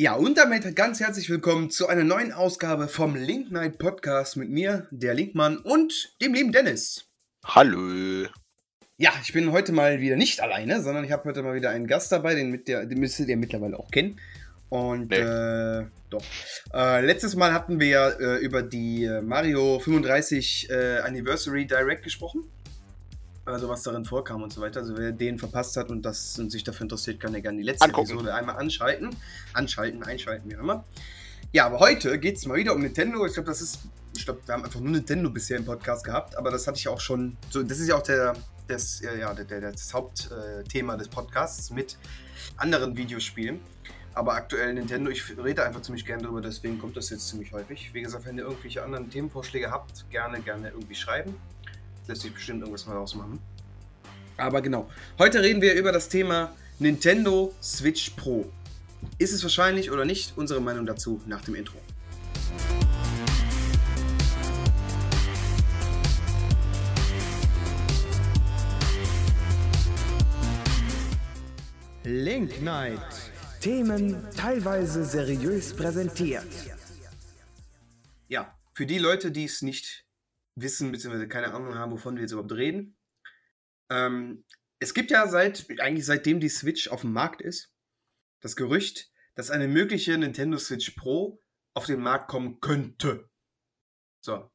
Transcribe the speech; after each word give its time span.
Ja, 0.00 0.14
und 0.14 0.38
damit 0.38 0.76
ganz 0.76 1.00
herzlich 1.00 1.28
willkommen 1.28 1.70
zu 1.70 1.88
einer 1.88 2.04
neuen 2.04 2.30
Ausgabe 2.30 2.86
vom 2.86 3.16
Link 3.16 3.50
Night 3.50 3.78
Podcast 3.78 4.36
mit 4.36 4.48
mir, 4.48 4.86
der 4.92 5.12
Linkmann 5.12 5.56
und 5.56 6.14
dem 6.22 6.34
lieben 6.34 6.52
Dennis. 6.52 7.06
Hallo. 7.44 8.28
Ja, 8.96 9.12
ich 9.20 9.32
bin 9.32 9.50
heute 9.50 9.72
mal 9.72 9.98
wieder 10.00 10.14
nicht 10.14 10.40
alleine, 10.40 10.82
sondern 10.82 11.02
ich 11.02 11.10
habe 11.10 11.28
heute 11.28 11.42
mal 11.42 11.56
wieder 11.56 11.70
einen 11.70 11.88
Gast 11.88 12.12
dabei, 12.12 12.36
den, 12.36 12.52
mit 12.52 12.68
der, 12.68 12.86
den 12.86 13.00
müsstet 13.00 13.28
ihr 13.28 13.36
mittlerweile 13.36 13.76
auch 13.76 13.90
kennen. 13.90 14.20
Und 14.68 15.10
nee. 15.10 15.16
äh, 15.16 15.86
doch. 16.10 16.22
Äh, 16.72 17.04
letztes 17.04 17.34
Mal 17.34 17.52
hatten 17.52 17.80
wir 17.80 17.88
ja 17.88 18.08
äh, 18.08 18.36
über 18.36 18.62
die 18.62 19.10
Mario 19.20 19.80
35 19.80 20.70
äh, 20.70 20.98
Anniversary 20.98 21.66
Direct 21.66 22.04
gesprochen 22.04 22.44
also 23.52 23.68
was 23.68 23.82
darin 23.82 24.04
vorkam 24.04 24.42
und 24.42 24.52
so 24.52 24.60
weiter. 24.60 24.80
Also 24.80 24.96
wer 24.96 25.12
den 25.12 25.38
verpasst 25.38 25.76
hat 25.76 25.90
und 25.90 26.02
das 26.02 26.38
und 26.38 26.50
sich 26.50 26.64
dafür 26.64 26.84
interessiert, 26.84 27.20
kann 27.20 27.32
ja 27.34 27.40
gerne 27.40 27.58
die 27.58 27.64
letzte 27.64 27.86
Angucken. 27.86 28.10
Episode 28.10 28.34
einmal 28.34 28.56
anschalten. 28.56 29.10
Anschalten, 29.52 30.02
einschalten, 30.02 30.50
wie 30.50 30.54
immer. 30.54 30.84
Ja, 31.52 31.66
aber 31.66 31.80
heute 31.80 32.18
geht 32.18 32.36
es 32.36 32.46
mal 32.46 32.56
wieder 32.56 32.74
um 32.74 32.82
Nintendo. 32.82 33.24
Ich 33.26 33.34
glaube, 33.34 33.48
das 33.48 33.62
ist. 33.62 33.80
Ich 34.16 34.24
glaube, 34.24 34.40
wir 34.46 34.54
haben 34.54 34.64
einfach 34.64 34.80
nur 34.80 34.90
Nintendo 34.90 35.30
bisher 35.30 35.58
im 35.58 35.64
Podcast 35.64 36.04
gehabt, 36.04 36.36
aber 36.36 36.50
das 36.50 36.66
hatte 36.66 36.78
ich 36.78 36.88
auch 36.88 37.00
schon. 37.00 37.36
So, 37.50 37.62
das 37.62 37.78
ist 37.78 37.88
ja 37.88 37.96
auch 37.96 38.02
der, 38.02 38.34
das, 38.66 39.00
ja, 39.00 39.32
der, 39.32 39.44
der, 39.44 39.72
das 39.72 39.94
Hauptthema 39.94 40.96
des 40.96 41.08
Podcasts 41.08 41.70
mit 41.70 41.96
anderen 42.56 42.96
Videospielen. 42.96 43.60
Aber 44.14 44.34
aktuell 44.34 44.74
Nintendo, 44.74 45.10
ich 45.10 45.22
rede 45.38 45.64
einfach 45.64 45.80
ziemlich 45.82 46.04
gerne 46.04 46.24
drüber, 46.24 46.40
deswegen 46.40 46.80
kommt 46.80 46.96
das 46.96 47.10
jetzt 47.10 47.28
ziemlich 47.28 47.52
häufig. 47.52 47.94
Wie 47.94 48.02
gesagt, 48.02 48.26
wenn 48.26 48.36
ihr 48.36 48.44
irgendwelche 48.44 48.82
anderen 48.82 49.08
Themenvorschläge 49.08 49.70
habt, 49.70 50.10
gerne, 50.10 50.40
gerne 50.40 50.70
irgendwie 50.70 50.96
schreiben 50.96 51.36
lässt 52.08 52.22
sich 52.22 52.32
bestimmt 52.32 52.60
irgendwas 52.60 52.86
mal 52.86 52.96
rausmachen. 52.96 53.38
Aber 54.38 54.62
genau, 54.62 54.90
heute 55.18 55.42
reden 55.42 55.60
wir 55.60 55.74
über 55.74 55.92
das 55.92 56.08
Thema 56.08 56.52
Nintendo 56.78 57.54
Switch 57.62 58.10
Pro. 58.10 58.50
Ist 59.18 59.32
es 59.32 59.42
wahrscheinlich 59.42 59.90
oder 59.90 60.04
nicht? 60.04 60.32
Unsere 60.36 60.60
Meinung 60.60 60.86
dazu 60.86 61.20
nach 61.26 61.42
dem 61.42 61.54
Intro. 61.54 61.78
Link 72.04 72.62
Night. 72.62 73.00
Themen 73.60 74.24
teilweise 74.34 75.04
seriös 75.04 75.74
präsentiert. 75.74 76.46
Ja, 78.28 78.56
für 78.72 78.86
die 78.86 78.98
Leute, 78.98 79.30
die 79.30 79.44
es 79.44 79.62
nicht 79.62 80.07
wissen, 80.60 80.92
beziehungsweise 80.92 81.28
keine 81.28 81.52
Ahnung 81.52 81.74
haben, 81.74 81.92
wovon 81.92 82.16
wir 82.16 82.22
jetzt 82.22 82.32
überhaupt 82.32 82.52
reden. 82.52 82.96
Ähm, 83.90 84.44
es 84.80 84.94
gibt 84.94 85.10
ja 85.10 85.26
seit, 85.26 85.66
eigentlich 85.80 86.06
seitdem 86.06 86.40
die 86.40 86.48
Switch 86.48 86.88
auf 86.88 87.02
dem 87.02 87.12
Markt 87.12 87.40
ist, 87.40 87.74
das 88.40 88.56
Gerücht, 88.56 89.10
dass 89.34 89.50
eine 89.50 89.68
mögliche 89.68 90.16
Nintendo 90.16 90.58
Switch 90.58 90.90
Pro 90.90 91.42
auf 91.74 91.86
den 91.86 92.00
Markt 92.00 92.28
kommen 92.28 92.60
könnte. 92.60 93.28
So. 94.20 94.50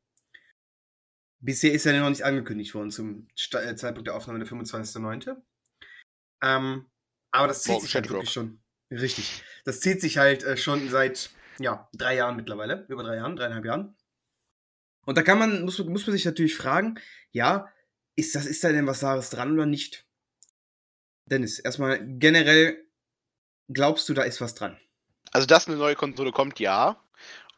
Bisher 1.40 1.74
ist 1.74 1.86
ja 1.86 2.00
noch 2.00 2.09
nicht 2.09 2.24
angekündigt 2.24 2.74
worden 2.74 2.92
zum 2.92 3.28
äh, 3.54 3.76
Zeitpunkt 3.76 4.08
der 4.08 4.16
Aufnahme 4.16 4.40
der 4.40 4.48
25.09. 4.48 5.42
Ähm, 6.42 6.90
aber 7.31 7.48
das 7.48 7.64
zieht 7.64 7.76
oh, 7.76 7.80
sich 7.80 7.96
halt 7.96 8.09
wirklich 8.09 8.30
schon. 8.30 8.62
Richtig. 8.92 9.44
Das 9.66 9.80
zieht 9.80 10.02
sich 10.02 10.18
halt 10.18 10.44
äh, 10.44 10.56
schon 10.56 10.90
seit 10.90 11.31
ja, 11.59 11.90
drei 11.94 12.16
Jahren 12.16 12.36
mittlerweile. 12.36 12.86
Über 12.88 13.04
drei 13.04 13.16
Jahren, 13.16 13.36
dreieinhalb 13.36 13.66
Jahren. 13.66 13.96
Und 15.06 15.18
da 15.18 15.23
kann 15.23 15.40
man, 15.40 15.64
muss, 15.64 15.80
muss 15.80 16.08
man 16.08 16.16
sich 16.16 16.26
natürlich 16.26 16.56
fragen, 16.56 17.00
ja, 17.32 17.70
ist, 18.16 18.36
das, 18.36 18.46
ist 18.46 18.64
da 18.64 18.72
denn 18.72 18.88
was 18.88 19.04
Wahres 19.04 19.30
dran 19.30 19.54
oder 19.54 19.66
nicht? 19.66 20.06
Dennis, 21.26 21.59
erstmal 21.59 22.00
generell, 22.20 22.86
glaubst 23.70 24.08
du, 24.09 24.14
da 24.14 24.24
ist 24.24 24.42
was 24.42 24.56
dran? 24.56 24.78
Also, 25.31 25.48
dass 25.48 25.68
eine 25.68 25.78
neue 25.78 25.96
Konsole 25.96 26.31
kommt, 26.31 26.59
ja. 26.59 27.00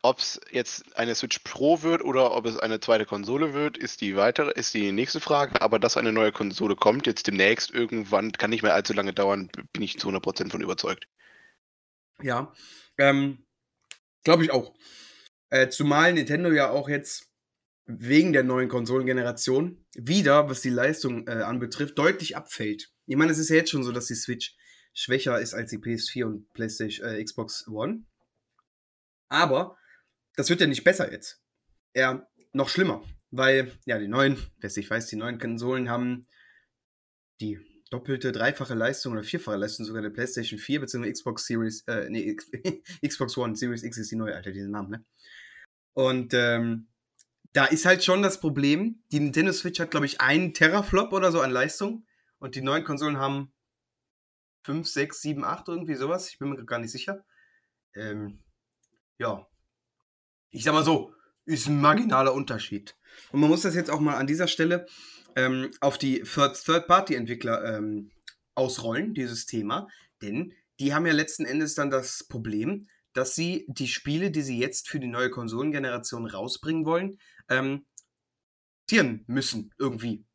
Ob 0.01 0.19
es 0.19 0.39
jetzt 0.51 0.97
eine 0.97 1.16
Switch 1.16 1.39
Pro 1.39 1.81
wird 1.81 2.03
oder 2.03 2.31
ob 2.33 2.45
es 2.45 2.59
eine 2.59 2.79
zweite 2.79 3.05
Konsole 3.05 3.55
wird, 3.55 3.75
ist 3.75 4.01
die 4.01 4.16
weitere, 4.16 4.51
ist 4.51 4.75
die 4.75 4.91
nächste 4.91 5.19
Frage. 5.19 5.59
Aber 5.62 5.79
dass 5.79 5.97
eine 5.97 6.12
neue 6.12 6.31
Konsole 6.31 6.75
kommt, 6.75 7.07
jetzt 7.07 7.25
demnächst 7.25 7.72
irgendwann, 7.72 8.31
kann 8.31 8.51
nicht 8.51 8.62
mehr 8.62 8.75
allzu 8.75 8.94
lange 8.94 9.13
dauern, 9.13 9.50
bin 9.73 9.81
ich 9.81 9.97
zu 9.97 10.07
100% 10.09 10.51
von 10.51 10.62
überzeugt. 10.62 11.07
Ja, 12.22 12.53
ähm, 13.00 13.45
glaube 14.23 14.44
ich 14.44 14.51
auch. 14.51 14.75
Äh, 15.50 15.69
zumal 15.69 16.13
Nintendo 16.13 16.51
ja 16.51 16.69
auch 16.69 16.88
jetzt 16.88 17.31
wegen 17.85 18.34
der 18.34 18.44
neuen 18.44 18.69
Konsolengeneration 18.69 19.85
wieder, 19.94 20.50
was 20.50 20.62
die 20.62 20.69
Leistung 20.69 21.28
äh, 21.28 21.44
anbetrifft, 21.44 21.97
deutlich 21.97 22.35
abfällt. 22.35 22.91
Ich 23.06 23.16
meine, 23.16 23.31
es 23.31 23.38
ist 23.38 23.50
ja 23.50 23.57
jetzt 23.57 23.69
schon 23.69 23.84
so, 23.84 23.91
dass 23.91 24.07
die 24.07 24.16
Switch 24.16 24.56
schwächer 24.94 25.40
ist 25.40 25.53
als 25.53 25.69
die 25.69 25.78
PS4 25.78 26.25
und 26.25 26.53
PlayStation, 26.53 27.07
äh, 27.07 27.24
Xbox 27.24 27.68
One. 27.68 28.06
Aber 29.29 29.78
das 30.35 30.50
wird 30.50 30.62
ja 30.62 30.68
nicht 30.68 30.84
besser 30.84 31.12
jetzt. 31.12 31.41
Eher 31.94 32.28
noch 32.53 32.69
schlimmer, 32.69 33.03
weil 33.31 33.72
ja 33.85 34.00
die 34.00 34.07
neuen, 34.07 34.38
wer 34.59 34.68
es 34.68 34.78
weiß, 34.90 35.07
die 35.07 35.16
neuen 35.16 35.40
Konsolen 35.40 35.90
haben 35.90 36.28
die 37.41 37.59
doppelte, 37.91 38.31
dreifache 38.31 38.74
Leistung 38.74 39.13
oder 39.13 39.24
vierfache 39.24 39.57
Leistung 39.57 39.85
sogar 39.85 40.01
der 40.01 40.09
PlayStation 40.09 40.59
4 40.59 40.81
bzw. 40.81 41.12
Xbox 41.12 41.45
Series, 41.45 41.84
äh, 41.88 42.09
nee, 42.09 42.35
Xbox 43.06 43.38
One, 43.38 43.56
Series 43.56 43.84
X 43.84 43.97
ist 43.97 44.12
die 44.12 44.16
neue, 44.16 44.35
Alter, 44.35 44.51
diesen 44.51 44.72
Namen, 44.72 44.90
ne? 44.90 45.06
Und 45.94 46.34
ähm, 46.34 46.88
da 47.55 47.63
ist 47.63 47.85
halt 47.85 48.03
schon 48.03 48.21
das 48.21 48.41
Problem, 48.41 49.01
die 49.13 49.21
Nintendo 49.21 49.53
Switch 49.53 49.79
hat, 49.79 49.89
glaube 49.89 50.05
ich, 50.05 50.19
einen 50.19 50.53
Teraflop 50.53 51.13
oder 51.13 51.31
so 51.31 51.39
an 51.39 51.51
Leistung 51.51 52.05
und 52.38 52.55
die 52.55 52.61
neuen 52.61 52.83
Konsolen 52.83 53.17
haben 53.17 53.53
5, 54.63 54.85
6, 54.85 55.21
7, 55.21 55.45
8, 55.45 55.69
irgendwie 55.69 55.95
sowas. 55.95 56.27
Ich 56.29 56.38
bin 56.38 56.49
mir 56.49 56.65
gar 56.65 56.79
nicht 56.79 56.91
sicher. 56.91 57.23
Ähm, 57.94 58.39
ja. 59.19 59.47
Ich 60.49 60.65
sag 60.65 60.73
mal 60.73 60.83
so, 60.83 61.13
ist 61.45 61.67
ein 61.67 61.79
marginaler 61.79 62.33
Unterschied. 62.33 62.97
Und 63.31 63.39
man 63.39 63.49
muss 63.49 63.61
das 63.61 63.73
jetzt 63.73 63.89
auch 63.89 64.01
mal 64.01 64.17
an 64.17 64.27
dieser 64.27 64.49
Stelle 64.49 64.85
ähm, 65.38 65.71
auf 65.79 65.97
die 65.97 66.23
Third-Party-Entwickler 66.23 67.77
ähm, 67.77 68.11
ausrollen, 68.53 69.13
dieses 69.13 69.45
Thema. 69.45 69.88
Denn 70.21 70.51
die 70.81 70.94
haben 70.94 71.05
ja 71.05 71.13
letzten 71.13 71.45
Endes 71.45 71.73
dann 71.73 71.89
das 71.89 72.25
Problem, 72.25 72.89
dass 73.15 73.33
sie 73.33 73.65
die 73.69 73.87
Spiele, 73.87 74.29
die 74.29 74.41
sie 74.41 74.59
jetzt 74.59 74.89
für 74.89 74.99
die 74.99 75.07
neue 75.07 75.31
Konsolengeneration 75.31 76.27
rausbringen 76.27 76.85
wollen, 76.85 77.17
ähm, 77.49 77.85
müssen 79.27 79.73
irgendwie. 79.79 80.25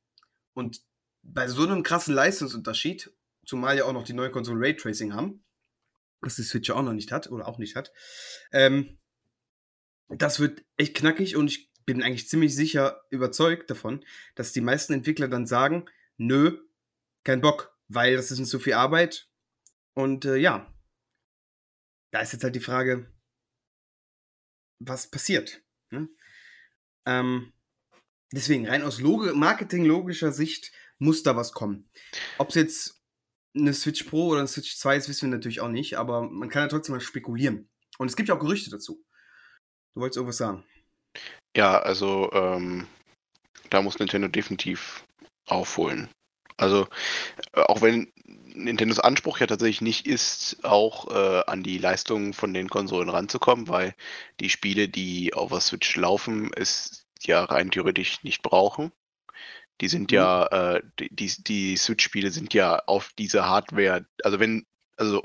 Und 0.54 0.80
bei 1.22 1.46
so 1.46 1.62
einem 1.62 1.82
krassen 1.82 2.14
Leistungsunterschied, 2.14 3.12
zumal 3.44 3.76
ja 3.76 3.84
auch 3.84 3.92
noch 3.92 4.04
die 4.04 4.14
neue 4.14 4.30
Konsole 4.30 4.60
Raytracing 4.60 5.12
haben, 5.12 5.44
was 6.22 6.36
die 6.36 6.42
Switch 6.42 6.68
ja 6.70 6.74
auch 6.74 6.82
noch 6.82 6.94
nicht 6.94 7.12
hat 7.12 7.30
oder 7.30 7.46
auch 7.46 7.58
nicht 7.58 7.76
hat, 7.76 7.92
ähm, 8.50 8.98
das 10.08 10.40
wird 10.40 10.64
echt 10.76 10.96
knackig 10.96 11.36
und 11.36 11.48
ich 11.48 11.70
bin 11.84 12.02
eigentlich 12.02 12.28
ziemlich 12.28 12.54
sicher 12.54 13.02
überzeugt 13.10 13.70
davon, 13.70 14.04
dass 14.34 14.52
die 14.52 14.62
meisten 14.62 14.94
Entwickler 14.94 15.28
dann 15.28 15.46
sagen, 15.46 15.84
nö, 16.16 16.58
kein 17.24 17.42
Bock, 17.42 17.76
weil 17.88 18.16
das 18.16 18.30
ist 18.30 18.38
nicht 18.38 18.50
so 18.50 18.58
viel 18.58 18.72
Arbeit 18.72 19.28
und 19.92 20.24
äh, 20.24 20.36
ja, 20.36 20.72
da 22.10 22.20
ist 22.20 22.32
jetzt 22.32 22.44
halt 22.44 22.54
die 22.54 22.60
Frage, 22.60 23.12
was 24.80 25.10
passiert. 25.10 25.62
Ne? 25.90 26.08
Ähm, 27.06 27.52
deswegen, 28.32 28.68
rein 28.68 28.82
aus 28.82 29.00
Log 29.00 29.34
Marketing-logischer 29.34 30.32
Sicht 30.32 30.72
muss 30.98 31.22
da 31.22 31.36
was 31.36 31.52
kommen. 31.52 31.90
Ob 32.38 32.48
es 32.50 32.54
jetzt 32.54 33.02
eine 33.54 33.74
Switch 33.74 34.04
Pro 34.04 34.28
oder 34.28 34.40
eine 34.40 34.48
Switch 34.48 34.76
2 34.76 34.96
ist, 34.96 35.08
wissen 35.08 35.30
wir 35.30 35.36
natürlich 35.36 35.60
auch 35.60 35.68
nicht, 35.68 35.98
aber 35.98 36.22
man 36.22 36.48
kann 36.48 36.62
ja 36.62 36.68
trotzdem 36.68 36.94
mal 36.94 37.00
spekulieren. 37.00 37.68
Und 37.98 38.08
es 38.08 38.16
gibt 38.16 38.28
ja 38.28 38.34
auch 38.34 38.40
Gerüchte 38.40 38.70
dazu. 38.70 39.04
Du 39.94 40.00
wolltest 40.00 40.16
irgendwas 40.16 40.36
sagen. 40.36 40.64
Ja, 41.56 41.80
also 41.80 42.30
ähm, 42.32 42.86
da 43.70 43.82
muss 43.82 43.98
Nintendo 43.98 44.28
definitiv 44.28 45.04
aufholen. 45.46 46.08
Also 46.60 46.86
auch 47.54 47.80
wenn 47.80 48.12
Nintendos 48.54 49.00
Anspruch 49.00 49.38
ja 49.38 49.46
tatsächlich 49.46 49.80
nicht 49.80 50.06
ist, 50.06 50.58
auch 50.62 51.10
äh, 51.10 51.42
an 51.46 51.62
die 51.62 51.78
Leistungen 51.78 52.34
von 52.34 52.52
den 52.52 52.68
Konsolen 52.68 53.08
ranzukommen, 53.08 53.68
weil 53.68 53.94
die 54.40 54.50
Spiele, 54.50 54.88
die 54.88 55.32
auf 55.32 55.50
der 55.50 55.60
Switch 55.60 55.96
laufen, 55.96 56.50
es 56.54 57.06
ja 57.22 57.44
rein 57.44 57.70
theoretisch 57.70 58.22
nicht 58.22 58.42
brauchen. 58.42 58.92
Die 59.80 59.88
sind 59.88 60.10
mhm. 60.10 60.16
ja, 60.16 60.46
äh, 60.46 60.82
die, 60.98 61.32
die 61.42 61.76
Switch-Spiele 61.76 62.30
sind 62.30 62.52
ja 62.52 62.80
auf 62.86 63.12
diese 63.18 63.46
Hardware, 63.46 64.04
also 64.22 64.40
wenn, 64.40 64.66
also 64.96 65.22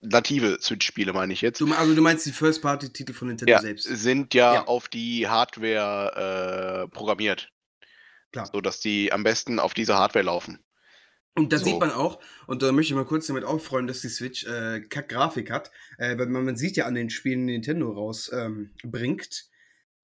native 0.00 0.58
Switch-Spiele 0.60 1.12
meine 1.12 1.32
ich 1.32 1.42
jetzt. 1.42 1.60
Du, 1.60 1.70
also 1.74 1.94
du 1.94 2.00
meinst 2.00 2.24
die 2.24 2.32
First-Party-Titel 2.32 3.12
von 3.12 3.28
Nintendo 3.28 3.52
ja, 3.52 3.60
selbst? 3.60 3.84
sind 3.84 4.32
ja, 4.32 4.54
ja. 4.54 4.64
auf 4.66 4.88
die 4.88 5.28
Hardware 5.28 6.86
äh, 6.86 6.88
programmiert. 6.88 7.50
Klar. 8.32 8.48
So 8.52 8.60
dass 8.60 8.80
die 8.80 9.12
am 9.12 9.24
besten 9.24 9.58
auf 9.58 9.74
dieser 9.74 9.98
Hardware 9.98 10.24
laufen. 10.24 10.58
Und 11.36 11.52
da 11.52 11.58
so. 11.58 11.64
sieht 11.64 11.78
man 11.78 11.92
auch, 11.92 12.20
und 12.46 12.62
da 12.62 12.72
möchte 12.72 12.92
ich 12.92 12.96
mal 12.96 13.04
kurz 13.04 13.26
damit 13.26 13.44
aufräumen, 13.44 13.86
dass 13.86 14.00
die 14.00 14.08
Switch 14.08 14.44
äh, 14.44 14.80
Kack-Grafik 14.80 15.50
hat, 15.50 15.70
äh, 15.98 16.18
weil 16.18 16.26
man, 16.26 16.44
man, 16.44 16.56
sieht 16.56 16.76
ja 16.76 16.86
an 16.86 16.94
den 16.94 17.08
Spielen, 17.08 17.46
die 17.46 17.52
Nintendo 17.52 17.90
rausbringt, 17.92 18.64
ähm, 18.92 19.50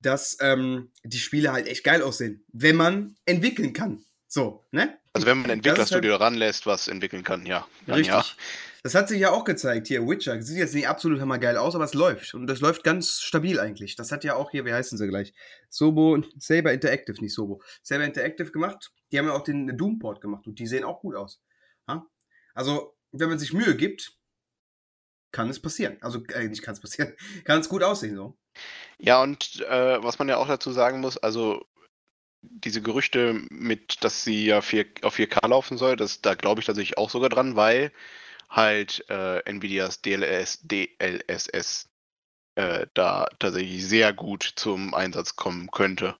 dass 0.00 0.36
ähm, 0.40 0.92
die 1.04 1.18
Spiele 1.18 1.52
halt 1.52 1.66
echt 1.66 1.84
geil 1.84 2.02
aussehen, 2.02 2.44
wenn 2.52 2.76
man 2.76 3.16
entwickeln 3.24 3.72
kann. 3.72 4.04
So, 4.28 4.66
ne? 4.70 4.98
Also 5.12 5.26
wenn 5.26 5.38
man 5.38 5.46
ein 5.46 5.58
Entwicklerstudio 5.58 6.12
halt, 6.12 6.20
ranlässt, 6.20 6.66
was 6.66 6.88
entwickeln 6.88 7.24
kann, 7.24 7.46
ja. 7.46 7.66
Richtig. 7.88 8.08
Ja. 8.08 8.24
Das 8.86 8.94
hat 8.94 9.08
sich 9.08 9.18
ja 9.18 9.32
auch 9.32 9.42
gezeigt 9.42 9.88
hier. 9.88 10.06
Witcher 10.06 10.40
sieht 10.40 10.58
jetzt 10.58 10.72
nicht 10.72 10.86
absolut 10.86 11.20
hammergeil 11.20 11.56
aus, 11.56 11.74
aber 11.74 11.82
es 11.82 11.92
läuft. 11.92 12.34
Und 12.34 12.46
das 12.46 12.60
läuft 12.60 12.84
ganz 12.84 13.20
stabil 13.20 13.58
eigentlich. 13.58 13.96
Das 13.96 14.12
hat 14.12 14.22
ja 14.22 14.36
auch 14.36 14.52
hier, 14.52 14.64
wie 14.64 14.72
heißen 14.72 14.96
sie 14.96 15.08
gleich? 15.08 15.34
Sobo, 15.68 16.22
Saber 16.38 16.72
Interactive, 16.72 17.20
nicht 17.20 17.34
Sobo. 17.34 17.60
Saber 17.82 18.04
Interactive 18.04 18.52
gemacht. 18.52 18.92
Die 19.10 19.18
haben 19.18 19.26
ja 19.26 19.32
auch 19.32 19.42
den 19.42 19.76
Doomport 19.76 20.20
gemacht 20.20 20.46
und 20.46 20.60
die 20.60 20.68
sehen 20.68 20.84
auch 20.84 21.00
gut 21.00 21.16
aus. 21.16 21.42
Ja? 21.88 22.06
Also, 22.54 22.96
wenn 23.10 23.28
man 23.28 23.40
sich 23.40 23.52
Mühe 23.52 23.74
gibt, 23.74 24.16
kann 25.32 25.50
es 25.50 25.60
passieren. 25.60 25.96
Also, 26.00 26.22
äh, 26.26 26.46
nicht 26.46 26.62
kann 26.62 26.74
es 26.74 26.80
passieren, 26.80 27.12
kann 27.44 27.58
es 27.58 27.68
gut 27.68 27.82
aussehen 27.82 28.14
so. 28.14 28.38
Ja, 28.98 29.20
und 29.20 29.62
äh, 29.68 30.00
was 30.00 30.20
man 30.20 30.28
ja 30.28 30.36
auch 30.36 30.46
dazu 30.46 30.70
sagen 30.70 31.00
muss, 31.00 31.18
also 31.18 31.66
diese 32.40 32.82
Gerüchte 32.82 33.34
mit, 33.50 34.04
dass 34.04 34.22
sie 34.22 34.46
ja 34.46 34.60
4, 34.60 34.86
auf 35.02 35.16
4K 35.16 35.48
laufen 35.48 35.76
soll, 35.76 35.96
das, 35.96 36.20
da 36.20 36.36
glaube 36.36 36.60
ich 36.60 36.66
tatsächlich 36.66 36.98
auch 36.98 37.10
sogar 37.10 37.30
dran, 37.30 37.56
weil 37.56 37.90
halt 38.48 39.04
äh, 39.08 39.40
Nvidias 39.48 40.02
DLS, 40.02 40.60
DLSS 40.62 41.88
äh, 42.54 42.86
da 42.94 43.28
tatsächlich 43.38 43.86
sehr 43.86 44.12
gut 44.12 44.52
zum 44.56 44.94
Einsatz 44.94 45.36
kommen 45.36 45.70
könnte. 45.70 46.16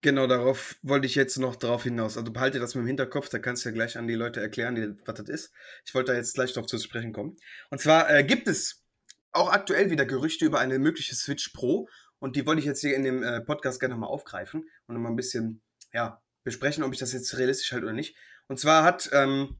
Genau, 0.00 0.26
darauf 0.26 0.76
wollte 0.82 1.06
ich 1.06 1.14
jetzt 1.14 1.38
noch 1.38 1.56
drauf 1.56 1.84
hinaus. 1.84 2.18
Also 2.18 2.30
behalte 2.30 2.58
das 2.58 2.74
mit 2.74 2.84
dem 2.84 2.88
Hinterkopf, 2.88 3.30
da 3.30 3.38
kannst 3.38 3.64
du 3.64 3.70
ja 3.70 3.74
gleich 3.74 3.96
an 3.96 4.06
die 4.06 4.14
Leute 4.14 4.40
erklären, 4.40 4.74
die, 4.74 4.94
was 5.06 5.14
das 5.14 5.28
ist. 5.28 5.52
Ich 5.86 5.94
wollte 5.94 6.12
da 6.12 6.18
jetzt 6.18 6.34
gleich 6.34 6.52
drauf 6.52 6.66
zu 6.66 6.78
sprechen 6.78 7.14
kommen. 7.14 7.36
Und 7.70 7.80
zwar 7.80 8.10
äh, 8.10 8.22
gibt 8.22 8.46
es 8.46 8.84
auch 9.32 9.50
aktuell 9.50 9.90
wieder 9.90 10.04
Gerüchte 10.04 10.44
über 10.44 10.60
eine 10.60 10.78
mögliche 10.78 11.14
Switch 11.14 11.48
Pro 11.50 11.88
und 12.18 12.36
die 12.36 12.46
wollte 12.46 12.60
ich 12.60 12.66
jetzt 12.66 12.82
hier 12.82 12.94
in 12.94 13.02
dem 13.02 13.22
äh, 13.22 13.40
Podcast 13.40 13.80
gerne 13.80 13.94
nochmal 13.94 14.10
aufgreifen 14.10 14.68
und 14.86 14.94
nochmal 14.94 15.12
ein 15.12 15.16
bisschen, 15.16 15.62
ja, 15.92 16.22
besprechen, 16.44 16.84
ob 16.84 16.92
ich 16.92 16.98
das 16.98 17.12
jetzt 17.12 17.36
realistisch 17.38 17.72
halte 17.72 17.86
oder 17.86 17.94
nicht. 17.94 18.14
Und 18.48 18.60
zwar 18.60 18.84
hat, 18.84 19.08
ähm, 19.12 19.58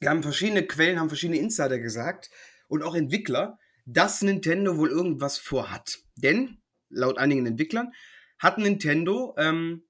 wir 0.00 0.10
haben 0.10 0.22
verschiedene 0.22 0.66
Quellen, 0.66 0.98
haben 0.98 1.08
verschiedene 1.08 1.38
Insider 1.38 1.78
gesagt 1.78 2.30
und 2.68 2.82
auch 2.82 2.94
Entwickler, 2.94 3.58
dass 3.84 4.22
Nintendo 4.22 4.76
wohl 4.76 4.90
irgendwas 4.90 5.38
vorhat. 5.38 5.98
Denn, 6.16 6.62
laut 6.88 7.18
einigen 7.18 7.46
Entwicklern, 7.46 7.92
hat 8.38 8.58
Nintendo 8.58 9.34
ähm, 9.38 9.84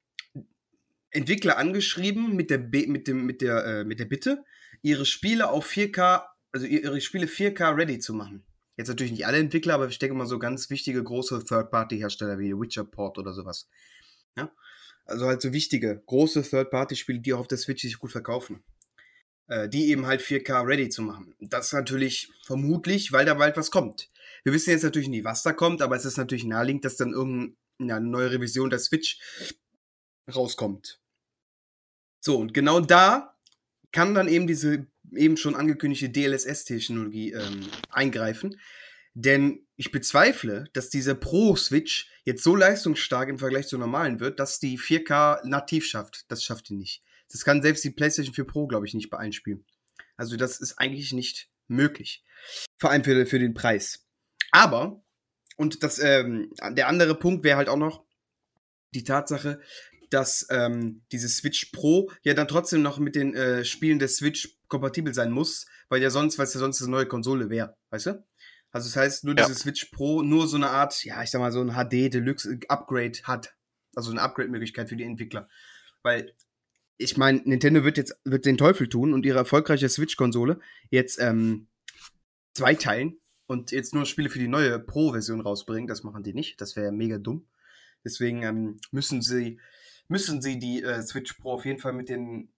Entwickler 1.10 1.58
angeschrieben 1.58 2.34
mit 2.34 2.50
der, 2.50 2.58
B 2.58 2.86
mit 2.86 3.08
dem, 3.08 3.24
mit, 3.24 3.40
der, 3.40 3.64
äh, 3.64 3.84
mit 3.84 4.00
der 4.00 4.04
Bitte, 4.04 4.44
ihre 4.82 5.06
Spiele 5.06 5.50
auf 5.50 5.68
4K, 5.68 6.24
also 6.52 6.66
ihre 6.66 7.00
Spiele 7.00 7.26
4K 7.26 7.76
ready 7.76 7.98
zu 7.98 8.14
machen. 8.14 8.44
Jetzt 8.76 8.88
natürlich 8.88 9.12
nicht 9.12 9.26
alle 9.26 9.38
Entwickler, 9.38 9.74
aber 9.74 9.88
ich 9.88 9.98
denke 9.98 10.16
mal 10.16 10.26
so 10.26 10.38
ganz 10.38 10.70
wichtige 10.70 11.02
große 11.02 11.44
Third-Party-Hersteller 11.44 12.38
wie 12.38 12.54
Witcher 12.54 12.84
Port 12.84 13.18
oder 13.18 13.32
sowas. 13.34 13.68
Ja? 14.36 14.50
Also 15.04 15.26
halt 15.26 15.42
so 15.42 15.52
wichtige, 15.52 16.02
große 16.06 16.42
Third-Party-Spiele, 16.42 17.20
die 17.20 17.34
auch 17.34 17.40
auf 17.40 17.48
der 17.48 17.58
Switch 17.58 17.82
sich 17.82 17.98
gut 17.98 18.12
verkaufen. 18.12 18.64
Äh, 19.50 19.68
die 19.68 19.88
eben 19.88 20.06
halt 20.06 20.22
4K 20.22 20.64
ready 20.64 20.88
zu 20.90 21.02
machen. 21.02 21.34
Das 21.40 21.66
ist 21.66 21.72
natürlich 21.72 22.32
vermutlich, 22.44 23.10
weil 23.10 23.26
da 23.26 23.34
bald 23.34 23.56
was 23.56 23.72
kommt. 23.72 24.08
Wir 24.44 24.52
wissen 24.52 24.70
jetzt 24.70 24.84
natürlich 24.84 25.08
nie, 25.08 25.24
was 25.24 25.42
da 25.42 25.52
kommt, 25.52 25.82
aber 25.82 25.96
es 25.96 26.04
ist 26.04 26.18
natürlich 26.18 26.44
naheliegend, 26.44 26.84
dass 26.84 26.96
dann 26.96 27.12
irgendeine 27.12 28.00
neue 28.00 28.30
Revision 28.30 28.70
der 28.70 28.78
Switch 28.78 29.18
rauskommt. 30.32 31.00
So, 32.20 32.38
und 32.38 32.54
genau 32.54 32.78
da 32.78 33.34
kann 33.90 34.14
dann 34.14 34.28
eben 34.28 34.46
diese 34.46 34.86
eben 35.16 35.36
schon 35.36 35.56
angekündigte 35.56 36.10
DLSS-Technologie 36.10 37.32
ähm, 37.32 37.66
eingreifen. 37.90 38.56
Denn 39.14 39.66
ich 39.74 39.90
bezweifle, 39.90 40.66
dass 40.74 40.90
dieser 40.90 41.16
Pro-Switch 41.16 42.08
jetzt 42.22 42.44
so 42.44 42.54
leistungsstark 42.54 43.28
im 43.28 43.40
Vergleich 43.40 43.66
zur 43.66 43.80
normalen 43.80 44.20
wird, 44.20 44.38
dass 44.38 44.60
die 44.60 44.78
4K 44.78 45.44
nativ 45.44 45.86
schafft. 45.86 46.30
Das 46.30 46.44
schafft 46.44 46.68
die 46.68 46.74
nicht. 46.74 47.02
Das 47.30 47.44
kann 47.44 47.62
selbst 47.62 47.84
die 47.84 47.90
PlayStation 47.90 48.34
4 48.34 48.44
Pro, 48.44 48.66
glaube 48.66 48.86
ich, 48.86 48.94
nicht 48.94 49.10
bei 49.10 49.18
allen 49.18 49.32
Spielen. 49.32 49.64
Also 50.16 50.36
das 50.36 50.60
ist 50.60 50.78
eigentlich 50.78 51.12
nicht 51.12 51.48
möglich. 51.68 52.24
Vor 52.78 52.90
allem 52.90 53.04
für, 53.04 53.26
für 53.26 53.38
den 53.38 53.54
Preis. 53.54 54.06
Aber, 54.50 55.02
und 55.56 55.82
das, 55.82 55.98
ähm, 55.98 56.52
der 56.72 56.88
andere 56.88 57.14
Punkt 57.14 57.44
wäre 57.44 57.56
halt 57.56 57.68
auch 57.68 57.76
noch 57.76 58.04
die 58.92 59.04
Tatsache, 59.04 59.60
dass 60.10 60.46
ähm, 60.50 61.02
diese 61.12 61.28
Switch 61.28 61.66
Pro 61.66 62.10
ja 62.22 62.34
dann 62.34 62.48
trotzdem 62.48 62.82
noch 62.82 62.98
mit 62.98 63.14
den 63.14 63.34
äh, 63.34 63.64
Spielen 63.64 64.00
der 64.00 64.08
Switch 64.08 64.58
kompatibel 64.66 65.14
sein 65.14 65.30
muss, 65.30 65.66
weil 65.88 66.02
ja 66.02 66.10
sonst, 66.10 66.36
weil 66.38 66.46
es 66.46 66.54
ja 66.54 66.60
sonst 66.60 66.82
eine 66.82 66.90
neue 66.90 67.06
Konsole 67.06 67.48
wäre, 67.48 67.76
weißt 67.90 68.06
du? 68.06 68.24
Also 68.72 68.88
das 68.88 68.96
heißt, 68.96 69.24
nur 69.24 69.36
ja. 69.36 69.46
diese 69.46 69.58
Switch 69.58 69.86
Pro 69.86 70.22
nur 70.22 70.46
so 70.46 70.56
eine 70.56 70.70
Art, 70.70 71.04
ja, 71.04 71.22
ich 71.22 71.30
sag 71.30 71.40
mal, 71.40 71.52
so 71.52 71.60
ein 71.60 71.72
HD 71.72 72.12
Deluxe 72.12 72.58
Upgrade 72.68 73.18
hat. 73.24 73.54
Also 73.96 74.12
eine 74.12 74.22
Upgrade-Möglichkeit 74.22 74.88
für 74.88 74.96
die 74.96 75.04
Entwickler. 75.04 75.48
Weil 76.02 76.32
ich 77.00 77.16
meine, 77.16 77.40
Nintendo 77.44 77.82
wird 77.82 77.96
jetzt 77.96 78.20
wird 78.24 78.44
den 78.44 78.58
Teufel 78.58 78.88
tun 78.88 79.14
und 79.14 79.24
ihre 79.24 79.38
erfolgreiche 79.38 79.88
Switch-Konsole 79.88 80.60
jetzt 80.90 81.18
ähm, 81.20 81.68
zweiteilen 82.54 83.18
und 83.46 83.72
jetzt 83.72 83.94
nur 83.94 84.04
Spiele 84.04 84.28
für 84.28 84.38
die 84.38 84.48
neue 84.48 84.78
Pro-Version 84.78 85.40
rausbringen. 85.40 85.88
Das 85.88 86.02
machen 86.04 86.22
die 86.22 86.34
nicht. 86.34 86.60
Das 86.60 86.76
wäre 86.76 86.92
mega 86.92 87.18
dumm. 87.18 87.48
Deswegen 88.04 88.42
ähm, 88.42 88.80
müssen 88.90 89.22
sie 89.22 89.60
müssen 90.08 90.42
sie 90.42 90.58
die 90.58 90.82
äh, 90.82 91.02
Switch 91.02 91.32
Pro 91.34 91.52
auf 91.52 91.64
jeden 91.64 91.78
Fall 91.78 91.92
mit 91.94 92.08
den 92.08 92.52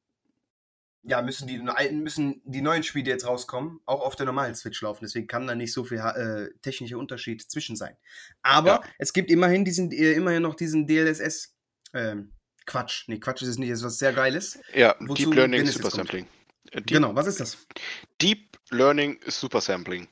ja, 1.05 1.21
müssen 1.21 1.49
die 1.49 1.61
alten, 1.69 2.01
müssen 2.01 2.43
die 2.45 2.63
neuen 2.63 2.85
Spiele 2.85 3.11
jetzt 3.11 3.27
rauskommen, 3.27 3.81
auch 3.87 4.03
auf 4.03 4.15
der 4.15 4.27
normalen 4.27 4.55
Switch 4.55 4.81
laufen. 4.83 5.01
Deswegen 5.03 5.27
kann 5.27 5.49
da 5.49 5.55
nicht 5.57 5.73
so 5.73 5.85
viel 5.85 5.99
äh, 5.99 6.51
technischer 6.63 6.97
Unterschied 6.97 7.43
zwischen 7.43 7.75
sein. 7.75 7.97
Aber 8.43 8.69
ja. 8.69 8.83
es 8.99 9.13
gibt 9.13 9.29
immerhin 9.29 9.65
diesen, 9.65 9.91
äh, 9.91 10.13
immerhin 10.13 10.43
noch 10.43 10.55
diesen 10.55 10.87
DLSS 10.87 11.57
ähm, 11.93 12.33
Quatsch. 12.67 13.05
Nee, 13.09 13.19
Quatsch 13.19 13.43
ist 13.43 13.49
es 13.49 13.59
nicht. 13.59 13.71
Es 13.71 13.81
ist 13.81 13.85
was 13.85 13.99
sehr 13.99 14.13
Geiles. 14.13 14.59
Ja, 14.75 14.95
Deep 15.01 15.35
Learning 15.35 15.67
Super 15.67 15.91
Sampling. 15.91 16.27
Äh, 16.71 16.77
Deep, 16.83 16.87
genau, 16.87 17.15
was 17.15 17.27
ist 17.27 17.41
das? 17.41 17.59
Deep 18.21 18.59
Learning 18.71 19.21
Super 19.27 19.61
Sampling. 19.61 20.09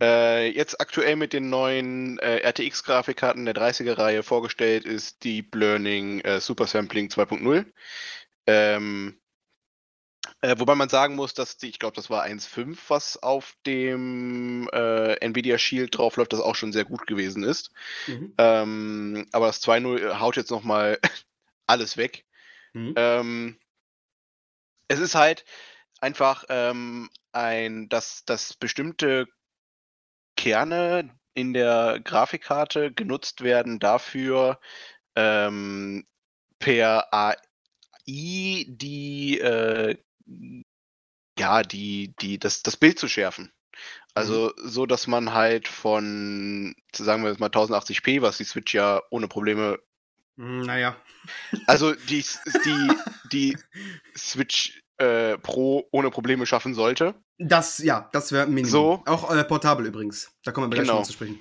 Äh, 0.00 0.50
jetzt 0.50 0.80
aktuell 0.80 1.16
mit 1.16 1.32
den 1.32 1.50
neuen 1.50 2.18
äh, 2.18 2.40
RTX-Grafikkarten 2.46 3.44
der 3.44 3.54
30er-Reihe 3.54 4.22
vorgestellt 4.22 4.84
ist 4.84 5.22
Deep 5.24 5.54
Learning 5.54 6.20
äh, 6.20 6.40
Super 6.40 6.66
Sampling 6.66 7.08
2.0. 7.08 7.64
Ähm, 8.46 9.18
äh, 10.40 10.58
wobei 10.58 10.74
man 10.74 10.88
sagen 10.88 11.14
muss, 11.14 11.32
dass 11.32 11.56
die, 11.56 11.68
ich 11.68 11.78
glaube, 11.78 11.96
das 11.96 12.10
war 12.10 12.24
1.5, 12.24 12.76
was 12.88 13.22
auf 13.22 13.54
dem 13.66 14.68
äh, 14.72 15.14
Nvidia 15.14 15.58
Shield 15.58 15.96
draufläuft, 15.96 16.32
das 16.32 16.40
auch 16.40 16.54
schon 16.54 16.72
sehr 16.72 16.84
gut 16.84 17.06
gewesen 17.06 17.42
ist. 17.44 17.70
Mhm. 18.06 18.34
Ähm, 18.36 19.26
aber 19.32 19.46
das 19.46 19.62
2.0 19.62 20.18
haut 20.18 20.36
jetzt 20.36 20.50
nochmal 20.50 20.98
alles 21.66 21.96
weg. 21.96 22.24
Mhm. 22.72 22.94
Ähm, 22.96 23.60
es 24.88 25.00
ist 25.00 25.14
halt 25.14 25.44
einfach 26.00 26.44
ähm, 26.48 27.10
ein, 27.32 27.88
dass, 27.88 28.24
dass 28.24 28.54
bestimmte 28.54 29.26
Kerne 30.36 31.16
in 31.34 31.52
der 31.52 32.00
Grafikkarte 32.02 32.92
genutzt 32.92 33.42
werden 33.42 33.78
dafür, 33.80 34.60
ähm, 35.16 36.06
per 36.58 37.12
AI 37.12 37.36
die, 38.06 39.38
äh, 39.40 39.96
ja, 41.38 41.62
die, 41.62 42.14
die, 42.20 42.38
das, 42.38 42.62
das 42.62 42.76
Bild 42.76 42.98
zu 42.98 43.08
schärfen. 43.08 43.52
Also 44.14 44.52
mhm. 44.56 44.68
so, 44.68 44.86
dass 44.86 45.06
man 45.06 45.32
halt 45.32 45.66
von, 45.66 46.76
sagen 46.94 47.22
wir 47.22 47.30
jetzt 47.30 47.40
mal 47.40 47.50
1080p, 47.50 48.22
was 48.22 48.36
die 48.36 48.44
Switch 48.44 48.74
ja 48.74 49.02
ohne 49.10 49.26
Probleme 49.26 49.80
naja. 50.36 50.96
Also 51.66 51.94
die, 51.94 52.24
die, 52.64 52.88
die 53.32 53.58
Switch 54.16 54.82
äh, 54.98 55.38
Pro 55.38 55.88
ohne 55.90 56.10
Probleme 56.10 56.46
schaffen 56.46 56.74
sollte. 56.74 57.14
Das, 57.38 57.78
ja, 57.78 58.08
das 58.12 58.32
wäre 58.32 58.46
Minimum. 58.46 58.70
So. 58.70 59.02
Auch 59.06 59.34
äh, 59.34 59.44
portabel 59.44 59.86
übrigens. 59.86 60.32
Da 60.44 60.52
kommen 60.52 60.70
wir 60.70 60.76
gleich 60.76 60.88
genau. 60.88 61.02
zu 61.02 61.12
sprechen. 61.12 61.38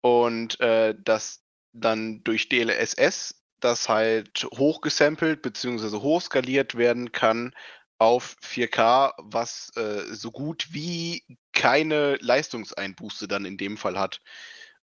Und 0.00 0.60
äh, 0.60 0.94
das 0.98 1.42
dann 1.72 2.22
durch 2.24 2.48
DLSS 2.48 3.34
das 3.60 3.88
halt 3.88 4.46
hochgesampelt 4.54 5.42
bzw. 5.42 5.98
hochskaliert 5.98 6.76
werden 6.76 7.12
kann 7.12 7.52
auf 7.98 8.36
4K, 8.44 9.12
was 9.18 9.70
äh, 9.76 10.14
so 10.14 10.30
gut 10.30 10.68
wie 10.70 11.24
keine 11.52 12.16
Leistungseinbuße 12.20 13.26
dann 13.26 13.44
in 13.44 13.56
dem 13.56 13.76
Fall 13.76 13.98
hat. 13.98 14.20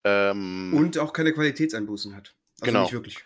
Ähm, 0.03 0.73
Und 0.73 0.97
auch 0.97 1.13
keine 1.13 1.31
Qualitätseinbußen 1.31 2.15
hat. 2.15 2.35
Also 2.61 2.65
genau. 2.65 2.83
nicht 2.83 2.93
wirklich. 2.93 3.17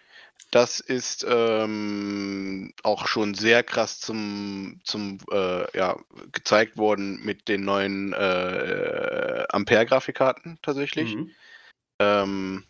Das 0.52 0.80
ist 0.80 1.26
ähm, 1.28 2.74
auch 2.84 3.08
schon 3.08 3.34
sehr 3.34 3.64
krass 3.64 4.00
zum, 4.00 4.80
zum 4.86 5.20
äh, 5.30 5.78
ja, 5.78 5.98
gezeigt 6.32 6.78
worden 6.78 7.20
mit 7.24 7.50
den 7.50 7.66
neuen 7.66 8.14
äh, 8.14 9.46
Ampere-Grafikkarten 9.50 10.60
tatsächlich. 10.62 11.16
Mhm. 11.16 11.32
Ähm, 12.00 12.64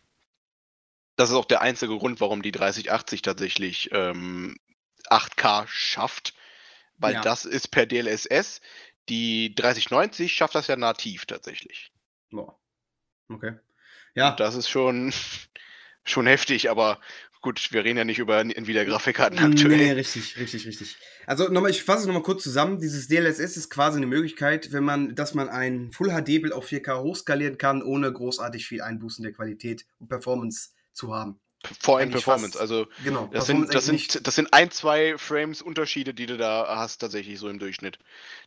das 1.18 1.30
ist 1.30 1.36
auch 1.36 1.46
der 1.46 1.62
einzige 1.62 1.98
Grund, 1.98 2.20
warum 2.20 2.42
die 2.42 2.52
3080 2.52 3.22
tatsächlich 3.22 3.90
ähm, 3.92 4.58
8K 5.10 5.68
schafft, 5.68 6.34
weil 6.98 7.16
ja. 7.16 7.22
das 7.22 7.46
ist 7.46 7.70
per 7.70 7.86
DLSS. 7.86 8.62
Die 9.10 9.54
3090 9.56 10.34
schafft 10.34 10.56
das 10.56 10.68
ja 10.68 10.76
nativ 10.76 11.26
tatsächlich. 11.26 11.92
Boah. 12.32 12.60
Okay. 13.30 13.58
Ja. 14.16 14.32
Und 14.32 14.40
das 14.40 14.56
ist 14.56 14.70
schon, 14.70 15.14
schon 16.10 16.28
heftig, 16.28 16.70
aber 16.70 17.00
gut, 17.42 17.72
wir 17.72 17.84
reden 17.84 17.98
ja 17.98 18.04
nicht 18.04 18.20
über 18.20 18.40
Nvidia-Grafikkarten 18.40 19.40
aktuell. 19.40 19.78
Nee, 19.78 19.92
richtig, 19.92 20.38
richtig, 20.38 20.68
richtig. 20.68 20.98
Also 21.26 21.50
nochmal, 21.50 21.72
ich 21.72 21.84
fasse 21.84 22.02
es 22.02 22.06
nochmal 22.08 22.24
kurz 22.24 22.44
zusammen. 22.44 22.80
Dieses 22.80 23.08
DLSS 23.08 23.58
ist 23.58 23.70
quasi 23.70 23.98
eine 23.98 24.08
Möglichkeit, 24.08 24.72
wenn 24.72 24.84
man, 24.84 25.16
dass 25.16 25.34
man 25.34 25.50
ein 25.50 25.92
Full 25.92 26.10
HD-Bild 26.10 26.54
auf 26.54 26.68
4K 26.68 27.02
hochskalieren 27.02 27.58
kann, 27.58 27.82
ohne 27.82 28.12
großartig 28.12 28.68
viel 28.68 28.82
Einbußen 28.82 29.24
der 29.24 29.34
Qualität 29.34 29.86
und 30.00 30.10
Performance 30.10 30.70
zu 30.94 31.14
haben. 31.14 31.40
Vor 31.80 31.98
allem 31.98 32.12
Performance, 32.12 32.58
fast, 32.58 32.62
also 32.62 32.86
genau, 33.04 33.30
das, 33.34 33.48
sind, 33.48 33.74
das, 33.74 33.86
sind, 33.86 34.28
das 34.28 34.36
sind 34.36 34.54
ein, 34.54 34.70
zwei 34.70 35.18
Frames 35.18 35.62
Unterschiede, 35.62 36.14
die 36.14 36.28
du 36.28 36.38
da 36.38 36.68
hast, 36.78 37.00
tatsächlich 37.00 37.40
so 37.40 37.50
im 37.50 37.58
Durchschnitt. 37.58 37.98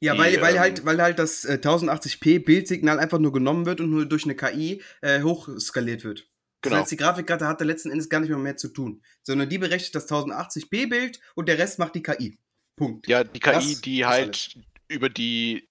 Ja, 0.01 0.15
die, 0.15 0.21
weil, 0.21 0.41
weil, 0.41 0.55
ähm, 0.55 0.61
halt, 0.61 0.85
weil 0.87 1.03
halt 1.03 1.19
das 1.19 1.45
äh, 1.45 1.59
1080p 1.61 2.45
Bildsignal 2.45 3.01
einfach 3.01 3.19
nur 3.19 3.33
genommen 3.33 3.67
wird 3.67 3.81
und 3.81 3.91
nur 3.91 4.07
durch 4.07 4.25
eine 4.25 4.37
KI 4.37 4.83
äh, 5.01 5.23
hochskaliert 5.23 6.05
wird. 6.05 6.29
Genau. 6.63 6.75
Das 6.75 6.83
heißt, 6.83 6.93
die 6.93 6.97
Grafikkarte 6.97 7.47
hat 7.47 7.61
da 7.61 7.65
letzten 7.65 7.91
Endes 7.91 8.09
gar 8.09 8.21
nicht 8.21 8.29
mehr 8.29 8.39
mehr 8.39 8.57
zu 8.57 8.69
tun, 8.69 9.03
sondern 9.23 9.49
die 9.49 9.59
berechnet 9.59 9.95
das 9.95 10.09
1080p 10.09 10.89
Bild 10.89 11.21
und 11.35 11.49
der 11.49 11.59
Rest 11.59 11.79
macht 11.79 11.95
die 11.95 12.03
KI. 12.03 12.39
Punkt. 12.77 13.07
Ja, 13.09 13.25
die 13.25 13.41
KI, 13.41 13.53
das 13.53 13.81
die 13.81 14.05
halt 14.05 14.59
über 14.89 15.09
die 15.09 15.69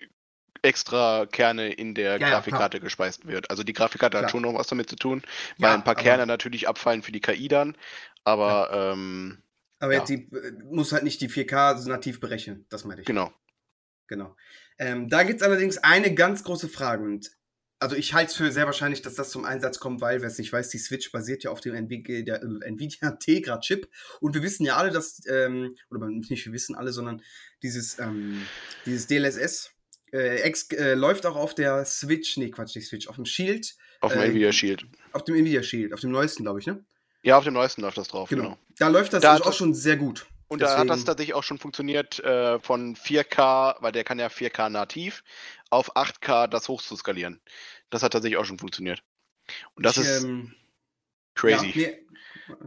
extra 0.61 1.25
Kerne 1.25 1.71
in 1.71 1.95
der 1.95 2.19
ja, 2.19 2.29
Grafikkarte 2.29 2.77
ja, 2.77 2.83
gespeist 2.83 3.27
wird. 3.27 3.49
Also 3.49 3.63
die 3.63 3.73
Grafikkarte 3.73 4.17
klar. 4.17 4.23
hat 4.23 4.31
schon 4.31 4.41
noch 4.41 4.53
was 4.55 4.67
damit 4.67 4.89
zu 4.89 4.95
tun, 4.95 5.21
weil 5.57 5.69
ja, 5.69 5.75
ein 5.75 5.83
paar 5.83 5.95
Kerne 5.95 6.25
natürlich 6.25 6.67
abfallen 6.67 7.01
für 7.01 7.11
die 7.11 7.21
KI 7.21 7.47
dann, 7.47 7.77
aber 8.23 8.69
ähm, 8.93 9.41
aber 9.79 9.93
jetzt 9.93 10.09
die, 10.09 10.29
äh, 10.33 10.51
muss 10.63 10.91
halt 10.91 11.03
nicht 11.03 11.21
die 11.21 11.29
4K 11.29 11.87
nativ 11.87 12.19
berechnen, 12.19 12.65
das 12.69 12.83
meine 12.83 13.01
ich. 13.01 13.07
Genau. 13.07 13.31
Genau. 14.07 14.35
Ähm, 14.77 15.07
da 15.07 15.23
gibt 15.23 15.41
es 15.41 15.47
allerdings 15.47 15.77
eine 15.77 16.13
ganz 16.13 16.43
große 16.43 16.67
Frage 16.67 17.03
und 17.03 17.31
also 17.79 17.95
ich 17.95 18.13
halte 18.13 18.31
es 18.31 18.35
für 18.35 18.51
sehr 18.51 18.65
wahrscheinlich, 18.65 19.01
dass 19.01 19.15
das 19.15 19.29
zum 19.29 19.45
Einsatz 19.45 19.79
kommt, 19.79 20.01
weil, 20.01 20.21
wer 20.21 20.27
es 20.27 20.37
nicht 20.37 20.51
weiß, 20.51 20.69
die 20.69 20.77
Switch 20.77 21.11
basiert 21.11 21.43
ja 21.43 21.51
auf 21.51 21.61
dem 21.61 21.73
Nvidia, 21.73 22.35
äh, 22.35 22.65
Nvidia 22.65 23.11
Tegra 23.19 23.59
Chip 23.59 23.89
und 24.19 24.35
wir 24.35 24.43
wissen 24.43 24.65
ja 24.65 24.75
alle, 24.75 24.91
dass, 24.91 25.21
ähm, 25.27 25.73
oder 25.89 26.07
nicht 26.07 26.45
wir 26.45 26.53
wissen 26.53 26.75
alle, 26.75 26.91
sondern 26.91 27.21
dieses, 27.63 27.97
ähm, 27.99 28.45
dieses 28.85 29.07
DLSS 29.07 29.71
äh, 30.11 30.47
X, 30.47 30.69
äh, 30.71 30.93
läuft 30.95 31.25
auch 31.25 31.35
auf 31.35 31.55
der 31.55 31.85
Switch, 31.85 32.37
nee, 32.37 32.49
Quatsch, 32.49 32.75
nicht 32.75 32.87
Switch, 32.87 33.07
auf 33.07 33.15
dem 33.15 33.25
Shield. 33.25 33.75
Auf 34.01 34.13
dem 34.13 34.21
äh, 34.21 34.25
Nvidia 34.25 34.51
Shield. 34.51 34.85
Auf 35.13 35.23
dem 35.23 35.35
Nvidia 35.35 35.63
Shield, 35.63 35.93
auf 35.93 36.01
dem 36.01 36.11
neuesten, 36.11 36.43
glaube 36.43 36.59
ich, 36.59 36.67
ne? 36.67 36.83
Ja, 37.21 37.37
auf 37.37 37.43
dem 37.43 37.53
neuesten 37.53 37.81
läuft 37.81 37.97
das 37.97 38.07
drauf, 38.07 38.29
genau. 38.29 38.43
genau. 38.43 38.57
Da 38.77 38.87
läuft 38.87 39.13
das 39.13 39.21
da 39.21 39.35
auch 39.35 39.53
schon 39.53 39.73
sehr 39.73 39.97
gut. 39.97 40.25
Und 40.49 40.61
Deswegen. 40.61 40.75
da 40.75 40.79
hat 40.81 40.89
das 40.89 41.05
tatsächlich 41.05 41.35
auch 41.35 41.43
schon 41.43 41.59
funktioniert, 41.59 42.19
äh, 42.19 42.59
von 42.59 42.95
4K, 42.95 43.77
weil 43.81 43.91
der 43.91 44.03
kann 44.03 44.19
ja 44.19 44.27
4K 44.27 44.69
nativ, 44.69 45.23
auf 45.69 45.95
8K 45.95 46.47
das 46.47 46.67
hochzuskalieren. 46.67 47.39
Das 47.91 48.03
hat 48.03 48.13
tatsächlich 48.13 48.37
auch 48.37 48.45
schon 48.45 48.59
funktioniert. 48.59 49.03
Und 49.75 49.85
das 49.85 49.97
ich, 49.97 50.03
ist 50.03 50.23
ähm, 50.23 50.55
crazy. 51.35 51.79
Ja, 51.79 51.87
nee, 51.87 52.65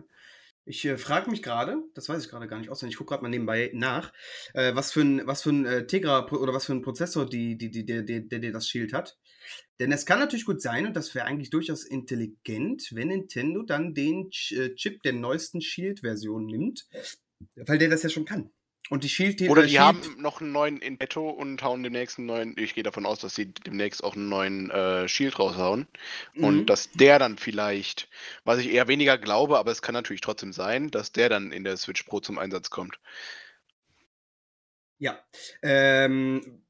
ich 0.64 0.84
äh, 0.84 0.96
frage 0.96 1.28
mich 1.28 1.42
gerade, 1.42 1.82
das 1.94 2.08
weiß 2.08 2.24
ich 2.24 2.30
gerade 2.30 2.46
gar 2.46 2.58
nicht 2.58 2.70
auswendig, 2.70 2.94
ich 2.94 2.98
gucke 2.98 3.10
gerade 3.10 3.22
mal 3.22 3.28
nebenbei 3.28 3.72
nach, 3.74 4.12
äh, 4.54 4.74
was 4.76 4.92
für 4.92 5.00
ein, 5.00 5.26
was 5.26 5.42
für 5.42 5.50
ein 5.50 5.66
äh, 5.66 5.86
Tegra 5.86 6.30
oder 6.30 6.54
was 6.54 6.66
für 6.66 6.72
ein 6.72 6.82
Prozessor 6.82 7.28
die, 7.28 7.58
die, 7.58 7.70
die, 7.70 7.84
der, 7.84 8.02
der, 8.02 8.52
das 8.52 8.68
Shield 8.68 8.92
hat. 8.92 9.18
Denn 9.80 9.90
es 9.90 10.06
kann 10.06 10.20
natürlich 10.20 10.44
gut 10.44 10.62
sein, 10.62 10.86
und 10.86 10.94
das 10.94 11.16
wäre 11.16 11.26
eigentlich 11.26 11.50
durchaus 11.50 11.84
intelligent, 11.84 12.90
wenn 12.92 13.08
Nintendo 13.08 13.62
dann 13.62 13.92
den 13.92 14.30
äh, 14.50 14.72
Chip 14.76 15.02
der 15.02 15.14
neuesten 15.14 15.60
Shield-Version 15.60 16.46
nimmt, 16.46 16.86
weil 17.56 17.78
der 17.78 17.88
das 17.88 18.02
ja 18.02 18.08
schon 18.08 18.24
kann. 18.24 18.50
Und 18.90 19.04
die 19.04 19.08
Shield 19.08 19.40
Oder 19.48 19.62
die 19.62 19.70
Shield 19.70 19.80
haben 19.80 20.16
noch 20.18 20.40
einen 20.40 20.52
neuen 20.52 20.78
in 20.78 20.98
petto 20.98 21.30
und 21.30 21.62
hauen 21.62 21.82
demnächst 21.82 22.18
einen 22.18 22.26
neuen. 22.26 22.54
Ich 22.58 22.74
gehe 22.74 22.82
davon 22.82 23.06
aus, 23.06 23.20
dass 23.20 23.34
sie 23.34 23.46
demnächst 23.46 24.04
auch 24.04 24.16
einen 24.16 24.28
neuen 24.28 24.70
äh, 24.70 25.08
Shield 25.08 25.38
raushauen. 25.38 25.86
Mhm. 26.34 26.44
Und 26.44 26.66
dass 26.66 26.90
der 26.90 27.18
dann 27.18 27.38
vielleicht, 27.38 28.08
was 28.44 28.58
ich 28.58 28.70
eher 28.70 28.88
weniger 28.88 29.16
glaube, 29.18 29.58
aber 29.58 29.70
es 29.70 29.82
kann 29.82 29.94
natürlich 29.94 30.20
trotzdem 30.20 30.52
sein, 30.52 30.90
dass 30.90 31.12
der 31.12 31.28
dann 31.28 31.52
in 31.52 31.64
der 31.64 31.76
Switch 31.76 32.02
Pro 32.02 32.20
zum 32.20 32.38
Einsatz 32.38 32.70
kommt. 32.70 32.98
Ja. 34.98 35.18
Ähm, 35.62 36.61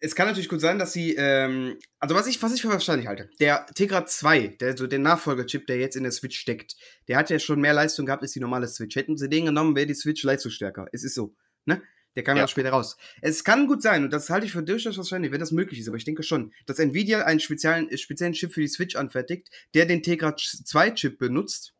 es 0.00 0.14
kann 0.14 0.28
natürlich 0.28 0.48
gut 0.48 0.60
sein, 0.60 0.78
dass 0.78 0.92
sie, 0.92 1.14
ähm, 1.16 1.78
also 1.98 2.14
was 2.14 2.26
ich, 2.26 2.40
was 2.42 2.54
ich 2.54 2.62
für 2.62 2.68
wahrscheinlich 2.68 3.08
halte, 3.08 3.28
der 3.40 3.66
Tegra 3.74 4.06
2, 4.06 4.56
der, 4.60 4.76
so 4.76 4.86
der 4.86 5.00
Nachfolgerchip, 5.00 5.66
der 5.66 5.78
jetzt 5.78 5.96
in 5.96 6.04
der 6.04 6.12
Switch 6.12 6.38
steckt, 6.38 6.76
der 7.08 7.16
hat 7.16 7.30
ja 7.30 7.38
schon 7.38 7.60
mehr 7.60 7.74
Leistung 7.74 8.06
gehabt 8.06 8.22
als 8.22 8.32
die 8.32 8.40
normale 8.40 8.68
Switch. 8.68 8.94
Hätten 8.94 9.16
sie 9.16 9.28
den 9.28 9.46
genommen, 9.46 9.74
wäre 9.74 9.86
die 9.86 9.94
Switch 9.94 10.22
leistungsstärker. 10.22 10.86
Es 10.92 11.02
ist 11.02 11.14
so, 11.14 11.34
ne? 11.64 11.82
Der 12.16 12.24
kam 12.24 12.36
ja. 12.36 12.44
auch 12.44 12.48
später 12.48 12.70
raus. 12.70 12.96
Es 13.20 13.44
kann 13.44 13.66
gut 13.66 13.82
sein, 13.82 14.02
und 14.02 14.12
das 14.12 14.30
halte 14.30 14.46
ich 14.46 14.52
für 14.52 14.62
durchaus 14.62 14.96
wahrscheinlich, 14.96 15.30
wenn 15.30 15.40
das 15.40 15.52
möglich 15.52 15.78
ist, 15.78 15.88
aber 15.88 15.98
ich 15.98 16.04
denke 16.04 16.22
schon, 16.22 16.52
dass 16.66 16.78
Nvidia 16.78 17.24
einen 17.24 17.38
speziellen, 17.38 17.96
speziellen 17.96 18.32
Chip 18.32 18.52
für 18.52 18.60
die 18.60 18.68
Switch 18.68 18.96
anfertigt, 18.96 19.50
der 19.74 19.86
den 19.86 20.02
Tegra 20.02 20.34
2 20.36 20.92
Chip 20.92 21.18
benutzt, 21.18 21.74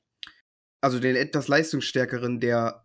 also 0.80 1.00
den 1.00 1.16
etwas 1.16 1.48
leistungsstärkeren 1.48 2.38
der 2.40 2.84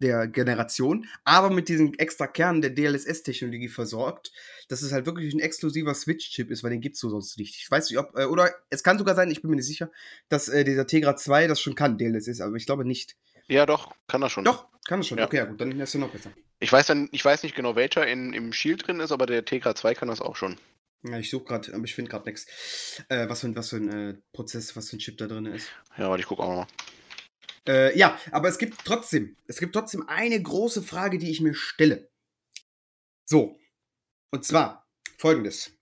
der 0.00 0.28
Generation, 0.28 1.06
aber 1.24 1.50
mit 1.50 1.68
diesem 1.68 1.94
extra 1.94 2.26
Kern 2.26 2.60
der 2.60 2.70
DLSS-Technologie 2.70 3.68
versorgt, 3.68 4.32
dass 4.68 4.82
es 4.82 4.92
halt 4.92 5.06
wirklich 5.06 5.34
ein 5.34 5.40
exklusiver 5.40 5.94
Switch-Chip 5.94 6.50
ist, 6.50 6.62
weil 6.62 6.70
den 6.70 6.80
gibt 6.80 6.94
es 6.94 7.00
so 7.00 7.10
sonst 7.10 7.38
nicht. 7.38 7.56
Ich 7.56 7.70
weiß 7.70 7.90
nicht, 7.90 7.98
ob, 7.98 8.16
äh, 8.16 8.24
oder 8.24 8.50
es 8.70 8.82
kann 8.82 8.98
sogar 8.98 9.14
sein, 9.14 9.30
ich 9.30 9.42
bin 9.42 9.50
mir 9.50 9.56
nicht 9.56 9.66
sicher, 9.66 9.90
dass 10.28 10.48
äh, 10.48 10.64
dieser 10.64 10.86
Tegra 10.86 11.16
2 11.16 11.46
das 11.46 11.60
schon 11.60 11.74
kann, 11.74 11.98
DLSS, 11.98 12.40
aber 12.40 12.56
ich 12.56 12.66
glaube 12.66 12.84
nicht. 12.84 13.16
Ja, 13.48 13.66
doch, 13.66 13.94
kann 14.06 14.22
er 14.22 14.30
schon. 14.30 14.44
Doch, 14.44 14.66
kann 14.86 15.00
er 15.00 15.04
schon. 15.04 15.18
Ja. 15.18 15.26
Okay, 15.26 15.38
ja, 15.38 15.44
gut, 15.44 15.60
dann 15.60 15.78
ist 15.80 15.94
er 15.94 16.00
noch 16.00 16.10
besser. 16.10 16.30
Ich 16.60 16.72
weiß, 16.72 16.86
dann, 16.86 17.08
ich 17.12 17.24
weiß 17.24 17.42
nicht 17.44 17.54
genau, 17.54 17.76
welcher 17.76 18.06
in, 18.06 18.32
im 18.32 18.52
Shield 18.52 18.86
drin 18.86 19.00
ist, 19.00 19.12
aber 19.12 19.26
der 19.26 19.44
Tegra 19.44 19.74
2 19.74 19.94
kann 19.94 20.08
das 20.08 20.20
auch 20.20 20.36
schon. 20.36 20.56
Ja, 21.04 21.18
ich 21.18 21.30
suche 21.30 21.44
gerade, 21.44 21.72
aber 21.74 21.84
ich 21.84 21.94
finde 21.94 22.10
gerade 22.10 22.28
nichts. 22.28 22.46
Äh, 23.08 23.28
was 23.28 23.40
für, 23.40 23.54
was 23.54 23.68
für 23.70 23.76
ein 23.76 23.88
äh, 23.88 24.14
Prozess, 24.32 24.74
was 24.76 24.90
für 24.90 24.96
ein 24.96 24.98
Chip 24.98 25.16
da 25.18 25.26
drin 25.26 25.46
ist. 25.46 25.68
Ja, 25.96 26.08
warte, 26.08 26.20
ich 26.20 26.26
gucke 26.26 26.42
auch 26.42 26.56
mal. 26.56 26.66
Äh, 27.68 27.96
ja, 27.98 28.18
aber 28.30 28.48
es 28.48 28.58
gibt 28.58 28.84
trotzdem, 28.84 29.36
es 29.46 29.58
gibt 29.58 29.74
trotzdem 29.74 30.08
eine 30.08 30.42
große 30.42 30.82
Frage, 30.82 31.18
die 31.18 31.30
ich 31.30 31.40
mir 31.40 31.54
stelle. 31.54 32.10
So. 33.26 33.58
Und 34.30 34.44
zwar 34.44 34.88
folgendes. 35.18 35.72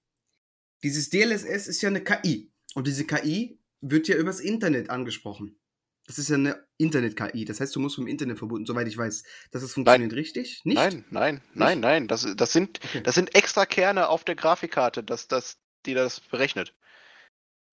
Dieses 0.83 1.11
DLSS 1.11 1.69
ist 1.69 1.81
ja 1.83 1.89
eine 1.89 2.03
KI. 2.03 2.53
Und 2.75 2.87
diese 2.87 3.07
KI 3.07 3.61
wird 3.81 4.09
ja 4.09 4.17
übers 4.17 4.41
Internet 4.41 4.91
angesprochen. 4.91 5.59
Das 6.07 6.19
ist 6.19 6.29
ja 6.29 6.37
eine 6.37 6.65
Internet-KI. 6.79 7.45
Das 7.45 7.61
heißt, 7.61 7.75
du 7.75 7.81
musst 7.81 7.97
vom 7.97 8.07
Internet 8.07 8.39
verbunden, 8.39 8.67
soweit 8.67 8.87
ich 8.87 8.97
weiß. 8.97 9.25
Das 9.51 9.63
ist 9.63 9.73
funktioniert 9.73 10.13
nein. 10.13 10.19
richtig? 10.19 10.63
Nicht? 10.65 10.77
Nein, 10.77 11.05
nein, 11.11 11.43
nein, 11.55 11.81
nein. 11.81 12.09
Das, 12.09 12.27
das, 12.37 12.53
sind, 12.53 12.81
okay. 12.85 13.01
das 13.03 13.17
sind 13.17 13.35
extra 13.35 13.67
Kerne 13.67 14.09
auf 14.09 14.25
der 14.25 14.37
Grafikkarte, 14.37 15.03
dass, 15.03 15.27
dass 15.27 15.59
die 15.85 15.95
das 15.95 16.21
berechnet. 16.21 16.77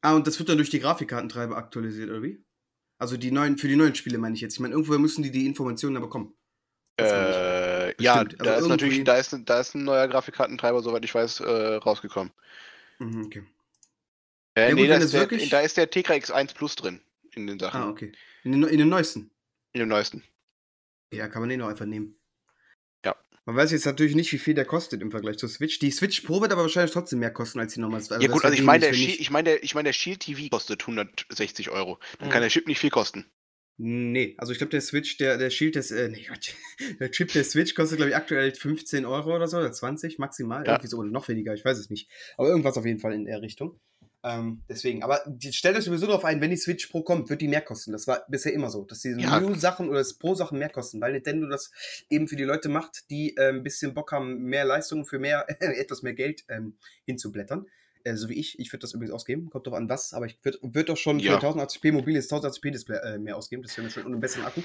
Ah, 0.01 0.15
und 0.15 0.25
das 0.25 0.39
wird 0.39 0.50
dann 0.50 0.58
durch 0.58 0.72
die 0.72 0.79
Grafikkartentreiber 0.79 1.55
aktualisiert, 1.55 2.10
oder 2.10 2.24
wie? 2.24 2.43
Also 3.04 3.18
die 3.18 3.32
neuen, 3.32 3.58
für 3.58 3.68
die 3.68 3.76
neuen 3.76 3.94
Spiele 3.96 4.18
meine 4.18 4.34
ich 4.34 4.40
jetzt. 4.40 4.54
Ich 4.54 4.62
meine, 4.62 4.76
irgendwoher 4.76 4.98
müssen 4.98 5.24
die 5.24 5.30
die 5.30 5.46
Informationen 5.46 5.98
aber 5.98 6.06
bekommen. 6.06 6.34
Äh, 6.98 8.02
ja, 8.02 8.14
also 8.14 8.38
da 8.38 8.56
ist 8.56 8.68
natürlich, 8.70 9.04
da 9.04 9.18
ist, 9.18 9.38
da 9.44 9.60
ist 9.60 9.76
ein 9.76 9.84
neuer 9.84 10.08
Grafikkartentreiber, 10.08 10.82
soweit 10.82 11.04
ich 11.04 11.14
weiß, 11.14 11.42
äh, 11.42 11.76
rausgekommen. 11.76 12.32
Mhm, 13.00 13.26
okay. 13.26 13.44
Äh, 14.56 14.70
ja, 14.70 14.76
nee, 14.76 14.82
gut, 14.84 14.90
da, 14.90 14.96
ist 14.96 15.14
der, 15.14 15.28
da 15.50 15.60
ist 15.60 15.76
der 15.76 15.90
Tegra 15.90 16.14
X1 16.14 16.56
Plus 16.56 16.78
drin 16.78 17.02
in 17.36 17.46
den 17.46 17.60
Sachen. 17.60 17.82
Ah, 17.82 17.90
okay. 17.90 18.14
In 18.46 18.54
den, 18.54 18.64
in 18.64 18.78
den 18.78 18.88
neuesten? 18.88 19.32
In 19.74 19.80
dem 19.82 19.90
neuesten. 19.90 20.24
Ja, 21.12 21.28
kann 21.28 21.42
man 21.42 21.50
den 21.50 21.62
auch 21.62 21.68
einfach 21.68 21.86
nehmen. 21.86 22.16
Man 23.46 23.58
weiß 23.58 23.72
jetzt 23.72 23.86
natürlich 23.86 24.16
nicht, 24.16 24.32
wie 24.32 24.38
viel 24.38 24.54
der 24.54 24.64
kostet 24.64 25.02
im 25.02 25.12
Vergleich 25.12 25.38
zur 25.38 25.50
Switch. 25.50 25.78
Die 25.80 25.92
Switch 25.92 26.22
Pro 26.22 26.42
wird 26.42 26.54
aber 26.54 26.62
wahrscheinlich 26.62 26.94
trotzdem 26.94 27.20
mehr 27.20 27.32
kosten 27.32 27.60
als 27.60 27.74
die 27.74 27.82
normale. 27.82 28.02
Also 28.02 28.22
ja 28.22 28.32
gut, 28.32 28.46
also 28.46 28.56
ich 28.56 28.64
meine, 28.64 28.86
der, 28.86 28.94
Shield, 28.94 29.20
ich 29.20 29.32
mein, 29.32 29.44
der, 29.44 29.64
ich 29.64 29.76
mein, 29.76 29.84
der 29.84 29.94
Shield 29.94 30.22
TV 30.22 30.48
kostet 30.50 30.82
160 30.82 31.70
Euro. 31.70 32.00
Dann 32.20 32.30
mhm. 32.30 32.32
kann 32.32 32.42
der 32.42 32.50
Chip 32.50 32.68
nicht 32.68 32.80
viel 32.80 32.90
kosten. 32.90 33.26
Nee, 33.78 34.36
also 34.38 34.52
ich 34.52 34.60
glaube, 34.60 34.70
der 34.70 34.82
Switch, 34.82 35.18
der, 35.18 35.38
der 35.38 35.50
Shield 35.50 35.76
des, 35.76 35.92
äh, 35.92 36.08
nee, 36.12 36.26
Gott, 36.28 36.54
der 37.00 37.12
Chip 37.12 37.34
der 37.34 37.44
Switch 37.44 37.76
kostet, 37.76 37.98
glaube 37.98 38.12
ich, 38.12 38.16
aktuell 38.16 38.54
15 38.54 39.06
Euro 39.06 39.36
oder 39.36 39.48
so, 39.48 39.58
oder 39.58 39.74
20 39.74 40.20
maximal. 40.20 40.64
Ja. 40.66 40.74
Irgendwie 40.74 40.88
so, 40.88 40.98
oder 41.00 41.10
noch 41.10 41.28
weniger, 41.28 41.54
ich 41.54 41.66
weiß 41.66 41.78
es 41.78 41.90
nicht. 41.90 42.10
Aber 42.38 42.48
irgendwas 42.48 42.78
auf 42.78 42.86
jeden 42.86 43.00
Fall 43.00 43.14
in 43.14 43.26
der 43.26 43.42
Richtung. 43.42 43.80
Ähm, 44.25 44.63
deswegen, 44.70 45.03
aber 45.03 45.22
stellt 45.51 45.75
euch 45.75 45.84
sowieso 45.84 46.08
darauf 46.08 46.24
ein, 46.24 46.39
wenn 46.39 46.50
die 46.50 46.58
Switch 46.58 46.88
Pro 46.88 47.03
kommt, 47.03 47.30
wird 47.30 47.42
die 47.42 47.50
mehr 47.50 47.62
kosten. 47.62 47.92
Das 47.92 48.08
war 48.08 48.25
bisher 48.30 48.53
immer 48.53 48.70
so, 48.70 48.86
dass 48.86 49.01
die 49.01 49.10
ja. 49.10 49.39
New-Sachen 49.39 49.89
oder 49.89 50.03
Pro-Sachen 50.18 50.58
mehr 50.58 50.70
kosten, 50.70 51.01
weil 51.01 51.12
Nintendo 51.12 51.48
das 51.48 51.72
eben 52.10 52.30
für 52.30 52.38
die 52.38 52.46
Leute 52.46 52.70
macht, 52.70 53.10
die 53.10 53.36
äh, 53.36 53.50
ein 53.50 53.63
bisschen 53.63 53.94
Bock 53.94 54.13
haben, 54.13 54.44
mehr 54.44 54.63
Leistung 54.63 55.06
für 55.06 55.20
mehr, 55.20 55.46
etwas 55.60 56.03
mehr 56.03 56.13
Geld 56.13 56.46
ähm, 56.48 56.77
hinzublättern. 57.06 57.65
Äh, 58.06 58.15
so 58.15 58.30
wie 58.30 58.36
ich. 58.36 58.60
Ich 58.60 58.72
würde 58.72 58.82
das 58.82 58.94
übrigens 58.94 59.13
ausgeben. 59.13 59.50
Kommt 59.50 59.68
doch 59.68 59.74
an 59.74 59.89
was, 59.89 60.13
aber 60.13 60.25
ich 60.25 60.38
würde 60.42 60.58
würd 60.62 60.88
doch 60.88 60.98
schon 60.98 61.20
ja. 61.20 61.38
für 61.39 61.46
1080p 61.46 61.92
mobiles 61.92 62.30
1080p-Display 62.30 62.98
äh, 62.98 63.18
mehr 63.18 63.36
ausgeben. 63.36 63.63
Das 63.63 63.75
wäre 63.75 63.86
mir 63.86 63.92
schon 63.92 64.06
einen 64.06 64.22
besseren 64.22 64.46
Akku. 64.46 64.62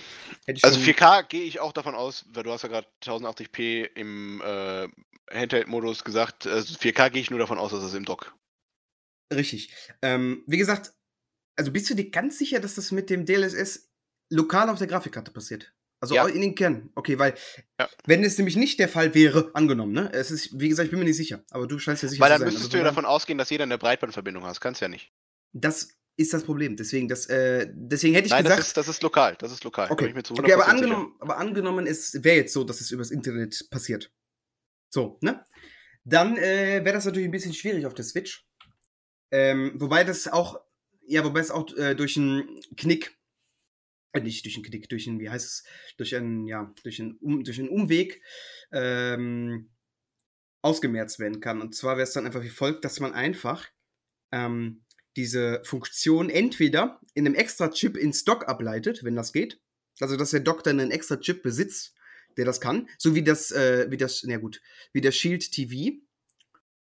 also 0.63 0.79
4K 0.79 1.25
gehe 1.29 1.43
ich 1.43 1.59
auch 1.59 1.73
davon 1.73 1.97
aus, 1.97 2.27
weil 2.33 2.45
du 2.45 2.53
hast 2.53 2.63
ja 2.63 2.69
gerade 2.69 2.87
1080p 3.03 3.91
im 3.97 4.41
äh, 4.41 4.89
Handheld-Modus 5.33 6.05
gesagt. 6.05 6.47
Also 6.47 6.75
4K 6.79 7.11
gehe 7.11 7.23
ich 7.23 7.31
nur 7.31 7.41
davon 7.41 7.59
aus, 7.59 7.73
dass 7.73 7.83
es 7.83 7.95
im 7.95 8.05
Dock 8.05 8.35
Richtig. 9.33 9.75
Ähm, 10.03 10.43
wie 10.47 10.59
gesagt, 10.59 10.93
also 11.57 11.73
bist 11.73 11.91
du 11.91 11.95
dir 11.95 12.11
ganz 12.11 12.39
sicher, 12.39 12.61
dass 12.61 12.77
das 12.77 12.93
mit 12.93 13.11
dem 13.11 13.27
DLSS 13.27 13.91
lokal 14.31 14.71
auf 14.71 14.79
der 14.79 14.87
Grafikkarte 14.87 15.33
passiert? 15.33 15.75
Also 16.01 16.15
ja. 16.15 16.27
in 16.29 16.41
den 16.41 16.55
Kern. 16.55 16.91
Okay, 16.95 17.19
weil 17.19 17.35
ja. 17.81 17.89
wenn 18.07 18.23
es 18.23 18.39
nämlich 18.39 18.57
nicht 18.57 18.79
der 18.79 18.89
Fall 18.89 19.15
wäre, 19.15 19.51
angenommen, 19.55 19.93
ne? 19.93 20.11
Es 20.13 20.31
ist, 20.31 20.59
wie 20.59 20.69
gesagt, 20.69 20.87
ich 20.87 20.91
bin 20.91 21.01
mir 21.01 21.07
nicht 21.07 21.17
sicher, 21.17 21.43
aber 21.51 21.67
du 21.67 21.79
scheinst 21.79 22.05
ja 22.05 22.09
sicher 22.09 22.21
weil 22.21 22.29
zu 22.29 22.33
sein. 22.33 22.41
Weil 22.41 22.47
dann 22.47 22.47
müsstest 22.47 22.67
also, 22.67 22.73
du 22.73 22.79
ja 22.79 22.85
davon 22.85 23.05
ausgehen, 23.05 23.37
dass 23.37 23.51
jeder 23.51 23.65
eine 23.65 23.79
Breitbandverbindung 23.79 24.45
hat. 24.45 24.51
Das 24.51 24.61
kannst 24.61 24.81
ja 24.81 24.89
nicht. 24.89 25.13
Das 25.53 25.89
ist 26.17 26.33
das 26.33 26.45
Problem. 26.45 26.77
Deswegen, 26.77 27.09
das, 27.09 27.27
äh, 27.27 27.69
deswegen 27.73 28.15
hätte 28.15 28.27
ich 28.27 28.31
Nein, 28.31 28.45
gesagt. 28.45 28.61
das 28.61 28.67
ist, 28.69 28.77
das 28.77 28.89
ist 28.89 29.03
lokal. 29.03 29.37
Das 29.39 29.51
ist 29.51 29.65
lokal. 29.65 29.91
Okay, 29.91 30.15
okay 30.17 30.53
aber, 30.53 30.69
angenommen, 30.69 31.17
aber 31.19 31.39
angenommen, 31.39 31.87
es 31.87 32.23
wäre 32.23 32.37
jetzt 32.37 32.53
so, 32.53 32.63
dass 32.63 32.81
es 32.81 32.93
übers 32.93 33.11
Internet 33.11 33.69
passiert. 33.71 34.13
So, 34.91 35.19
ne? 35.21 35.45
Dann 36.05 36.37
äh, 36.37 36.85
wäre 36.85 36.93
das 36.93 37.05
natürlich 37.05 37.29
ein 37.29 37.33
bisschen 37.33 37.55
schwierig 37.55 37.87
auf 37.87 37.95
der 37.95 38.05
Switch. 38.05 38.48
Ähm, 39.31 39.73
wobei 39.77 40.05
das 40.05 40.29
auch, 40.29 40.61
ja, 41.07 41.25
wobei 41.25 41.41
es 41.41 41.51
auch 41.51 41.75
äh, 41.77 41.95
durch 41.95 42.17
einen 42.17 42.61
Knick, 42.77 43.17
äh, 44.13 44.21
nicht 44.21 44.45
durch 44.45 44.57
einen 44.57 44.65
Knick, 44.65 44.89
durch 44.89 45.09
einen, 45.09 45.21
wie 45.21 45.31
heißt 45.31 45.47
es, 45.47 45.65
durch 45.97 46.15
einen, 46.17 46.47
ja, 46.47 46.73
durch 46.83 47.01
einen, 47.01 47.17
um, 47.19 47.45
durch 47.45 47.59
einen 47.59 47.69
Umweg 47.69 48.23
ähm, 48.73 49.71
ausgemerzt 50.63 51.19
werden 51.19 51.41
kann. 51.41 51.61
Und 51.61 51.75
zwar 51.75 51.97
wäre 51.97 52.05
es 52.05 52.13
dann 52.13 52.27
einfach 52.27 52.43
wie 52.43 52.49
folgt, 52.49 52.85
dass 52.85 53.01
man 53.01 53.13
einfach 53.13 53.69
ähm, 54.33 54.85
diese 55.17 55.63
Funktion 55.65 56.31
entweder 56.31 57.01
in 57.15 57.27
einem 57.27 57.35
extra 57.35 57.69
Chip 57.69 57.97
in 57.97 58.13
Stock 58.13 58.49
ableitet, 58.49 59.05
wenn 59.05 59.17
das 59.17 59.33
geht. 59.33 59.61
Also, 60.01 60.17
dass 60.17 60.31
der 60.31 60.41
Dock 60.41 60.63
dann 60.63 60.79
einen 60.79 60.91
extra 60.91 61.17
Chip 61.17 61.43
besitzt, 61.43 61.95
der 62.37 62.45
das 62.45 62.61
kann. 62.61 62.89
So 62.99 63.15
wie 63.15 63.23
das, 63.23 63.51
äh, 63.51 63.91
wie 63.91 63.97
das, 63.97 64.23
na 64.25 64.37
gut, 64.37 64.61
wie 64.93 65.01
der 65.01 65.13
Shield 65.13 65.51
TV. 65.51 65.99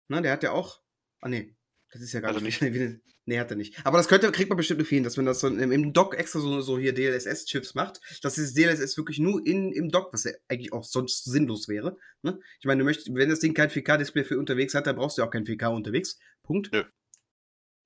Na, 0.10 0.22
der 0.22 0.34
hat 0.34 0.44
ja 0.44 0.52
auch. 0.52 0.82
Ah, 1.22 1.30
nee. 1.30 1.56
Das 1.92 2.02
ist 2.02 2.14
ja 2.14 2.20
gar 2.20 2.34
Also 2.34 2.42
nicht. 2.42 2.62
Wie, 2.74 3.00
nee, 3.26 3.40
hat 3.40 3.50
er 3.52 3.58
nicht. 3.58 3.86
Aber 3.86 3.98
das 3.98 4.08
könnte, 4.08 4.32
kriegt 4.32 4.50
man 4.50 4.58
bestimmt 4.58 4.80
noch 4.80 4.88
hin, 4.88 5.04
dass 5.04 5.18
man 5.18 5.26
das 5.26 5.40
so 5.40 5.48
im, 5.48 5.72
im 5.72 5.94
Dock 5.94 6.16
extra 6.18 6.40
so, 6.40 6.62
so 6.62 6.78
hier 6.78 6.94
DLSS-Chips 6.94 7.76
macht. 7.76 8.02
Dass 8.24 8.36
dieses 8.36 8.54
DLSS 8.54 8.98
wirklich 8.98 9.20
nur 9.20 9.46
in, 9.46 9.72
im 9.72 9.90
Dock, 9.90 10.12
was 10.14 10.26
ja 10.26 10.32
eigentlich 10.48 10.74
auch 10.74 10.84
sonst 10.84 11.26
sinnlos 11.26 11.68
wäre. 11.68 11.98
Ne? 12.24 12.40
Ich 12.60 12.66
meine, 12.66 12.80
du 12.80 12.86
möchtest, 12.86 13.14
wenn 13.14 13.30
das 13.30 13.40
Ding 13.40 13.54
kein 13.54 13.70
4K-Display 13.70 14.24
für 14.24 14.38
unterwegs 14.38 14.74
hat, 14.74 14.88
dann 14.88 14.96
brauchst 14.96 15.18
du 15.18 15.22
ja 15.22 15.28
auch 15.28 15.32
kein 15.32 15.46
4K 15.46 15.68
unterwegs. 15.68 16.20
Punkt. 16.44 16.72
Nö. 16.72 16.84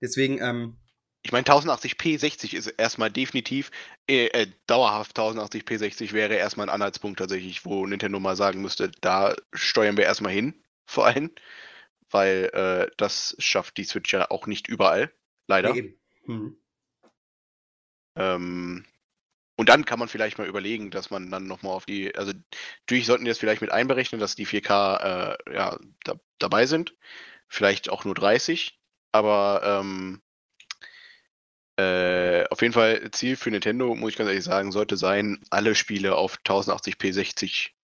Deswegen, 0.01 0.39
ähm, 0.41 0.77
Ich 1.23 1.31
meine, 1.31 1.45
1080p 1.45 2.17
60 2.17 2.55
ist 2.55 2.67
erstmal 2.67 3.11
definitiv, 3.11 3.69
äh, 4.07 4.25
äh, 4.27 4.47
dauerhaft 4.65 5.15
1080p 5.17 5.77
60 5.77 6.13
wäre 6.13 6.33
erstmal 6.33 6.67
ein 6.67 6.73
Anhaltspunkt 6.73 7.19
tatsächlich, 7.19 7.63
wo 7.65 7.85
Nintendo 7.85 8.19
mal 8.19 8.35
sagen 8.35 8.61
müsste, 8.63 8.91
da 9.01 9.35
steuern 9.53 9.97
wir 9.97 10.05
erstmal 10.05 10.33
hin, 10.33 10.55
vor 10.87 11.05
allem. 11.05 11.29
Weil 12.11 12.49
äh, 12.53 12.91
das 12.97 13.35
schafft 13.39 13.77
die 13.77 13.83
Switch 13.83 14.13
ja 14.13 14.29
auch 14.29 14.47
nicht 14.47 14.67
überall, 14.67 15.11
leider. 15.47 15.73
nee. 15.73 15.97
Hm. 16.25 16.57
Ähm, 18.15 18.85
und 19.55 19.69
dann 19.69 19.85
kann 19.85 19.99
man 19.99 20.07
vielleicht 20.07 20.37
mal 20.37 20.47
überlegen, 20.47 20.91
dass 20.91 21.11
man 21.11 21.29
dann 21.29 21.45
nochmal 21.45 21.73
auf 21.73 21.85
die, 21.85 22.15
also 22.15 22.33
natürlich 22.81 23.05
sollten 23.05 23.25
die 23.25 23.29
das 23.29 23.37
vielleicht 23.37 23.61
mit 23.61 23.71
einberechnen, 23.71 24.19
dass 24.19 24.35
die 24.35 24.47
4K 24.47 24.97
äh, 24.97 25.53
ja, 25.53 25.79
da, 26.03 26.15
dabei 26.39 26.65
sind. 26.65 26.95
Vielleicht 27.47 27.89
auch 27.89 28.05
nur 28.05 28.15
30, 28.15 28.79
aber 29.11 29.61
ähm, 29.63 30.21
äh, 31.77 32.47
auf 32.49 32.61
jeden 32.61 32.73
Fall 32.73 33.11
Ziel 33.11 33.35
für 33.35 33.51
Nintendo, 33.51 33.93
muss 33.95 34.11
ich 34.11 34.17
ganz 34.17 34.29
ehrlich 34.29 34.43
sagen, 34.43 34.71
sollte 34.71 34.97
sein, 34.97 35.43
alle 35.49 35.75
Spiele 35.75 36.15
auf 36.15 36.39
1080p 36.39 37.13
60, 37.13 37.75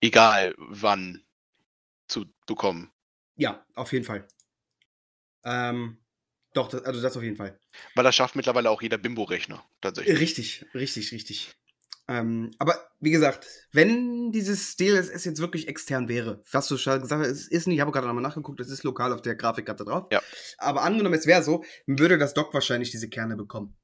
egal 0.00 0.54
wann, 0.56 1.24
zu 2.06 2.26
bekommen. 2.46 2.92
Ja, 3.40 3.64
auf 3.74 3.92
jeden 3.92 4.04
Fall. 4.04 4.28
Ähm, 5.44 5.96
doch, 6.52 6.68
das, 6.68 6.82
also 6.84 7.00
das 7.00 7.16
auf 7.16 7.22
jeden 7.22 7.36
Fall. 7.36 7.58
Weil 7.94 8.04
das 8.04 8.14
schafft 8.14 8.36
mittlerweile 8.36 8.68
auch 8.68 8.82
jeder 8.82 8.98
Bimbo-Rechner, 8.98 9.64
tatsächlich. 9.80 10.20
Richtig, 10.20 10.66
richtig, 10.74 11.12
richtig. 11.12 11.56
Ähm, 12.06 12.50
aber 12.58 12.90
wie 12.98 13.12
gesagt, 13.12 13.46
wenn 13.72 14.30
dieses 14.30 14.76
DLSS 14.76 15.24
jetzt 15.24 15.40
wirklich 15.40 15.68
extern 15.68 16.08
wäre, 16.08 16.42
was 16.50 16.68
du 16.68 16.76
schon 16.76 17.00
gesagt 17.00 17.22
hast, 17.22 17.30
es 17.30 17.48
ist 17.48 17.66
nicht, 17.66 17.76
ich 17.76 17.80
habe 17.80 17.92
gerade 17.92 18.06
nochmal 18.06 18.22
nachgeguckt, 18.22 18.60
es 18.60 18.68
ist 18.68 18.82
lokal 18.82 19.12
auf 19.14 19.22
der 19.22 19.36
Grafikkarte 19.36 19.84
drauf. 19.84 20.08
Ja. 20.12 20.20
Aber 20.58 20.82
angenommen, 20.82 21.14
es 21.14 21.26
wäre 21.26 21.42
so, 21.42 21.64
würde 21.86 22.18
das 22.18 22.34
Dock 22.34 22.52
wahrscheinlich 22.52 22.90
diese 22.90 23.08
Kerne 23.08 23.36
bekommen. 23.36 23.74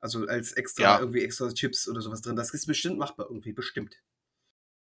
Also 0.00 0.26
als 0.26 0.52
extra, 0.52 0.82
Ja. 0.84 1.00
irgendwie 1.00 1.22
extra 1.22 1.52
Chips 1.52 1.86
oder 1.86 2.00
sowas 2.00 2.22
drin. 2.22 2.36
Das 2.36 2.54
ist 2.54 2.66
bestimmt 2.66 2.98
machbar 2.98 3.26
irgendwie, 3.28 3.52
bestimmt. 3.52 3.94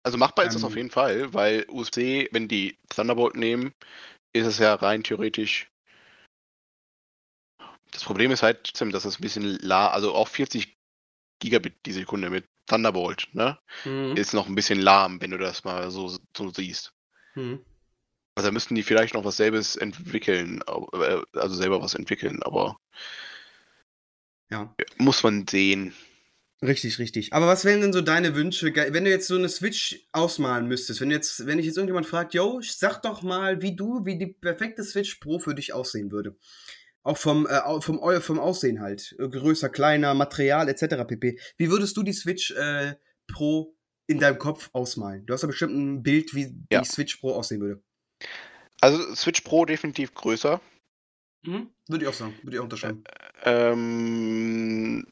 Also 0.02 0.16
machbar 0.16 0.47
ist 0.47 0.54
das 0.54 0.62
Ähm, 0.62 0.68
auf 0.68 0.76
jeden 0.76 0.90
Fall, 0.90 1.32
weil 1.35 1.66
USB, 1.68 2.28
wenn 2.32 2.49
die 2.49 2.78
Thunderbolt 2.88 3.37
nehmen, 3.37 3.75
ist 4.32 4.47
es 4.47 4.58
ja 4.58 4.75
rein 4.75 5.02
theoretisch. 5.02 5.70
Das 7.90 8.04
Problem 8.04 8.30
ist 8.30 8.42
halt, 8.42 8.75
Tim, 8.75 8.92
dass 8.92 9.04
es 9.04 9.18
ein 9.18 9.23
bisschen 9.23 9.59
la, 9.61 9.88
also 9.88 10.14
auch 10.14 10.29
40 10.29 10.76
Gigabit 11.40 11.74
die 11.87 11.92
Sekunde 11.92 12.31
mit 12.31 12.46
Thunderbolt, 12.66 13.29
ne? 13.33 13.59
Mhm. 13.85 14.16
Ist 14.16 14.35
noch 14.35 14.46
ein 14.46 14.55
bisschen 14.55 14.81
lahm, 14.81 15.20
wenn 15.20 15.31
du 15.31 15.38
das 15.38 15.64
mal 15.64 15.90
so, 15.90 16.16
so 16.37 16.50
siehst. 16.50 16.92
Mhm. 17.35 17.64
Also 18.35 18.48
da 18.48 18.53
müssten 18.53 18.74
die 18.74 18.83
vielleicht 18.83 19.14
noch 19.14 19.24
was 19.24 19.37
selbes 19.37 19.76
entwickeln, 19.76 20.62
äh, 20.92 21.22
also 21.33 21.55
selber 21.55 21.83
was 21.83 21.94
entwickeln, 21.94 22.42
aber 22.42 22.79
Ja. 24.50 24.74
muss 24.98 25.22
man 25.22 25.46
sehen. 25.48 25.94
Richtig, 26.61 26.99
richtig. 26.99 27.33
Aber 27.33 27.47
was 27.47 27.64
wären 27.64 27.81
denn 27.81 27.92
so 27.92 28.01
deine 28.01 28.35
Wünsche, 28.35 28.75
wenn 28.75 29.05
du 29.05 29.11
jetzt 29.11 29.29
so 29.29 29.37
eine 29.37 29.49
Switch 29.49 30.09
ausmalen 30.11 30.66
müsstest? 30.66 31.01
Wenn 31.01 31.11
jetzt, 31.11 31.47
wenn 31.47 31.61
ich 31.61 31.66
jetzt 31.66 31.77
irgendjemand 31.77 32.07
fragt, 32.07 32.35
yo, 32.35 32.61
sag 32.62 33.01
doch 33.03 33.23
mal, 33.23 33.62
wie 33.62 33.77
du, 33.77 34.05
wie 34.05 34.18
die 34.18 34.27
perfekte 34.27 34.83
Switch 34.83 35.16
Pro 35.16 35.38
für 35.38 35.55
dich 35.55 35.73
aussehen 35.73 36.11
würde. 36.11 36.37
Auch 37.05 37.16
vom, 37.16 37.47
äh, 37.47 37.81
vom, 37.81 38.01
vom 38.21 38.38
Aussehen 38.40 38.81
halt. 38.81 39.14
Äh, 39.21 39.29
Größer, 39.29 39.68
kleiner, 39.68 40.14
Material 40.14 40.68
etc. 40.68 41.07
pp. 41.07 41.38
Wie 41.57 41.71
würdest 41.71 41.97
du 41.97 42.03
die 42.03 42.12
Switch 42.12 42.51
äh, 42.51 42.97
Pro 43.29 43.77
in 44.09 44.18
deinem 44.18 44.38
Kopf 44.38 44.71
ausmalen? 44.73 45.25
Du 45.27 45.35
hast 45.35 45.42
ja 45.42 45.47
bestimmt 45.47 45.77
ein 45.77 46.03
Bild, 46.03 46.35
wie 46.35 46.53
Ja. 46.73 46.81
die 46.81 46.88
Switch 46.88 47.16
Pro 47.16 47.35
aussehen 47.35 47.61
würde. 47.61 47.81
Also 48.81 49.14
Switch 49.14 49.42
Pro 49.42 49.64
definitiv 49.64 50.12
größer. 50.12 50.61
Würde 51.44 52.03
ich 52.03 52.07
auch 52.09 52.14
sagen. 52.14 52.35
Würde 52.42 52.57
ich 52.57 52.61
auch 52.61 52.64
unterschreiben. 52.64 53.05
Ähm, 53.44 55.07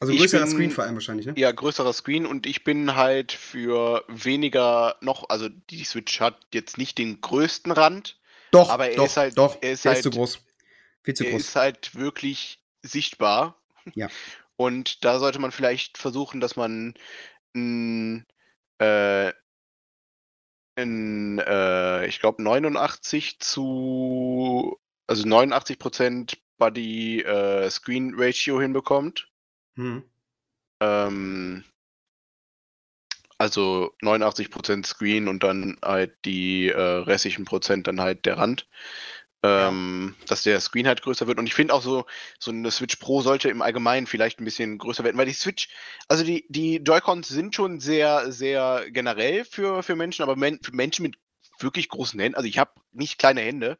Also 0.00 0.14
größerer 0.14 0.42
bin- 0.44 0.50
Screen 0.50 0.70
vor 0.70 0.84
allem 0.84 0.94
wahrscheinlich, 0.94 1.26
ne? 1.26 1.34
Ja, 1.36 1.52
größerer 1.52 1.92
Screen 1.92 2.26
und 2.26 2.46
ich 2.46 2.64
bin 2.64 2.94
halt 2.96 3.30
für 3.32 4.04
weniger 4.08 4.96
noch, 5.00 5.28
also 5.28 5.48
die 5.48 5.84
Switch 5.84 6.20
hat 6.20 6.36
jetzt 6.52 6.76
nicht 6.78 6.98
den 6.98 7.20
größten 7.20 7.70
Rand, 7.72 8.18
Doch, 8.50 8.68
aber 8.70 8.90
er 8.90 8.96
doch, 8.96 9.06
ist 9.06 9.16
halt- 9.16 9.38
doch. 9.38 9.58
er 9.60 9.72
ist 9.72 9.84
halt- 9.84 9.98
ist 9.98 10.02
zu 10.02 10.10
groß. 10.10 10.40
Viel 11.04 11.14
zu 11.14 11.24
er 11.24 11.30
groß. 11.32 11.40
ist 11.40 11.56
halt 11.56 11.94
wirklich 11.94 12.60
sichtbar. 12.82 13.60
Ja. 13.94 14.08
Und 14.56 15.04
da 15.04 15.18
sollte 15.18 15.38
man 15.40 15.50
vielleicht 15.52 15.98
versuchen, 15.98 16.40
dass 16.40 16.56
man 16.56 16.94
n, 17.54 18.26
äh, 18.78 19.32
in, 20.76 21.38
äh, 21.38 22.06
ich 22.06 22.20
glaube 22.20 22.42
89 22.42 23.40
zu, 23.40 24.78
also 25.06 25.24
89% 25.26 26.38
Body 26.58 27.20
äh, 27.22 27.68
Screen 27.70 28.14
Ratio 28.16 28.60
hinbekommt. 28.60 29.28
Hm. 29.76 30.02
Ähm, 30.80 31.64
also 33.38 33.94
89% 34.02 34.86
Screen 34.86 35.28
und 35.28 35.42
dann 35.42 35.76
halt 35.82 36.16
die 36.24 36.68
äh, 36.68 36.80
restlichen 36.80 37.44
Prozent 37.44 37.86
dann 37.86 38.00
halt 38.00 38.24
der 38.24 38.38
Rand. 38.38 38.68
Ähm, 39.44 40.14
Dass 40.28 40.44
der 40.44 40.60
Screen 40.60 40.86
halt 40.86 41.02
größer 41.02 41.26
wird. 41.26 41.40
Und 41.40 41.48
ich 41.48 41.54
finde 41.54 41.74
auch 41.74 41.82
so, 41.82 42.06
so 42.38 42.52
eine 42.52 42.70
Switch 42.70 42.94
Pro 42.96 43.22
sollte 43.22 43.48
im 43.48 43.60
Allgemeinen 43.60 44.06
vielleicht 44.06 44.38
ein 44.38 44.44
bisschen 44.44 44.78
größer 44.78 45.02
werden, 45.02 45.18
weil 45.18 45.26
die 45.26 45.32
Switch, 45.32 45.68
also 46.06 46.22
die, 46.22 46.46
die 46.48 46.76
Joy-Cons 46.76 47.26
sind 47.26 47.52
schon 47.54 47.80
sehr, 47.80 48.30
sehr 48.30 48.84
generell 48.90 49.44
für, 49.44 49.82
für 49.82 49.96
Menschen, 49.96 50.22
aber 50.22 50.36
men 50.36 50.60
für 50.62 50.70
Menschen 50.70 51.02
mit 51.02 51.16
wirklich 51.58 51.88
großen 51.88 52.20
Händen, 52.20 52.36
also 52.36 52.48
ich 52.48 52.58
habe 52.58 52.70
nicht 52.92 53.18
kleine 53.18 53.40
Hände, 53.40 53.78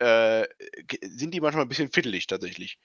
äh, 0.00 0.46
sind 1.02 1.32
die 1.32 1.40
manchmal 1.40 1.64
ein 1.64 1.68
bisschen 1.68 1.92
fiddelig 1.92 2.26
tatsächlich. 2.26 2.80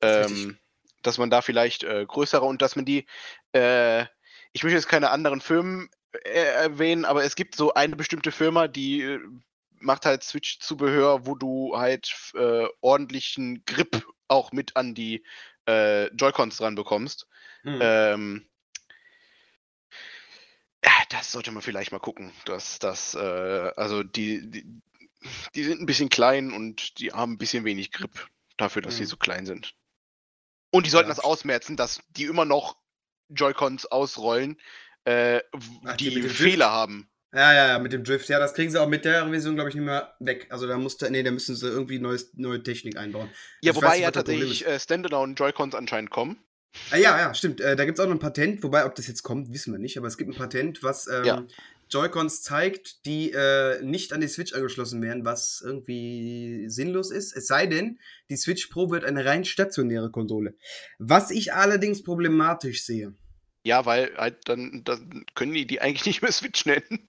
Ähm, 0.00 0.58
dass 1.02 1.18
man 1.18 1.30
da 1.30 1.42
vielleicht 1.42 1.84
äh, 1.84 2.04
größere 2.06 2.44
und 2.44 2.62
dass 2.62 2.76
man 2.76 2.84
die, 2.84 3.06
äh, 3.52 4.02
ich 4.52 4.62
möchte 4.62 4.76
jetzt 4.76 4.88
keine 4.88 5.10
anderen 5.10 5.40
Firmen 5.40 5.90
äh, 6.24 6.40
erwähnen, 6.40 7.04
aber 7.04 7.24
es 7.24 7.36
gibt 7.36 7.54
so 7.54 7.74
eine 7.74 7.96
bestimmte 7.96 8.32
Firma, 8.32 8.68
die 8.68 9.02
äh, 9.02 9.20
macht 9.80 10.06
halt 10.06 10.24
Switch-Zubehör, 10.24 11.26
wo 11.26 11.34
du 11.34 11.76
halt 11.76 12.12
äh, 12.34 12.66
ordentlichen 12.80 13.64
Grip 13.64 14.04
auch 14.26 14.52
mit 14.52 14.76
an 14.76 14.94
die 14.94 15.24
äh, 15.66 16.06
Joy-Cons 16.14 16.56
dran 16.56 16.74
bekommst. 16.74 17.26
Hm. 17.62 17.78
Ähm, 17.80 18.48
das 21.08 21.32
sollte 21.32 21.50
man 21.52 21.62
vielleicht 21.62 21.92
mal 21.92 21.98
gucken. 21.98 22.32
Dass 22.44 22.78
das, 22.78 23.14
äh, 23.14 23.72
also 23.76 24.02
die, 24.02 24.48
die, 24.50 24.66
die 25.54 25.64
sind 25.64 25.80
ein 25.80 25.86
bisschen 25.86 26.08
klein 26.08 26.52
und 26.52 26.98
die 26.98 27.12
haben 27.12 27.32
ein 27.32 27.38
bisschen 27.38 27.64
wenig 27.64 27.92
Grip 27.92 28.28
dafür, 28.56 28.82
dass 28.82 28.96
sie 28.96 29.04
Mhm. 29.04 29.08
so 29.08 29.16
klein 29.16 29.46
sind. 29.46 29.74
Und 30.70 30.86
die 30.86 30.90
sollten 30.90 31.08
Ja. 31.08 31.14
das 31.14 31.24
ausmerzen, 31.24 31.76
dass 31.76 32.00
die 32.10 32.24
immer 32.24 32.44
noch 32.44 32.76
Joy-Cons 33.30 33.86
ausrollen, 33.86 34.60
äh, 35.04 35.40
Ach, 35.84 35.96
die 35.96 36.10
die, 36.10 36.14
mit 36.16 36.24
dem 36.24 36.28
Drift? 36.28 36.40
Fehler 36.40 36.70
haben. 36.70 37.10
Ja, 37.34 37.52
ja, 37.52 37.68
ja, 37.68 37.78
mit 37.78 37.92
dem 37.92 38.04
Drift. 38.04 38.28
Ja, 38.30 38.38
das 38.38 38.54
kriegen 38.54 38.70
sie 38.70 38.80
auch 38.80 38.88
mit 38.88 39.04
der 39.04 39.26
Revision, 39.26 39.54
glaube 39.54 39.68
ich, 39.68 39.74
nicht 39.74 39.84
mehr 39.84 40.14
weg. 40.18 40.46
Also 40.50 40.66
da 40.66 40.78
musste, 40.78 41.10
nee, 41.10 41.22
da 41.22 41.30
müssen 41.30 41.54
sie 41.56 41.68
irgendwie 41.68 41.98
neues, 41.98 42.30
neue 42.34 42.62
Technik 42.62 42.96
einbauen. 42.96 43.28
Ja, 43.60 43.70
Ich 43.72 43.76
wobei 43.76 43.96
nicht, 43.96 44.00
ja 44.00 44.10
tatsächlich 44.10 44.66
äh, 44.66 44.80
Standalone 44.80 45.34
Joy-Cons 45.34 45.74
anscheinend 45.74 46.10
kommen. 46.10 46.38
Ah, 46.90 46.96
ja, 46.96 47.18
ja, 47.18 47.34
stimmt. 47.34 47.60
Äh, 47.60 47.76
da 47.76 47.84
gibt 47.84 47.98
es 47.98 48.04
auch 48.04 48.08
noch 48.08 48.16
ein 48.16 48.20
Patent, 48.20 48.62
wobei, 48.62 48.84
ob 48.86 48.94
das 48.94 49.06
jetzt 49.08 49.22
kommt, 49.22 49.52
wissen 49.52 49.72
wir 49.72 49.78
nicht, 49.78 49.98
aber 49.98 50.06
es 50.06 50.16
gibt 50.16 50.30
ein 50.30 50.36
Patent, 50.36 50.82
was 50.82 51.06
ähm, 51.06 51.24
Ja. 51.24 51.42
Joy-Cons 51.90 52.42
zeigt, 52.42 53.04
die 53.06 53.32
äh, 53.32 53.82
nicht 53.82 54.12
an 54.12 54.20
die 54.20 54.28
Switch 54.28 54.52
angeschlossen 54.52 55.02
werden, 55.02 55.24
was 55.24 55.62
irgendwie 55.64 56.68
sinnlos 56.68 57.10
ist. 57.10 57.36
Es 57.36 57.46
sei 57.46 57.66
denn, 57.66 57.98
die 58.30 58.36
Switch 58.36 58.66
Pro 58.68 58.90
wird 58.90 59.04
eine 59.04 59.24
rein 59.24 59.44
stationäre 59.44 60.10
Konsole. 60.10 60.54
Was 60.98 61.30
ich 61.30 61.52
allerdings 61.52 62.02
problematisch 62.02 62.84
sehe. 62.84 63.14
Ja, 63.64 63.84
weil 63.86 64.14
halt 64.16 64.36
dann, 64.46 64.82
dann 64.84 65.24
können 65.34 65.52
die 65.52 65.66
die 65.66 65.80
eigentlich 65.80 66.06
nicht 66.06 66.22
mehr 66.22 66.32
Switch 66.32 66.64
nennen. 66.64 67.08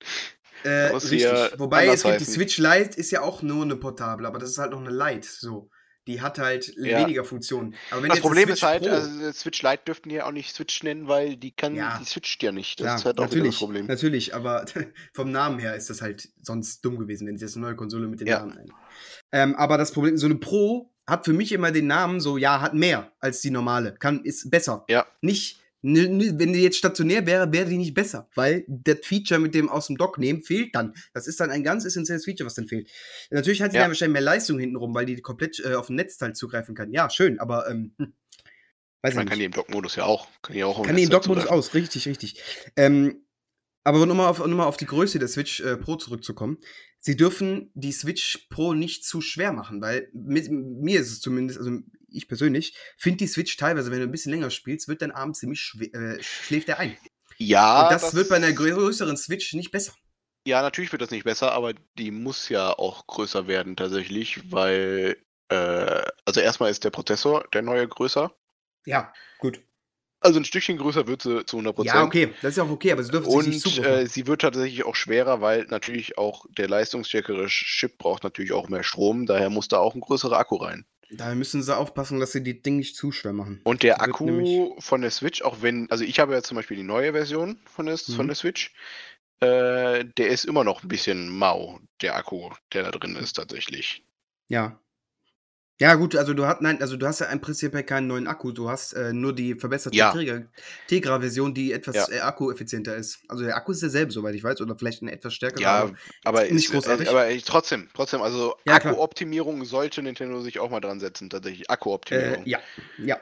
Äh, 0.63 0.87
richtig. 0.87 1.25
Wobei 1.57 1.87
es 1.87 2.03
gibt 2.03 2.19
die. 2.19 2.25
Switch 2.25 2.57
Lite 2.57 2.97
ist 2.97 3.11
ja 3.11 3.21
auch 3.21 3.41
nur 3.41 3.63
eine 3.63 3.75
portable, 3.75 4.27
aber 4.27 4.39
das 4.39 4.51
ist 4.51 4.57
halt 4.57 4.71
noch 4.71 4.85
eine 4.85 4.91
Lite. 4.91 5.27
So, 5.27 5.69
die 6.09 6.19
hat 6.21 6.39
halt 6.39 6.73
Ja. 6.77 6.99
weniger 6.99 7.23
Funktionen. 7.23 7.75
Aber 7.91 8.01
wenn 8.01 8.09
Das 8.09 8.19
Problem 8.19 8.49
ist 8.49 8.63
halt, 8.63 8.81
Pro- 8.83 8.89
also 8.89 9.31
Switch 9.31 9.61
Lite 9.61 9.83
dürften 9.85 10.09
die 10.09 10.15
ja 10.15 10.25
auch 10.25 10.31
nicht 10.31 10.53
Switch 10.55 10.81
nennen, 10.83 11.07
weil 11.07 11.37
die 11.37 11.51
kann, 11.51 11.75
Ja. 11.75 11.97
die 12.01 12.05
switcht 12.05 12.41
ja 12.43 12.51
nicht. 12.51 12.79
Das 12.79 12.85
Klar, 12.85 12.95
ist 12.97 13.05
halt 13.05 13.19
auch 13.19 13.23
natürlich, 13.23 13.51
das 13.51 13.59
Problem. 13.59 13.85
natürlich, 13.85 14.33
aber 14.35 14.65
vom 15.13 15.31
Namen 15.31 15.59
her 15.59 15.75
ist 15.75 15.89
das 15.89 16.01
halt 16.01 16.27
sonst 16.41 16.83
dumm 16.83 16.97
gewesen, 16.97 17.27
wenn 17.27 17.37
sie 17.37 17.45
jetzt 17.45 17.55
eine 17.55 17.65
neue 17.67 17.75
Konsole 17.75 18.07
mit 18.07 18.19
den 18.19 18.27
Ja. 18.27 18.39
Namen 18.39 18.57
ein. 18.57 18.71
Ähm, 19.31 19.55
aber 19.55 19.77
das 19.77 19.91
Problem, 19.91 20.17
so 20.17 20.25
eine 20.25 20.35
Pro 20.35 20.91
hat 21.07 21.25
für 21.25 21.33
mich 21.33 21.51
immer 21.51 21.71
den 21.71 21.87
Namen 21.87 22.19
so, 22.19 22.37
ja, 22.37 22.61
hat 22.61 22.73
mehr 22.73 23.11
als 23.19 23.41
die 23.41 23.51
normale, 23.51 23.93
kann, 23.93 24.23
ist 24.23 24.49
besser. 24.51 24.85
Ja. 24.89 25.05
Nicht, 25.21 25.58
wenn 25.81 26.53
die 26.53 26.61
jetzt 26.61 26.77
stationär 26.77 27.25
wäre, 27.25 27.51
wäre 27.53 27.69
die 27.69 27.77
nicht 27.77 27.93
besser, 27.93 28.29
weil 28.35 28.65
das 28.67 28.97
Feature 29.03 29.39
mit 29.39 29.55
dem 29.55 29.69
aus 29.69 29.87
dem 29.87 29.97
Dock 29.97 30.17
nehmen 30.17 30.43
fehlt 30.43 30.75
dann. 30.75 30.93
Das 31.13 31.27
ist 31.27 31.39
dann 31.39 31.49
ein 31.51 31.63
ganz 31.63 31.85
essentielles 31.85 32.25
Feature, 32.25 32.45
was 32.45 32.55
dann 32.55 32.67
fehlt. 32.67 32.89
Natürlich 33.31 33.61
hat 33.61 33.71
die 33.71 33.75
Ja. 33.77 33.83
dann 33.83 33.91
wahrscheinlich 33.91 34.13
mehr 34.13 34.21
Leistung 34.21 34.59
hintenrum, 34.59 34.93
weil 34.93 35.05
die 35.05 35.21
komplett 35.21 35.59
äh, 35.63 35.75
auf 35.75 35.87
dem 35.87 35.95
Netzteil 35.95 36.33
zugreifen 36.33 36.75
kann. 36.75 36.91
Ja, 36.91 37.09
schön, 37.09 37.39
aber 37.39 37.69
ähm, 37.69 37.93
hm, 37.97 38.13
weiß 39.01 39.11
ich 39.11 39.15
Man 39.15 39.23
nicht. 39.25 39.29
kann 39.29 39.39
die 39.39 39.45
im 39.45 39.51
Dock-Modus 39.51 39.95
ja 39.95 40.03
auch. 40.03 40.27
Kann 40.41 40.55
die 40.55 40.63
auch 40.63 40.83
Kann 40.83 40.95
die 40.97 41.03
im 41.03 41.09
Dock-Modus 41.09 41.45
aus, 41.47 41.73
richtig, 41.73 42.07
richtig. 42.07 42.41
Ähm, 42.75 43.25
aber 43.85 44.05
nochmal 44.05 44.27
auf, 44.27 44.39
noch 44.39 44.47
mal 44.47 44.65
auf 44.65 44.77
die 44.77 44.85
Größe 44.85 45.19
der 45.19 45.29
Switch 45.29 45.61
äh, 45.61 45.77
Pro 45.77 45.95
zurückzukommen. 45.95 46.57
Sie 46.99 47.15
dürfen 47.15 47.71
die 47.73 47.93
Switch 47.93 48.47
Pro 48.49 48.73
nicht 48.73 49.05
zu 49.05 49.21
schwer 49.21 49.53
machen, 49.53 49.81
weil 49.81 50.09
mit, 50.13 50.51
mir 50.51 50.99
ist 50.99 51.11
es 51.11 51.21
zumindest, 51.21 51.57
also 51.59 51.79
ich 52.11 52.27
persönlich, 52.27 52.75
finde 52.97 53.17
die 53.17 53.27
Switch 53.27 53.57
teilweise, 53.57 53.91
wenn 53.91 53.99
du 53.99 54.05
ein 54.05 54.11
bisschen 54.11 54.31
länger 54.31 54.49
spielst, 54.49 54.87
wird 54.87 55.01
dein 55.01 55.11
Arm 55.11 55.33
ziemlich 55.33 55.73
äh, 55.93 56.21
schläft 56.21 56.69
er 56.69 56.79
ein. 56.79 56.97
Ja, 57.37 57.83
Und 57.83 57.93
das, 57.93 58.13
wird 58.13 58.29
bei 58.29 58.35
einer 58.35 58.51
größeren 58.51 59.15
Switch 59.15 59.53
nicht 59.53 59.71
besser. 59.71 59.93
Ja, 60.45 60.61
natürlich 60.61 60.91
wird 60.91 61.01
das 61.01 61.11
nicht 61.11 61.23
besser, 61.23 61.51
aber 61.51 61.73
die 61.97 62.11
muss 62.11 62.49
ja 62.49 62.71
auch 62.71 63.07
größer 63.07 63.47
werden 63.47 63.75
tatsächlich, 63.75 64.51
weil, 64.51 65.17
äh, 65.49 66.01
also 66.25 66.39
erstmal 66.39 66.71
ist 66.71 66.83
der 66.83 66.89
Prozessor, 66.89 67.45
der 67.53 67.61
neue, 67.61 67.87
größer. 67.87 68.31
Ja, 68.85 69.13
gut. 69.37 69.61
Also 70.21 70.39
ein 70.39 70.45
Stückchen 70.45 70.77
größer 70.77 71.07
wird 71.07 71.21
sie 71.21 71.45
zu 71.45 71.57
100%. 71.57 71.85
Ja, 71.85 72.03
okay, 72.03 72.33
das 72.41 72.51
ist 72.51 72.57
ja 72.57 72.63
auch 72.63 72.69
okay, 72.69 72.91
aber 72.91 73.03
sie 73.03 73.11
dürfen 73.11 73.31
sich 73.31 73.63
nicht 73.63 73.77
Und 73.77 73.85
äh, 73.85 74.05
sie 74.05 74.27
wird 74.27 74.41
tatsächlich 74.41 74.85
auch 74.85 74.95
schwerer, 74.95 75.39
weil 75.39 75.65
natürlich 75.69 76.17
auch 76.17 76.45
der 76.57 76.67
leistungsstärkere 76.67 77.47
Chip 77.47 77.97
braucht 77.97 78.23
natürlich 78.23 78.51
auch 78.51 78.67
mehr 78.67 78.83
Strom, 78.83 79.25
daher 79.25 79.49
muss 79.49 79.69
da 79.69 79.77
auch 79.77 79.95
ein 79.95 80.01
größerer 80.01 80.37
Akku 80.37 80.57
rein. 80.57 80.85
Daher 81.11 81.35
müssen 81.35 81.63
sie 81.63 81.75
aufpassen, 81.75 82.19
dass 82.19 82.31
sie 82.31 82.43
die 82.43 82.61
Ding 82.61 82.77
nicht 82.77 82.95
zu 82.95 83.11
schwer 83.11 83.33
machen. 83.33 83.61
Und 83.63 83.83
der 83.83 83.95
Das 83.97 84.07
Akku 84.07 84.75
von 84.79 85.01
der 85.01 85.11
Switch, 85.11 85.41
auch 85.41 85.61
wenn, 85.61 85.89
also 85.89 86.03
ich 86.03 86.19
habe 86.19 86.33
ja 86.33 86.43
zum 86.43 86.55
Beispiel 86.55 86.77
die 86.77 86.83
neue 86.83 87.13
Version 87.13 87.59
von 87.65 87.87
der, 87.87 87.97
von 87.97 88.25
Mhm. 88.25 88.27
der 88.27 88.35
Switch, 88.35 88.73
äh, 89.39 90.05
der 90.05 90.27
ist 90.29 90.45
immer 90.45 90.63
noch 90.63 90.83
ein 90.83 90.87
bisschen 90.89 91.29
mau, 91.29 91.79
der 92.01 92.15
Akku, 92.15 92.51
der 92.73 92.83
da 92.83 92.91
drin 92.91 93.15
ist 93.15 93.33
tatsächlich. 93.33 94.03
Ja. 94.49 94.79
Ja, 95.81 95.95
gut, 95.95 96.15
also 96.17 96.33
du 96.33 96.45
hast, 96.45 96.61
nein, 96.61 96.81
also 96.81 96.97
du 96.97 97.07
hast 97.07 97.19
ja 97.19 97.27
im 97.27 97.39
Prinzip 97.39 97.73
ja 97.73 97.81
keinen 97.83 98.07
neuen 98.07 98.27
Akku, 98.27 98.51
du 98.51 98.69
hast 98.69 98.91
äh, 98.93 99.13
nur 99.13 99.33
die 99.33 99.55
verbesserte 99.55 99.95
Ja. 99.95 100.11
Tegra- 100.11 100.45
Tegra-Version, 100.87 101.53
die 101.53 101.71
etwas 101.71 101.95
Ja. 101.95 102.09
äh, 102.09 102.19
akkueffizienter 102.19 102.97
ist. 102.97 103.19
Also 103.29 103.45
der 103.45 103.55
Akku 103.55 103.71
ist 103.71 103.81
derselbe, 103.81 104.11
soweit 104.11 104.35
ich 104.35 104.43
weiß, 104.43 104.59
oder 104.59 104.77
vielleicht 104.77 105.01
eine 105.01 105.13
etwas 105.13 105.33
stärkere. 105.33 105.61
Ja, 105.61 105.91
aber 106.25 106.41
nicht 106.43 106.65
ist, 106.65 106.71
großartig. 106.71 107.07
Äh, 107.07 107.11
aber 107.11 107.29
ich, 107.31 107.45
trotzdem, 107.45 107.87
trotzdem, 107.93 108.21
also 108.21 108.55
Ja. 108.65 108.73
Akkuoptimierung 108.75 109.63
sollte 109.63 110.01
Nintendo 110.03 110.41
sich 110.41 110.59
auch 110.59 110.69
mal 110.69 110.81
dran 110.81 110.99
setzen, 110.99 111.29
tatsächlich. 111.29 111.69
äh, 111.69 111.71
Akkuoptimierung. 111.71 112.45
ja, 112.45 112.59
ja. 112.97 113.17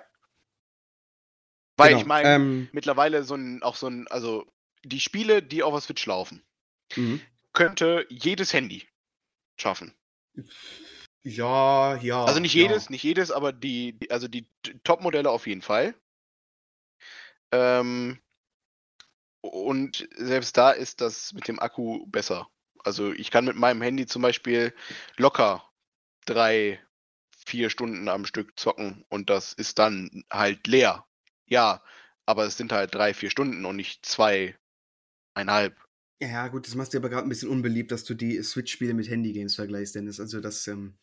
Weil 1.75 1.89
genau. 1.89 2.01
ich 2.01 2.07
meine, 2.07 2.29
Ähm, 2.29 2.69
mittlerweile 2.71 3.23
so 3.23 3.35
ein, 3.35 3.61
auch 3.61 3.75
so 3.75 3.85
ein, 3.87 4.07
also 4.07 4.47
die 4.83 4.99
Spiele, 4.99 5.43
die 5.43 5.61
auf 5.61 5.73
der 5.75 5.81
Switch 5.81 6.03
laufen, 6.07 6.41
mhm. 6.95 7.21
könnte 7.53 8.07
jedes 8.09 8.51
Handy 8.51 8.87
schaffen. 9.57 9.93
Ja, 11.27 11.95
ja. 11.97 12.23
Also 12.23 12.39
nicht 12.39 12.53
ja. 12.53 12.63
jedes, 12.63 12.89
nicht 12.89 13.03
jedes, 13.03 13.31
aber 13.31 13.51
die, 13.51 13.97
also 14.09 14.27
die 14.27 14.47
Top-Modelle 14.83 15.29
auf 15.29 15.47
jeden 15.47 15.61
Fall. 15.61 15.93
Ähm, 17.51 18.19
und 19.41 20.07
selbst 20.15 20.57
da 20.57 20.71
ist 20.71 21.01
das 21.01 21.33
mit 21.33 21.47
dem 21.47 21.59
Akku 21.59 22.05
besser. 22.07 22.47
Also 22.83 23.11
ich 23.11 23.31
kann 23.31 23.45
mit 23.45 23.55
meinem 23.55 23.81
Handy 23.81 24.05
zum 24.05 24.21
Beispiel 24.21 24.73
locker 25.17 25.63
drei, 26.25 26.79
vier 27.45 27.69
Stunden 27.69 28.07
am 28.07 28.25
Stück 28.25 28.57
zocken 28.57 29.05
und 29.09 29.29
das 29.29 29.53
ist 29.53 29.79
dann 29.79 30.23
halt 30.31 30.67
leer. 30.67 31.05
Ja, 31.45 31.83
aber 32.25 32.45
es 32.45 32.57
sind 32.57 32.71
halt 32.71 32.93
drei, 32.95 33.13
vier 33.13 33.29
Stunden 33.29 33.65
und 33.65 33.75
nicht 33.75 34.05
zweieinhalb. 34.05 34.55
Ja, 36.21 36.47
gut, 36.47 36.67
das 36.67 36.75
machst 36.75 36.93
du 36.93 36.97
aber 36.97 37.09
gerade 37.09 37.27
ein 37.27 37.29
bisschen 37.29 37.49
unbeliebt, 37.49 37.91
dass 37.91 38.03
du 38.03 38.15
die 38.15 38.41
Switch-Spiele 38.41 38.93
mit 38.93 39.09
Handy-Games 39.09 39.55
vergleichst, 39.55 39.95
Dennis. 39.95 40.19
Also 40.19 40.41
das, 40.41 40.67
ähm. 40.67 40.97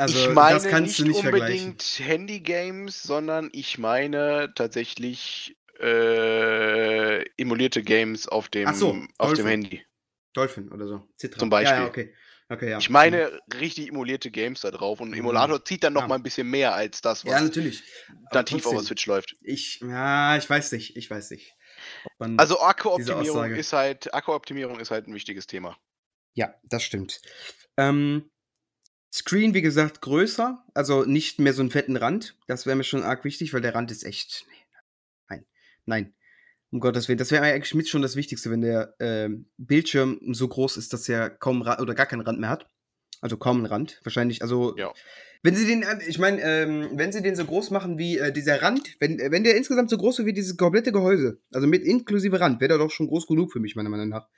Also, 0.00 0.18
ich 0.18 0.34
meine 0.34 0.80
nicht 0.80 0.98
nicht 1.00 1.24
unbedingt 1.24 1.82
Handy-Games, 1.98 3.02
sondern 3.02 3.50
ich 3.52 3.78
meine 3.78 4.52
tatsächlich 4.54 5.56
äh, 5.78 7.22
emulierte 7.36 7.82
Games 7.82 8.26
auf 8.28 8.48
dem, 8.48 8.72
so, 8.74 8.96
auf 9.18 9.34
dem. 9.34 9.46
Handy. 9.46 9.84
Dolphin 10.32 10.70
oder 10.70 10.86
so. 10.86 11.08
Citra. 11.18 11.38
Zum 11.38 11.50
Ja, 11.50 11.60
ja, 11.62 11.70
Beispiel. 11.70 11.88
okay. 11.88 12.14
Okay, 12.48 12.70
ja. 12.70 12.78
Ich 12.78 12.90
meine 12.90 13.38
richtig 13.60 13.88
emulierte 13.88 14.30
Games 14.30 14.60
da 14.62 14.70
drauf 14.72 15.00
und 15.00 15.08
ein 15.08 15.12
Mhm. 15.12 15.18
Emulator 15.18 15.64
zieht 15.64 15.84
dann 15.84 15.92
noch 15.92 16.02
Ja. 16.02 16.08
mal 16.08 16.14
ein 16.16 16.22
bisschen 16.22 16.48
mehr 16.48 16.74
als 16.74 17.00
das, 17.00 17.22
Ja, 17.22 17.34
was 17.34 17.42
natürlich. 17.42 17.82
Aber 18.08 18.40
nativ 18.40 18.66
auf 18.66 18.72
der 18.72 18.82
Switch 18.82 19.06
läuft. 19.06 19.36
Ich, 19.42 19.80
ja, 19.80 20.36
ich 20.36 20.48
weiß 20.48 20.72
nicht, 20.72 20.96
ich 20.96 21.10
weiß 21.10 21.30
nicht. 21.30 21.54
Also 22.36 22.60
Akkuoptimierung 22.60 23.52
ist 23.52 23.72
halt, 23.72 24.12
Akkuoptimierung 24.14 24.80
ist 24.80 24.90
halt 24.90 25.06
ein 25.06 25.14
wichtiges 25.14 25.46
Thema. 25.46 25.76
ja, 26.34 26.54
das 26.64 26.82
stimmt. 26.82 27.20
Ähm, 27.76 28.29
Screen, 29.12 29.54
wie 29.54 29.62
gesagt, 29.62 30.00
größer, 30.02 30.64
also 30.72 31.04
nicht 31.04 31.40
mehr 31.40 31.52
so 31.52 31.62
einen 31.62 31.70
fetten 31.70 31.96
Rand. 31.96 32.36
Das 32.46 32.66
wäre 32.66 32.76
mir 32.76 32.84
schon 32.84 33.02
arg 33.02 33.24
wichtig, 33.24 33.52
weil 33.52 33.60
der 33.60 33.74
Rand 33.74 33.90
ist 33.90 34.04
echt. 34.04 34.46
Nein, 35.28 35.44
nein. 35.84 36.14
Um 36.70 36.78
Gottes 36.78 37.08
Willen. 37.08 37.18
Das 37.18 37.32
wäre 37.32 37.42
eigentlich 37.42 37.74
mit 37.74 37.88
schon 37.88 38.02
das 38.02 38.14
Wichtigste, 38.14 38.50
wenn 38.50 38.60
der 38.60 38.94
ähm, 39.00 39.46
Bildschirm 39.58 40.20
so 40.32 40.46
groß 40.46 40.76
ist, 40.76 40.92
dass 40.92 41.08
er 41.08 41.28
kaum 41.28 41.62
Ra 41.62 41.80
oder 41.80 41.94
gar 41.94 42.06
keinen 42.06 42.20
Rand 42.20 42.38
mehr 42.38 42.50
hat. 42.50 42.68
Also 43.20 43.36
kaum 43.36 43.58
einen 43.58 43.66
Rand. 43.66 44.00
Wahrscheinlich, 44.04 44.42
also. 44.42 44.76
Ja. 44.76 44.92
Wenn 45.42 45.56
sie 45.56 45.66
den, 45.66 45.82
äh, 45.82 45.98
ich 46.06 46.18
meine, 46.18 46.40
ähm, 46.42 46.90
wenn 46.92 47.12
sie 47.12 47.22
den 47.22 47.34
so 47.34 47.44
groß 47.44 47.70
machen 47.70 47.98
wie 47.98 48.18
äh, 48.18 48.30
dieser 48.32 48.62
Rand, 48.62 48.96
wenn, 49.00 49.18
äh, 49.18 49.32
wenn 49.32 49.42
der 49.42 49.56
insgesamt 49.56 49.90
so 49.90 49.96
groß 49.96 50.18
wäre 50.18 50.26
wie 50.26 50.32
dieses 50.32 50.56
komplette 50.56 50.92
Gehäuse, 50.92 51.40
also 51.52 51.66
mit 51.66 51.82
inklusive 51.82 52.38
Rand, 52.38 52.60
wäre 52.60 52.68
der 52.68 52.78
doch 52.78 52.90
schon 52.90 53.08
groß 53.08 53.26
genug 53.26 53.52
für 53.52 53.58
mich, 53.58 53.74
meiner 53.74 53.88
Meinung 53.88 54.10
nach. 54.10 54.28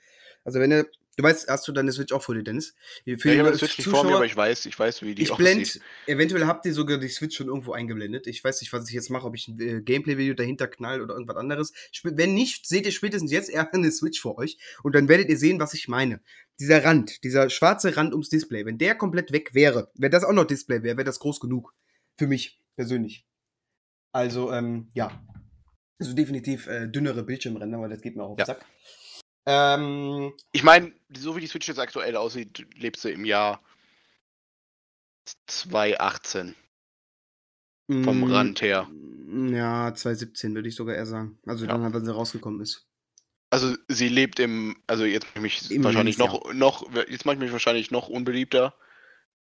Also 0.45 0.59
wenn 0.59 0.71
er, 0.71 0.87
du 1.17 1.23
weißt, 1.23 1.47
hast 1.47 1.67
du 1.67 1.71
deine 1.71 1.91
Switch 1.91 2.11
auch 2.13 2.23
vor 2.23 2.35
dir, 2.35 2.43
Dennis? 2.43 2.75
Für 3.03 3.11
Ja, 3.11 3.15
die 3.15 3.29
ich 3.29 3.39
habe 3.39 3.51
das 3.51 3.59
Switch 3.59 3.77
nicht 3.77 3.89
vor 3.89 4.03
mir, 4.03 4.15
aber 4.15 4.25
ich 4.25 4.35
weiß, 4.35 4.65
ich 4.65 4.77
weiß, 4.77 5.01
wie 5.01 5.15
die 5.15 5.23
ich 5.23 5.33
blend, 5.33 5.79
eventuell 6.07 6.45
habt 6.45 6.65
ihr 6.65 6.73
sogar 6.73 6.97
die 6.97 7.07
Switch 7.07 7.37
schon 7.37 7.47
irgendwo 7.47 7.73
eingeblendet. 7.73 8.27
Ich 8.27 8.43
weiß 8.43 8.61
nicht, 8.61 8.73
was 8.73 8.87
ich 8.87 8.95
jetzt 8.95 9.09
mache, 9.09 9.27
ob 9.27 9.35
ich 9.35 9.47
ein 9.47 9.59
äh, 9.59 9.81
Gameplay-Video 9.81 10.33
dahinter 10.33 10.67
knall 10.67 11.01
oder 11.01 11.13
irgendwas 11.13 11.37
anderes. 11.37 11.73
Sp 11.93 12.15
wenn 12.15 12.33
nicht, 12.33 12.67
seht 12.67 12.85
ihr 12.85 12.91
spätestens 12.91 13.31
jetzt 13.31 13.49
eher 13.49 13.73
eine 13.73 13.91
Switch 13.91 14.21
vor 14.21 14.37
euch 14.37 14.57
und 14.83 14.95
dann 14.95 15.07
werdet 15.07 15.29
ihr 15.29 15.37
sehen, 15.37 15.59
was 15.59 15.73
ich 15.73 15.87
meine. 15.87 16.21
Dieser 16.59 16.83
Rand, 16.83 17.23
dieser 17.23 17.49
schwarze 17.49 17.95
Rand 17.97 18.13
ums 18.13 18.29
Display, 18.29 18.65
wenn 18.65 18.77
der 18.77 18.95
komplett 18.95 19.31
weg 19.31 19.53
wäre, 19.53 19.91
wenn 19.95 20.11
das 20.11 20.23
auch 20.23 20.33
noch 20.33 20.45
Display 20.45 20.83
wäre, 20.83 20.97
wäre 20.97 21.05
das 21.05 21.19
groß 21.19 21.39
genug. 21.39 21.73
Für 22.17 22.27
mich 22.27 22.59
persönlich. 22.75 23.25
Also, 24.11 24.51
ähm, 24.51 24.89
ja. 24.93 25.23
Also 25.99 26.13
definitiv 26.13 26.67
äh, 26.67 26.87
dünnere 26.87 27.23
Bildschirmränder, 27.23 27.79
weil 27.79 27.89
das 27.89 28.01
geht 28.01 28.15
mir 28.15 28.23
auch 28.23 28.31
auf 28.31 28.35
den 28.37 28.41
Ja. 28.41 28.45
Sack. 28.45 28.65
Ähm, 29.45 30.33
Ich 30.51 30.63
meine, 30.63 30.93
so 31.15 31.35
wie 31.35 31.41
die 31.41 31.47
Switch 31.47 31.67
jetzt 31.67 31.79
aktuell 31.79 32.15
aussieht, 32.15 32.65
lebt 32.75 32.99
sie 32.99 33.11
im 33.11 33.25
Jahr 33.25 33.61
2018 35.47 36.55
vom 38.03 38.21
mh, 38.21 38.33
Rand 38.33 38.61
her. 38.61 38.89
Ja, 39.51 39.93
2017 39.93 40.55
würde 40.55 40.69
ich 40.69 40.75
sogar 40.75 40.95
eher 40.95 41.05
sagen. 41.05 41.37
Also 41.45 41.65
Ja. 41.65 41.77
dann, 41.77 41.93
wenn 41.93 42.05
sie 42.05 42.13
rausgekommen 42.13 42.61
ist. 42.61 42.87
Also 43.49 43.75
sie 43.87 44.07
lebt 44.09 44.39
im, 44.39 44.75
also 44.87 45.05
jetzt 45.05 45.27
mache 45.35 45.45
ich 45.47 45.61
mich 45.61 45.71
Im 45.71 45.83
wahrscheinlich 45.83 46.17
Release, 46.19 46.19
noch, 46.19 46.53
noch, 46.53 46.91
jetzt 47.07 47.25
mache 47.25 47.35
ich 47.35 47.41
mich 47.41 47.51
wahrscheinlich 47.51 47.91
noch 47.91 48.07
unbeliebter. 48.09 48.75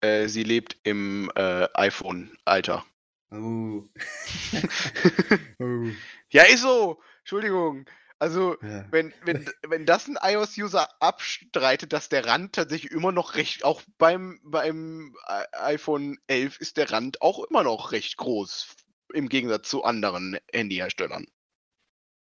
Äh, 0.02 0.28
sie 0.28 0.44
lebt 0.44 0.78
im 0.84 1.32
äh, 1.36 1.68
iPhone-Alter. 1.74 2.86
Oh. 3.32 3.84
oh. 5.60 5.88
ja, 6.30 6.44
ist 6.44 6.62
so. 6.62 7.02
Entschuldigung. 7.22 7.86
Also 8.20 8.56
Ja. 8.62 8.86
wenn, 8.92 9.14
wenn, 9.24 9.46
wenn 9.68 9.86
das 9.86 10.08
ein 10.08 10.18
iOS-User 10.22 10.88
abstreitet, 11.02 11.92
dass 11.94 12.10
der 12.10 12.26
Rand 12.26 12.54
tatsächlich 12.54 12.92
immer 12.92 13.12
noch 13.12 13.36
recht, 13.36 13.64
auch 13.66 13.82
beim, 13.98 14.40
beim 14.44 15.14
i- 15.30 15.58
iPhone 15.58 16.18
11 16.28 16.60
ist 16.60 16.78
der 16.78 16.92
Rand 16.92 17.22
auch 17.22 17.44
immer 17.50 17.64
noch 17.64 17.92
recht 17.92 18.18
groß, 18.18 18.76
im 19.14 19.30
Gegensatz 19.30 19.70
zu 19.70 19.84
anderen 19.84 20.38
Handyherstellern. 20.52 21.28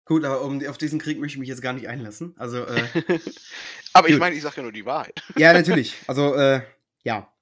Gut, 0.06 0.24
aber 0.24 0.42
um, 0.42 0.64
auf 0.66 0.76
diesen 0.78 0.98
Krieg 0.98 1.18
möchte 1.18 1.34
ich 1.36 1.40
mich 1.40 1.48
jetzt 1.48 1.62
gar 1.62 1.72
nicht 1.72 1.88
einlassen. 1.88 2.34
Also, 2.36 2.64
äh, 2.64 2.88
Aber 3.94 4.08
ich 4.08 4.14
Gut. 4.14 4.20
meine, 4.20 4.36
ich 4.36 4.42
sage 4.42 4.56
ja 4.58 4.62
nur 4.62 4.72
die 4.72 4.84
Wahrheit. 4.84 5.22
ja, 5.36 5.52
natürlich. 5.52 5.96
Also, 6.06 6.34
äh, 6.34 6.62
ja. 7.04 7.33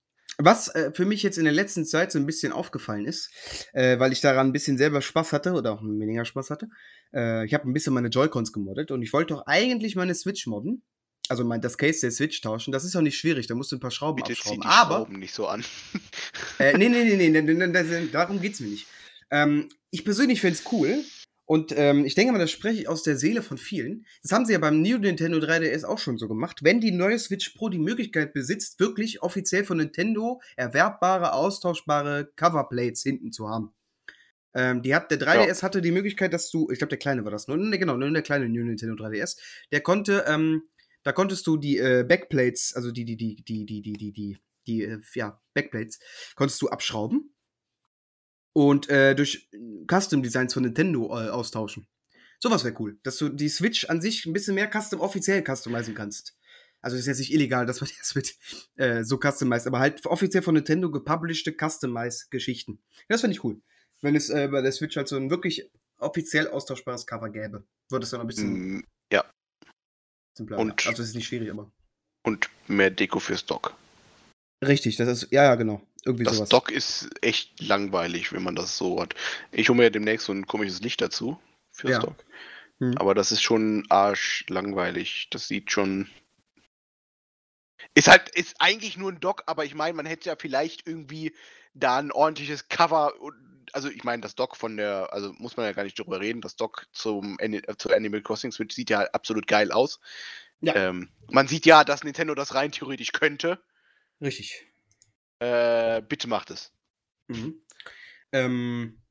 Was 0.44 0.68
äh, 0.74 0.92
für 0.92 1.04
mich 1.04 1.22
jetzt 1.22 1.38
in 1.38 1.44
der 1.44 1.52
letzten 1.52 1.84
Zeit 1.84 2.12
so 2.12 2.18
ein 2.18 2.26
bisschen 2.26 2.52
aufgefallen 2.52 3.06
ist, 3.06 3.30
äh, 3.72 3.98
weil 3.98 4.12
ich 4.12 4.20
daran 4.20 4.48
ein 4.48 4.52
bisschen 4.52 4.78
selber 4.78 5.02
Spaß 5.02 5.32
hatte 5.32 5.52
oder 5.52 5.72
auch 5.72 5.82
weniger 5.82 6.24
Spaß 6.24 6.50
hatte, 6.50 6.68
äh, 7.14 7.44
ich 7.46 7.54
habe 7.54 7.68
ein 7.68 7.72
bisschen 7.72 7.94
meine 7.94 8.08
Joy-Cons 8.08 8.52
gemoddet 8.52 8.90
und 8.90 9.02
ich 9.02 9.12
wollte 9.12 9.34
doch 9.34 9.46
eigentlich 9.46 9.96
meine 9.96 10.14
Switch 10.14 10.46
modden. 10.46 10.82
Also 11.28 11.44
mein, 11.44 11.60
das 11.60 11.78
Case 11.78 12.00
der 12.00 12.10
Switch 12.10 12.40
tauschen. 12.40 12.72
Das 12.72 12.84
ist 12.84 12.96
auch 12.96 13.00
nicht 13.00 13.16
schwierig, 13.16 13.46
da 13.46 13.54
musst 13.54 13.70
du 13.72 13.76
ein 13.76 13.80
paar 13.80 13.92
Schrauben 13.92 14.16
Bitte 14.16 14.34
zieh 14.34 14.40
abschrauben. 14.40 14.60
die 14.60 14.66
Aber 14.66 14.94
Schrauben 14.96 15.18
nicht 15.18 15.34
so 15.34 15.46
an. 15.46 15.64
Äh, 16.58 16.76
nee, 16.76 16.88
nee, 16.88 17.04
nee, 17.04 17.16
nee, 17.16 17.28
nee, 17.40 17.42
nee, 17.42 17.54
nee, 17.54 17.82
nee 17.82 18.08
darum 18.10 18.40
geht's 18.40 18.60
mir 18.60 18.68
nicht. 18.68 18.86
Ähm, 19.30 19.68
ich 19.90 20.04
persönlich 20.04 20.40
find's 20.40 20.64
cool. 20.72 21.04
Und 21.44 21.74
ähm, 21.76 22.04
ich 22.04 22.14
denke 22.14 22.32
mal, 22.32 22.38
das 22.38 22.50
spreche 22.50 22.82
ich 22.82 22.88
aus 22.88 23.02
der 23.02 23.16
Seele 23.16 23.42
von 23.42 23.58
vielen. 23.58 24.06
Das 24.22 24.32
haben 24.32 24.46
sie 24.46 24.52
ja 24.52 24.58
beim 24.58 24.80
New 24.80 24.98
Nintendo 24.98 25.38
3DS 25.38 25.84
auch 25.84 25.98
schon 25.98 26.16
so 26.16 26.28
gemacht. 26.28 26.60
Wenn 26.62 26.80
die 26.80 26.92
neue 26.92 27.18
Switch 27.18 27.50
Pro 27.50 27.68
die 27.68 27.78
Möglichkeit 27.78 28.32
besitzt, 28.32 28.78
wirklich 28.80 29.22
offiziell 29.22 29.64
von 29.64 29.78
Nintendo 29.78 30.40
erwerbbare, 30.56 31.32
austauschbare 31.32 32.30
Coverplates 32.36 33.02
hinten 33.02 33.32
zu 33.32 33.48
haben. 33.48 33.74
Ähm, 34.54 34.82
die 34.82 34.94
hat, 34.94 35.10
der 35.10 35.18
3DS 35.18 35.62
hatte 35.62 35.80
die 35.80 35.92
Möglichkeit, 35.92 36.32
dass 36.32 36.50
du, 36.50 36.70
ich 36.70 36.78
glaube, 36.78 36.90
der 36.90 36.98
kleine 36.98 37.24
war 37.24 37.30
das, 37.30 37.48
nur, 37.48 37.56
ne, 37.56 37.78
genau, 37.78 37.96
nur 37.96 38.10
der 38.10 38.22
kleine 38.22 38.48
New 38.48 38.64
Nintendo 38.64 38.94
3DS, 39.02 39.38
der 39.72 39.80
konnte, 39.80 40.24
ähm, 40.28 40.62
da 41.02 41.12
konntest 41.12 41.46
du 41.46 41.56
die 41.56 41.78
äh, 41.78 42.04
Backplates, 42.06 42.74
also 42.74 42.92
die, 42.92 43.04
die, 43.04 43.16
die, 43.16 43.42
die, 43.42 43.64
die, 43.64 43.80
die, 43.80 43.92
die, 43.92 44.12
die, 44.12 44.38
die, 44.66 44.82
äh, 44.82 45.00
ja, 45.14 45.40
Backplates, 45.54 46.00
konntest 46.34 46.60
du 46.60 46.68
abschrauben 46.68 47.34
und 48.54 48.88
äh, 48.88 49.14
durch 49.14 49.48
Custom 49.90 50.22
Designs 50.22 50.54
von 50.54 50.62
Nintendo 50.62 51.06
äh, 51.08 51.28
austauschen. 51.30 51.86
Sowas 52.40 52.64
wäre 52.64 52.74
cool, 52.80 52.98
dass 53.04 53.18
du 53.18 53.28
die 53.28 53.48
Switch 53.48 53.84
an 53.88 54.00
sich 54.00 54.26
ein 54.26 54.32
bisschen 54.32 54.54
mehr 54.54 54.68
custom 54.70 55.00
offiziell 55.00 55.44
customizen 55.46 55.94
kannst. 55.94 56.36
Also 56.80 56.96
ist 56.96 57.06
jetzt 57.06 57.20
nicht 57.20 57.32
illegal, 57.32 57.66
dass 57.66 57.80
man 57.80 57.88
das 57.98 58.14
mit 58.14 58.36
äh, 58.76 59.04
so 59.04 59.18
customized, 59.22 59.66
aber 59.68 59.78
halt 59.78 60.04
offiziell 60.06 60.42
von 60.42 60.54
Nintendo 60.54 60.90
gepublished 60.90 61.56
customized 61.58 62.30
Geschichten. 62.30 62.82
Das 63.08 63.20
finde 63.20 63.36
ich 63.36 63.44
cool. 63.44 63.62
Wenn 64.00 64.16
es 64.16 64.28
äh, 64.30 64.48
bei 64.48 64.60
der 64.62 64.72
Switch 64.72 64.96
halt 64.96 65.06
so 65.08 65.16
ein 65.16 65.30
wirklich 65.30 65.70
offiziell 65.98 66.48
austauschbares 66.48 67.06
Cover 67.06 67.30
gäbe, 67.30 67.64
würde 67.88 68.04
es 68.04 68.10
dann 68.10 68.20
ein 68.20 68.26
bisschen 68.26 68.78
Mm, 68.78 68.84
Ja, 69.12 69.24
simpler. 70.36 70.58
und- 70.58 70.84
also 70.86 71.02
es 71.02 71.10
ist 71.10 71.14
nicht 71.14 71.26
schwierig, 71.28 71.50
aber 71.52 71.70
und 72.24 72.48
mehr 72.66 72.90
Deko 72.90 73.20
fürs 73.20 73.46
Dock. 73.46 73.76
richtig, 74.64 74.96
das 74.96 75.08
ist 75.22 75.30
ja 75.32 75.44
ja 75.44 75.54
genau, 75.54 75.80
irgendwie 76.04 76.24
Das 76.24 76.36
sowas. 76.36 76.48
Dock 76.48 76.70
ist 76.70 77.10
echt 77.20 77.60
langweilig, 77.60 78.32
wenn 78.32 78.42
man 78.42 78.56
das 78.56 78.76
so 78.76 79.00
hat. 79.00 79.14
Ich 79.50 79.68
hole 79.68 79.76
mir 79.76 79.84
ja 79.84 79.90
demnächst 79.90 80.26
so 80.26 80.32
ein 80.32 80.46
komisches 80.46 80.80
Licht 80.80 81.00
dazu 81.00 81.40
fürs 81.70 81.92
Ja. 81.92 81.98
Dock. 82.00 82.24
Hm. 82.80 82.96
Aber 82.98 83.14
das 83.14 83.32
ist 83.32 83.42
schon 83.42 83.86
arschlangweilig. 83.88 85.28
Das 85.30 85.48
sieht 85.48 85.70
schon. 85.70 86.08
Ist 87.94 88.08
halt, 88.08 88.28
ist 88.30 88.56
eigentlich 88.58 88.96
nur 88.96 89.12
ein 89.12 89.20
Dock, 89.20 89.42
aber 89.46 89.64
ich 89.64 89.74
meine, 89.74 89.94
man 89.94 90.06
hätte 90.06 90.28
ja 90.28 90.36
vielleicht 90.36 90.86
irgendwie 90.86 91.34
da 91.74 91.98
ein 91.98 92.10
ordentliches 92.10 92.68
Cover. 92.68 93.12
Also 93.72 93.88
ich 93.88 94.04
meine, 94.04 94.22
das 94.22 94.34
Dock 94.34 94.56
von 94.56 94.76
der, 94.76 95.12
also 95.12 95.32
muss 95.34 95.56
man 95.56 95.66
ja 95.66 95.72
gar 95.72 95.84
nicht 95.84 95.98
drüber 95.98 96.20
reden, 96.20 96.40
das 96.40 96.56
Dock 96.56 96.86
zum 96.92 97.38
zur 97.78 97.94
Animal 97.94 98.22
Crossing 98.22 98.52
Switch 98.52 98.74
sieht 98.74 98.90
ja 98.90 99.02
absolut 99.12 99.46
geil 99.46 99.72
aus. 99.72 100.00
Ja. 100.60 100.74
Ähm, 100.74 101.08
man 101.30 101.48
sieht 101.48 101.66
ja, 101.66 101.84
dass 101.84 102.04
Nintendo 102.04 102.34
das 102.34 102.54
rein 102.54 102.72
theoretisch 102.72 103.12
könnte. 103.12 103.62
Richtig. 104.20 104.71
Äh, 105.42 106.02
bitte 106.08 106.28
macht 106.28 106.52
es. 106.52 106.72
Mhm. 107.26 107.60
Ähm, 108.30 109.02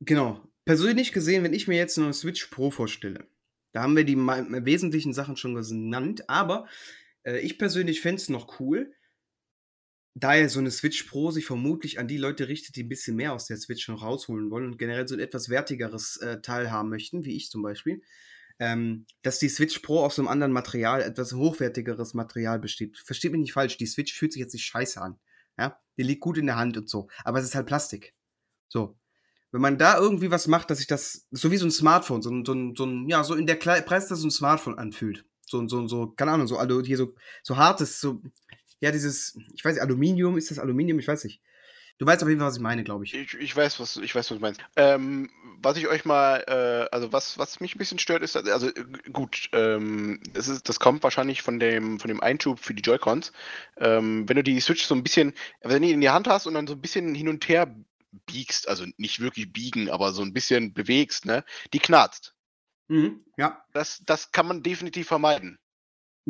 genau. 0.00 0.44
Persönlich 0.64 1.12
gesehen, 1.12 1.44
wenn 1.44 1.54
ich 1.54 1.68
mir 1.68 1.76
jetzt 1.76 1.96
eine 1.96 2.12
Switch 2.12 2.48
Pro 2.48 2.72
vorstelle, 2.72 3.28
da 3.72 3.82
haben 3.82 3.96
wir 3.96 4.02
die 4.02 4.16
wesentlichen 4.16 5.14
Sachen 5.14 5.36
schon 5.36 5.54
genannt, 5.54 6.28
aber 6.28 6.66
äh, 7.22 7.38
ich 7.38 7.56
persönlich 7.56 8.00
fände 8.00 8.20
es 8.20 8.28
noch 8.28 8.58
cool, 8.58 8.92
da 10.14 10.34
ja 10.34 10.48
so 10.48 10.58
eine 10.58 10.72
Switch 10.72 11.04
Pro 11.04 11.30
sich 11.30 11.46
vermutlich 11.46 12.00
an 12.00 12.08
die 12.08 12.18
Leute 12.18 12.48
richtet, 12.48 12.74
die 12.74 12.82
ein 12.82 12.88
bisschen 12.88 13.14
mehr 13.14 13.34
aus 13.34 13.46
der 13.46 13.58
Switch 13.58 13.86
noch 13.86 14.02
rausholen 14.02 14.50
wollen 14.50 14.66
und 14.66 14.78
generell 14.78 15.06
so 15.06 15.14
ein 15.14 15.20
etwas 15.20 15.48
wertigeres 15.48 16.16
äh, 16.16 16.40
Teil 16.40 16.72
haben 16.72 16.88
möchten, 16.88 17.24
wie 17.24 17.36
ich 17.36 17.48
zum 17.48 17.62
Beispiel, 17.62 18.02
ähm, 18.58 19.06
dass 19.22 19.38
die 19.38 19.48
Switch 19.48 19.78
Pro 19.80 20.00
aus 20.00 20.18
einem 20.18 20.28
anderen 20.28 20.52
Material, 20.52 21.02
etwas 21.02 21.32
hochwertigeres 21.32 22.14
Material 22.14 22.58
besteht. 22.58 22.98
Versteht 22.98 23.32
mich 23.32 23.40
nicht 23.40 23.52
falsch, 23.52 23.76
die 23.76 23.86
Switch 23.86 24.14
fühlt 24.14 24.32
sich 24.32 24.40
jetzt 24.40 24.52
nicht 24.52 24.64
scheiße 24.64 25.00
an. 25.00 25.18
Ja, 25.58 25.78
die 25.96 26.02
liegt 26.02 26.20
gut 26.20 26.38
in 26.38 26.46
der 26.46 26.56
Hand 26.56 26.76
und 26.76 26.88
so. 26.88 27.08
Aber 27.24 27.38
es 27.38 27.44
ist 27.44 27.54
halt 27.54 27.66
Plastik. 27.66 28.14
So. 28.68 28.96
Wenn 29.50 29.62
man 29.62 29.78
da 29.78 29.96
irgendwie 29.96 30.30
was 30.30 30.46
macht, 30.46 30.70
dass 30.70 30.78
sich 30.78 30.86
das, 30.86 31.26
so 31.30 31.50
wie 31.50 31.56
so 31.56 31.66
ein 31.66 31.70
Smartphone, 31.70 32.20
so 32.20 32.30
ein, 32.30 32.44
so 32.44 32.52
ein, 32.52 32.74
so 32.76 32.84
ein 32.84 33.08
ja, 33.08 33.24
so 33.24 33.34
in 33.34 33.46
der 33.46 33.58
Kle 33.58 33.82
Preis, 33.82 34.06
dass 34.06 34.18
so 34.20 34.28
ein 34.28 34.30
Smartphone 34.30 34.78
anfühlt. 34.78 35.24
So, 35.46 35.66
so, 35.66 35.88
so, 35.88 36.08
keine 36.08 36.32
Ahnung, 36.32 36.46
so, 36.46 36.58
also 36.58 36.82
hier 36.82 36.98
so, 36.98 37.14
so 37.42 37.56
hartes, 37.56 38.00
so, 38.00 38.20
ja, 38.80 38.90
dieses, 38.92 39.38
ich 39.54 39.64
weiß 39.64 39.74
nicht, 39.74 39.82
Aluminium, 39.82 40.36
ist 40.36 40.50
das 40.50 40.58
Aluminium? 40.58 40.98
Ich 40.98 41.08
weiß 41.08 41.24
nicht. 41.24 41.40
Du 41.98 42.06
weißt 42.06 42.22
auf 42.22 42.28
jeden 42.28 42.40
Fall, 42.40 42.48
was 42.48 42.56
ich 42.56 42.62
meine, 42.62 42.84
glaube 42.84 43.04
ich. 43.04 43.14
Ich, 43.14 43.34
ich 43.34 43.56
weiß, 43.56 43.80
was 43.80 43.96
ich 43.96 44.14
weiß, 44.14 44.30
was 44.30 44.36
du 44.36 44.40
meinst. 44.40 44.60
Ähm, 44.76 45.30
was 45.60 45.76
ich 45.76 45.88
euch 45.88 46.04
mal, 46.04 46.44
äh, 46.46 46.94
also 46.94 47.12
was, 47.12 47.38
was 47.38 47.58
mich 47.58 47.74
ein 47.74 47.78
bisschen 47.78 47.98
stört, 47.98 48.22
ist, 48.22 48.36
also 48.36 48.68
äh, 48.68 48.84
gut, 49.12 49.48
ähm, 49.52 50.20
das 50.32 50.46
ist, 50.46 50.68
das 50.68 50.78
kommt 50.78 51.02
wahrscheinlich 51.02 51.42
von 51.42 51.58
dem, 51.58 51.98
von 51.98 52.06
dem 52.06 52.20
Einschub 52.20 52.60
für 52.60 52.72
die 52.72 52.82
Joy-Cons. 52.82 53.32
Ähm, 53.78 54.28
wenn 54.28 54.36
du 54.36 54.44
die 54.44 54.60
Switch 54.60 54.84
so 54.84 54.94
ein 54.94 55.02
bisschen, 55.02 55.34
wenn 55.62 55.82
du 55.82 55.88
die 55.88 55.92
in 55.92 56.00
die 56.00 56.10
Hand 56.10 56.28
hast 56.28 56.46
und 56.46 56.54
dann 56.54 56.68
so 56.68 56.74
ein 56.74 56.80
bisschen 56.80 57.16
hin 57.16 57.28
und 57.28 57.48
her 57.48 57.74
biegst, 58.26 58.68
also 58.68 58.84
nicht 58.96 59.18
wirklich 59.18 59.52
biegen, 59.52 59.90
aber 59.90 60.12
so 60.12 60.22
ein 60.22 60.32
bisschen 60.32 60.72
bewegst, 60.72 61.26
ne, 61.26 61.44
die 61.72 61.80
knarzt. 61.80 62.34
Mhm, 62.86 63.24
ja. 63.36 63.64
Das, 63.72 64.02
das 64.06 64.30
kann 64.30 64.46
man 64.46 64.62
definitiv 64.62 65.08
vermeiden. 65.08 65.58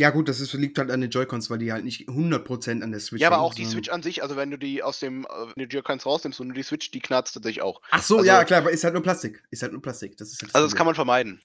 Ja, 0.00 0.10
gut, 0.10 0.28
das 0.28 0.38
ist, 0.38 0.52
liegt 0.52 0.78
halt 0.78 0.92
an 0.92 1.00
den 1.00 1.10
Joy-Cons, 1.10 1.50
weil 1.50 1.58
die 1.58 1.72
halt 1.72 1.84
nicht 1.84 2.08
100% 2.08 2.82
an 2.84 2.92
der 2.92 3.00
Switch 3.00 3.20
ja, 3.20 3.26
aber 3.26 3.40
auch 3.40 3.52
die 3.52 3.64
Switch 3.64 3.88
an 3.88 4.00
sich, 4.00 4.22
also 4.22 4.36
wenn 4.36 4.48
du 4.48 4.56
die 4.56 4.80
aus 4.80 5.00
dem, 5.00 5.24
äh, 5.24 5.28
wenn 5.56 5.68
du 5.68 5.76
Joy-Cons 5.76 6.06
rausnimmst 6.06 6.38
und 6.40 6.46
nur 6.46 6.54
die 6.54 6.62
Switch, 6.62 6.92
die 6.92 7.00
knarzt 7.00 7.34
tatsächlich 7.34 7.62
auch. 7.62 7.82
Ach 7.90 8.00
so, 8.00 8.18
also- 8.18 8.26
ja, 8.28 8.44
klar, 8.44 8.60
aber 8.60 8.70
ist 8.70 8.84
halt 8.84 8.94
nur 8.94 9.02
Plastik. 9.02 9.42
Ist 9.50 9.62
halt 9.62 9.72
nur 9.72 9.82
Plastik. 9.82 10.16
Das 10.16 10.30
ist 10.30 10.40
halt 10.40 10.54
Also 10.54 10.68
das 10.68 10.76
kann 10.76 10.86
man 10.86 10.94
vermeiden. 10.94 11.42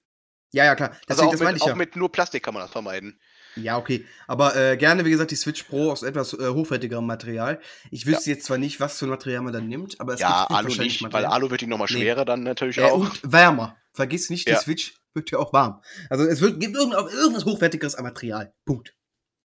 Ja, 0.51 0.65
ja, 0.65 0.75
klar. 0.75 0.91
Also 0.91 1.01
Deswegen, 1.07 1.27
auch, 1.29 1.31
das 1.31 1.41
mit, 1.41 1.55
ich 1.55 1.63
auch 1.63 1.67
ja. 1.69 1.75
mit 1.75 1.95
nur 1.95 2.11
Plastik 2.11 2.43
kann 2.43 2.53
man 2.53 2.61
das 2.61 2.71
vermeiden. 2.71 3.19
Ja, 3.55 3.79
okay. 3.79 4.05
Aber 4.27 4.55
äh, 4.55 4.77
gerne, 4.77 5.03
wie 5.03 5.09
gesagt, 5.09 5.31
die 5.31 5.35
Switch 5.35 5.63
Pro 5.63 5.91
aus 5.91 6.03
etwas 6.03 6.33
äh, 6.33 6.49
hochwertigerem 6.49 7.07
Material. 7.07 7.59
Ich 7.89 8.05
wüsste 8.05 8.29
jetzt 8.29 8.45
zwar 8.45 8.59
nicht, 8.59 8.79
was 8.79 8.99
für 8.99 9.07
ein 9.07 9.09
Material 9.09 9.41
man 9.41 9.53
dann 9.53 9.67
nimmt, 9.67 9.99
aber 9.99 10.13
es 10.13 10.19
ja, 10.19 10.41
gibt 10.41 10.51
Alu 10.51 10.69
wahrscheinlich 10.69 11.01
nicht, 11.01 11.11
weil 11.13 11.25
Alu 11.25 11.49
wird 11.49 11.61
die 11.61 11.67
nochmal 11.67 11.87
Nee. 11.89 12.01
schwerer 12.01 12.23
dann 12.23 12.43
natürlich 12.43 12.77
äh, 12.77 12.83
auch. 12.83 12.99
und 12.99 13.19
wärmer. 13.23 13.77
Vergiss 13.93 14.29
nicht, 14.29 14.47
Ja. 14.47 14.55
die 14.55 14.63
Switch 14.63 14.99
wird 15.13 15.31
ja 15.31 15.39
auch 15.39 15.53
warm. 15.53 15.81
Also 16.09 16.25
es 16.25 16.41
wird, 16.41 16.59
gibt 16.59 16.75
irgend, 16.75 16.93
irgendwas 16.93 17.45
hochwertigeres 17.45 17.95
am 17.95 18.03
Material. 18.03 18.53
Punkt. 18.65 18.95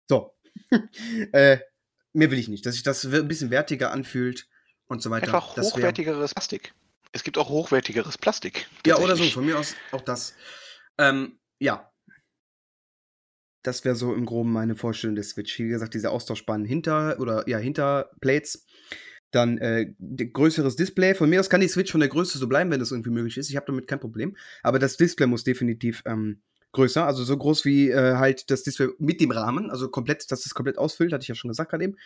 So. 0.09 0.35
äh, 1.33 1.59
mehr 2.12 2.30
will 2.30 2.38
ich 2.38 2.48
nicht. 2.48 2.66
Dass 2.66 2.74
sich 2.74 2.83
das 2.83 3.04
ein 3.04 3.28
bisschen 3.28 3.50
wertiger 3.50 3.90
anfühlt 3.90 4.48
und 4.87 5.02
so 5.02 5.11
weiter. 5.11 5.26
Einfach 5.26 5.57
hochwertigeres 5.57 6.35
Plastik. 6.35 6.74
Es 7.12 7.22
gibt 7.22 7.38
auch 7.38 7.48
hochwertigeres 7.48 8.18
Plastik. 8.18 8.68
Ja, 8.87 8.98
oder 8.98 9.16
so, 9.16 9.24
von 9.24 9.46
mir 9.46 9.59
aus 9.59 9.74
auch 9.92 10.00
das. 10.00 10.35
Ähm, 10.98 11.38
ja. 11.59 11.90
Das 13.62 13.85
wäre 13.85 13.94
so 13.94 14.14
im 14.14 14.26
Groben 14.26 14.52
meine 14.52 14.76
Vorstellung 14.76 15.14
der 15.14 15.24
Switch. 15.24 15.59
Wie 15.59 15.68
gesagt, 15.68 15.94
diese 15.94 16.11
austauschbaren 16.11 16.64
Hinter- 16.66 17.18
oder 17.18 17.48
ja, 17.48 17.57
Hinterplates. 17.57 18.66
Dann 19.35 19.59
äh, 19.59 19.92
größeres 20.33 20.77
Display. 20.77 21.14
Von 21.14 21.29
mir 21.31 21.40
aus 21.40 21.51
kann 21.51 21.61
die 21.61 21.68
Switch 21.68 21.90
von 21.90 22.01
der 22.01 22.09
Größe 22.09 22.38
so 22.38 22.47
bleiben, 22.47 22.70
wenn 22.70 22.81
das 22.81 22.92
irgendwie 22.92 23.11
möglich 23.11 23.37
ist. 23.37 23.51
Ich 23.51 23.57
habe 23.57 23.66
damit 23.66 23.88
kein 23.88 24.01
Problem. 24.01 24.37
Aber 24.62 24.79
das 24.79 24.97
Display 24.97 25.27
muss 25.27 25.42
definitiv 25.42 26.03
ähm, 26.07 26.40
größer. 26.73 27.05
Also 27.05 27.25
so 27.25 27.37
groß 27.37 27.64
wie 27.64 27.90
äh, 27.90 28.14
halt 28.16 28.51
das 28.51 28.62
Display 28.62 28.88
mit 28.99 29.20
dem 29.20 29.31
Rahmen. 29.33 29.70
Also 29.70 29.88
komplett, 29.88 30.31
dass 30.31 30.47
es 30.47 30.55
komplett 30.55 30.79
ausfüllt, 30.79 31.12
hatte 31.12 31.23
ich 31.23 31.29
ja 31.29 31.35
schon 31.35 31.49
gesagt 31.49 31.70
gerade 31.70 31.85
eben. 31.85 31.97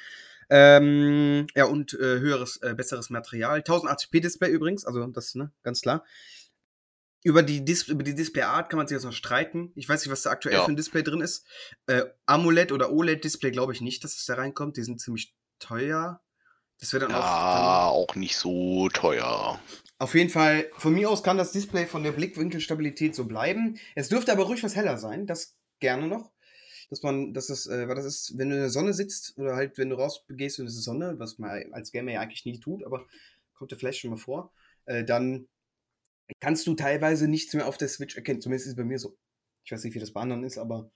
Ähm, 0.51 1.47
ja, 1.55 1.67
und 1.67 1.93
äh, 1.95 2.21
höheres, 2.21 2.57
äh, 2.62 2.75
besseres 2.75 3.11
Material. 3.11 3.61
1080p 3.61 4.21
Display 4.21 4.51
übrigens, 4.51 4.87
also 4.87 5.07
das, 5.09 5.35
ne, 5.35 5.53
ganz 5.62 5.83
klar. 5.83 6.05
Über 7.25 7.43
die, 7.43 7.64
Dis 7.64 7.88
über 7.88 8.05
die 8.05 8.14
Displayart 8.14 8.71
kann 8.71 8.79
man 8.79 8.87
sich 8.87 8.95
jetzt 8.95 9.05
noch 9.05 9.12
streiten. 9.12 9.73
Ich 9.75 9.88
weiß 9.88 10.01
nicht, 10.03 10.12
was 10.12 10.23
da 10.23 10.31
aktuell 10.31 10.55
Ja. 10.55 10.64
für 10.64 10.71
ein 10.73 10.77
Display 10.77 11.03
drin 11.03 11.21
ist. 11.21 11.45
Äh, 11.87 12.05
AMOLED 12.27 12.73
oder 12.73 12.91
OLED-Display 12.93 13.51
glaube 13.51 13.73
ich 13.75 13.81
nicht, 13.81 14.05
dass 14.05 14.14
es 14.17 14.25
da 14.25 14.35
reinkommt. 14.35 14.77
Die 14.77 14.83
sind 14.85 15.01
ziemlich 15.01 15.35
teuer. 15.59 16.23
Das 16.81 16.93
wäre 16.93 17.07
dann 17.07 17.17
auch. 17.17 17.21
Ja, 17.21 17.87
auch 17.88 18.14
nicht 18.14 18.37
so 18.37 18.88
teuer. 18.88 19.61
Auf 19.99 20.14
jeden 20.14 20.31
Fall, 20.31 20.71
von 20.77 20.95
mir 20.95 21.11
aus 21.11 21.25
kann 21.25 21.38
das 21.38 21.51
Display 21.51 21.87
von 21.87 22.05
der 22.05 22.12
Blickwinkelstabilität 22.12 23.17
so 23.17 23.25
bleiben. 23.25 23.79
Es 23.97 24.09
dürfte 24.09 24.31
aber 24.31 24.45
ruhig 24.45 24.62
was 24.62 24.77
heller 24.77 24.97
sein, 24.97 25.27
das 25.27 25.57
gerne 25.81 26.07
noch. 26.07 26.31
Dass 26.88 27.03
man, 27.03 27.35
dass 27.35 27.49
das, 27.49 27.67
äh, 27.67 27.88
weil 27.88 27.97
das 27.97 28.05
ist, 28.05 28.38
wenn 28.38 28.49
du 28.49 28.55
in 28.55 28.62
der 28.62 28.71
Sonne 28.71 28.95
sitzt 28.95 29.37
oder 29.37 29.57
halt, 29.57 29.77
wenn 29.77 29.91
du 29.91 29.97
rausgehst 29.97 30.61
und 30.61 30.67
es 30.67 30.77
ist 30.77 30.85
Sonne, 30.85 31.19
was 31.19 31.38
man 31.38 31.51
als 31.73 31.93
Gamer 31.93 32.12
ja 32.12 32.21
eigentlich 32.21 32.47
nie 32.47 32.61
tut, 32.61 32.85
aber 32.85 33.05
kommt 33.55 33.73
ja 33.73 33.77
vielleicht 33.77 33.99
schon 33.99 34.11
mal 34.11 34.17
vor, 34.17 34.53
äh, 34.87 35.05
dann 35.05 35.49
kannst 36.41 36.67
du 36.67 36.75
teilweise 36.75 37.29
nichts 37.29 37.53
mehr 37.55 37.67
auf 37.67 37.77
der 37.77 37.88
Switch 37.88 38.17
erkennen. 38.17 38.41
Zumindest 38.41 38.67
ist 38.67 38.73
es 38.73 38.77
bei 38.77 38.85
mir 38.85 38.99
so. 38.99 39.19
Ich 39.64 39.73
weiß 39.73 39.85
nicht, 39.85 39.95
wie 39.95 39.99
das 40.01 40.12
bei 40.12 40.21
anderen 40.21 40.45
ist, 40.45 40.59
aber. 40.59 40.91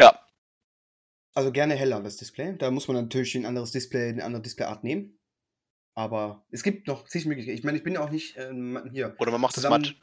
Ja. 0.00 0.25
Also 1.36 1.52
gerne 1.52 1.74
heller 1.74 2.02
das 2.02 2.16
Display. 2.16 2.56
Da 2.56 2.70
muss 2.70 2.88
man 2.88 2.96
natürlich 2.96 3.34
ein 3.34 3.44
anderes 3.44 3.70
Display, 3.70 4.08
eine 4.08 4.24
andere 4.24 4.40
Displayart 4.40 4.84
nehmen. 4.84 5.18
Aber 5.94 6.46
es 6.50 6.62
gibt 6.62 6.86
noch 6.86 7.06
zig 7.06 7.26
Möglichkeiten. 7.26 7.58
Ich 7.58 7.64
meine, 7.64 7.76
ich 7.76 7.84
bin 7.84 7.96
auch 7.98 8.10
nicht 8.10 8.36
ähm, 8.38 8.88
hier. 8.90 9.14
Oder 9.18 9.32
man 9.32 9.42
macht 9.42 9.56
es 9.56 9.62
Zusammen- 9.62 9.82
matt. 9.82 9.96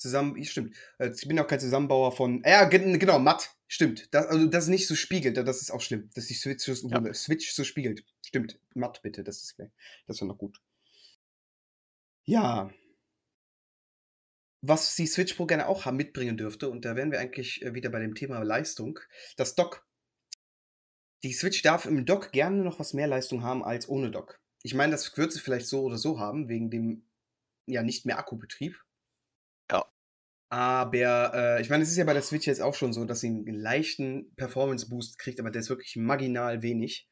Zusammen, 0.00 0.44
stimmt. 0.44 0.76
Äh, 0.98 1.10
ich 1.10 1.26
bin 1.26 1.40
auch 1.40 1.46
kein 1.48 1.58
Zusammenbauer 1.58 2.12
von. 2.12 2.42
Ja, 2.44 2.64
genau, 2.66 3.18
matt. 3.18 3.50
Stimmt. 3.66 4.14
Das, 4.14 4.26
also, 4.26 4.46
das 4.46 4.64
ist 4.64 4.70
nicht 4.70 4.86
so 4.86 4.94
spiegelt, 4.94 5.36
das 5.36 5.60
ist 5.60 5.72
auch 5.72 5.80
schlimm. 5.80 6.08
Dass 6.14 6.26
die 6.26 6.34
Switch, 6.34 6.66
ja. 6.68 7.14
Switch 7.14 7.52
so 7.52 7.64
spiegelt. 7.64 8.04
Stimmt. 8.24 8.60
Matt 8.74 9.02
bitte, 9.02 9.24
das 9.24 9.42
ist 9.42 9.58
Das 10.06 10.20
wäre 10.20 10.28
noch 10.28 10.38
gut. 10.38 10.60
Ja. 12.26 12.70
Was 14.60 14.94
die 14.94 15.06
Switch 15.08 15.34
Pro 15.34 15.46
gerne 15.46 15.66
auch 15.66 15.90
mitbringen 15.90 16.36
dürfte, 16.36 16.70
und 16.70 16.84
da 16.84 16.94
wären 16.94 17.10
wir 17.10 17.18
eigentlich 17.18 17.62
äh, 17.62 17.74
wieder 17.74 17.90
bei 17.90 17.98
dem 17.98 18.14
Thema 18.14 18.40
Leistung, 18.44 19.00
das 19.36 19.56
Dock. 19.56 19.87
Die 21.24 21.32
Switch 21.32 21.62
darf 21.62 21.84
im 21.86 22.04
Dock 22.06 22.32
gerne 22.32 22.62
noch 22.62 22.78
was 22.78 22.94
mehr 22.94 23.06
Leistung 23.06 23.42
haben 23.42 23.64
als 23.64 23.88
ohne 23.88 24.10
Dock. 24.10 24.40
Ich 24.62 24.74
meine, 24.74 24.92
das 24.92 25.16
wird 25.16 25.32
sie 25.32 25.40
vielleicht 25.40 25.66
so 25.66 25.82
oder 25.82 25.98
so 25.98 26.18
haben, 26.20 26.48
wegen 26.48 26.70
dem 26.70 27.08
ja 27.66 27.82
nicht 27.82 28.06
mehr 28.06 28.18
Akkubetrieb. 28.18 28.76
Aber 30.50 31.34
äh, 31.34 31.60
ich 31.60 31.68
meine, 31.68 31.82
es 31.82 31.90
ist 31.90 31.98
ja 31.98 32.04
bei 32.04 32.14
der 32.14 32.22
Switch 32.22 32.46
jetzt 32.46 32.62
auch 32.62 32.74
schon 32.74 32.92
so, 32.92 33.04
dass 33.04 33.20
sie 33.20 33.28
einen 33.28 33.54
leichten 33.54 34.34
Performance-Boost 34.36 35.18
kriegt, 35.18 35.40
aber 35.40 35.50
der 35.50 35.60
ist 35.60 35.68
wirklich 35.68 35.96
marginal 35.96 36.62
wenig, 36.62 37.06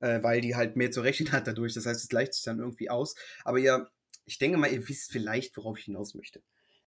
äh, 0.00 0.22
weil 0.22 0.42
die 0.42 0.56
halt 0.56 0.76
mehr 0.76 0.90
zu 0.90 1.00
rechnen 1.00 1.32
hat 1.32 1.46
dadurch. 1.46 1.72
Das 1.72 1.86
heißt, 1.86 2.02
es 2.02 2.08
gleicht 2.08 2.34
sich 2.34 2.44
dann 2.44 2.58
irgendwie 2.58 2.90
aus. 2.90 3.14
Aber 3.44 3.58
ja, 3.58 3.88
ich 4.26 4.38
denke 4.38 4.58
mal, 4.58 4.70
ihr 4.70 4.86
wisst 4.88 5.10
vielleicht, 5.10 5.56
worauf 5.56 5.78
ich 5.78 5.86
hinaus 5.86 6.14
möchte. 6.14 6.42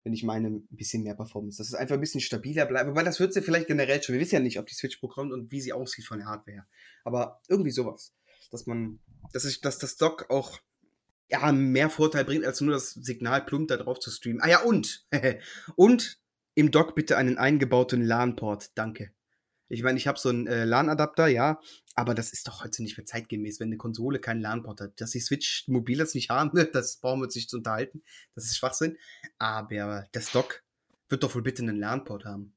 Wenn 0.02 0.12
ich 0.12 0.22
meine, 0.22 0.48
ein 0.48 0.66
bisschen 0.70 1.02
mehr 1.02 1.14
Performance. 1.14 1.58
Dass 1.58 1.68
es 1.68 1.74
einfach 1.74 1.94
ein 1.94 2.00
bisschen 2.00 2.20
stabiler 2.20 2.66
bleibt. 2.66 2.88
Wobei 2.88 3.02
das 3.02 3.20
wird 3.20 3.34
sie 3.34 3.42
vielleicht 3.42 3.66
generell 3.66 4.02
schon. 4.02 4.14
Wir 4.14 4.20
wissen 4.20 4.36
ja 4.36 4.40
nicht, 4.40 4.58
ob 4.58 4.66
die 4.66 4.74
Switch 4.74 5.00
bekommt 5.00 5.32
und 5.32 5.50
wie 5.52 5.60
sie 5.60 5.72
aussieht 5.72 6.06
von 6.06 6.18
der 6.18 6.28
Hardware. 6.28 6.66
Aber 7.04 7.40
irgendwie 7.48 7.70
sowas. 7.70 8.14
Dass 8.50 8.66
man, 8.66 9.00
dass, 9.32 9.44
ich, 9.44 9.60
dass 9.60 9.78
das 9.78 9.96
Dock 9.96 10.30
auch 10.30 10.58
ja, 11.28 11.52
mehr 11.52 11.90
Vorteil 11.90 12.24
bringt, 12.24 12.44
als 12.44 12.60
nur 12.60 12.72
das 12.72 12.90
Signal 12.90 13.44
plump 13.44 13.68
da 13.68 13.76
drauf 13.76 14.00
zu 14.00 14.10
streamen. 14.10 14.40
Ah 14.40 14.48
ja, 14.48 14.62
und, 14.62 15.06
und 15.76 16.20
im 16.54 16.70
Dock 16.70 16.94
bitte 16.94 17.16
einen 17.16 17.38
eingebauten 17.38 18.02
LAN-Port. 18.02 18.70
Danke. 18.74 19.12
Ich 19.70 19.84
meine, 19.84 19.98
ich 19.98 20.08
habe 20.08 20.18
so 20.18 20.28
einen 20.28 20.48
äh, 20.48 20.64
LAN-Adapter, 20.64 21.28
ja, 21.28 21.60
aber 21.94 22.14
das 22.14 22.32
ist 22.32 22.48
doch 22.48 22.64
heute 22.64 22.82
nicht 22.82 22.96
mehr 22.96 23.06
zeitgemäß, 23.06 23.60
wenn 23.60 23.68
eine 23.68 23.76
Konsole 23.76 24.18
keinen 24.18 24.40
LAN-Port 24.40 24.80
hat. 24.80 25.00
Dass 25.00 25.12
die 25.12 25.20
Switch 25.20 25.68
mobil 25.68 25.98
das 25.98 26.14
nicht 26.14 26.28
haben 26.28 26.52
wird, 26.54 26.74
das 26.74 26.96
brauchen 26.96 27.20
wir 27.20 27.26
uns 27.26 27.36
nicht 27.36 27.48
zu 27.48 27.58
unterhalten. 27.58 28.02
Das 28.34 28.44
ist 28.44 28.56
Schwachsinn. 28.56 28.98
Aber 29.38 30.06
das 30.10 30.32
Dock 30.32 30.64
wird 31.08 31.22
doch 31.22 31.34
wohl 31.36 31.42
bitte 31.42 31.62
einen 31.62 31.78
LAN-Port 31.78 32.24
haben. 32.24 32.52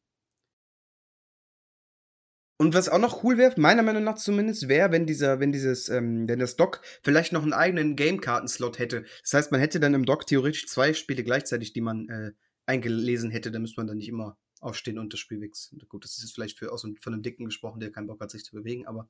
Und 2.57 2.73
was 2.73 2.89
auch 2.89 2.99
noch 2.99 3.23
cool 3.23 3.37
wäre, 3.37 3.59
meiner 3.59 3.83
Meinung 3.83 4.03
nach 4.03 4.15
zumindest, 4.15 4.67
wäre, 4.67 4.91
wenn 4.91 5.05
dieser, 5.05 5.39
wenn 5.39 5.51
dieses, 5.51 5.89
ähm, 5.89 6.27
wenn 6.27 6.39
das 6.39 6.55
Dock 6.55 6.81
vielleicht 7.03 7.31
noch 7.33 7.43
einen 7.43 7.53
eigenen 7.53 7.95
Gamekarten-Slot 7.95 8.79
hätte. 8.79 9.05
Das 9.21 9.33
heißt, 9.33 9.51
man 9.51 9.59
hätte 9.59 9.79
dann 9.79 9.93
im 9.93 10.05
Dock 10.05 10.25
theoretisch 10.25 10.67
zwei 10.67 10.93
Spiele 10.93 11.23
gleichzeitig, 11.23 11.73
die 11.73 11.81
man 11.81 12.09
äh, 12.09 12.31
eingelesen 12.65 13.29
hätte. 13.29 13.51
Da 13.51 13.59
müsste 13.59 13.81
man 13.81 13.87
dann 13.87 13.97
nicht 13.97 14.09
immer 14.09 14.37
aufstehen 14.63 14.99
und 14.99 15.13
das 15.13 15.19
Spiel 15.19 15.41
wechseln. 15.41 15.81
Gut, 15.89 16.03
das 16.03 16.17
ist 16.17 16.23
jetzt 16.23 16.33
vielleicht 16.33 16.59
für 16.59 16.71
aus 16.71 16.81
von 16.81 17.13
einem 17.13 17.23
Dicken 17.23 17.45
gesprochen, 17.45 17.79
der 17.79 17.91
keinen 17.91 18.07
Bock 18.07 18.21
hat, 18.21 18.31
sich 18.31 18.43
zu 18.43 18.55
bewegen, 18.55 18.87
aber 18.87 19.09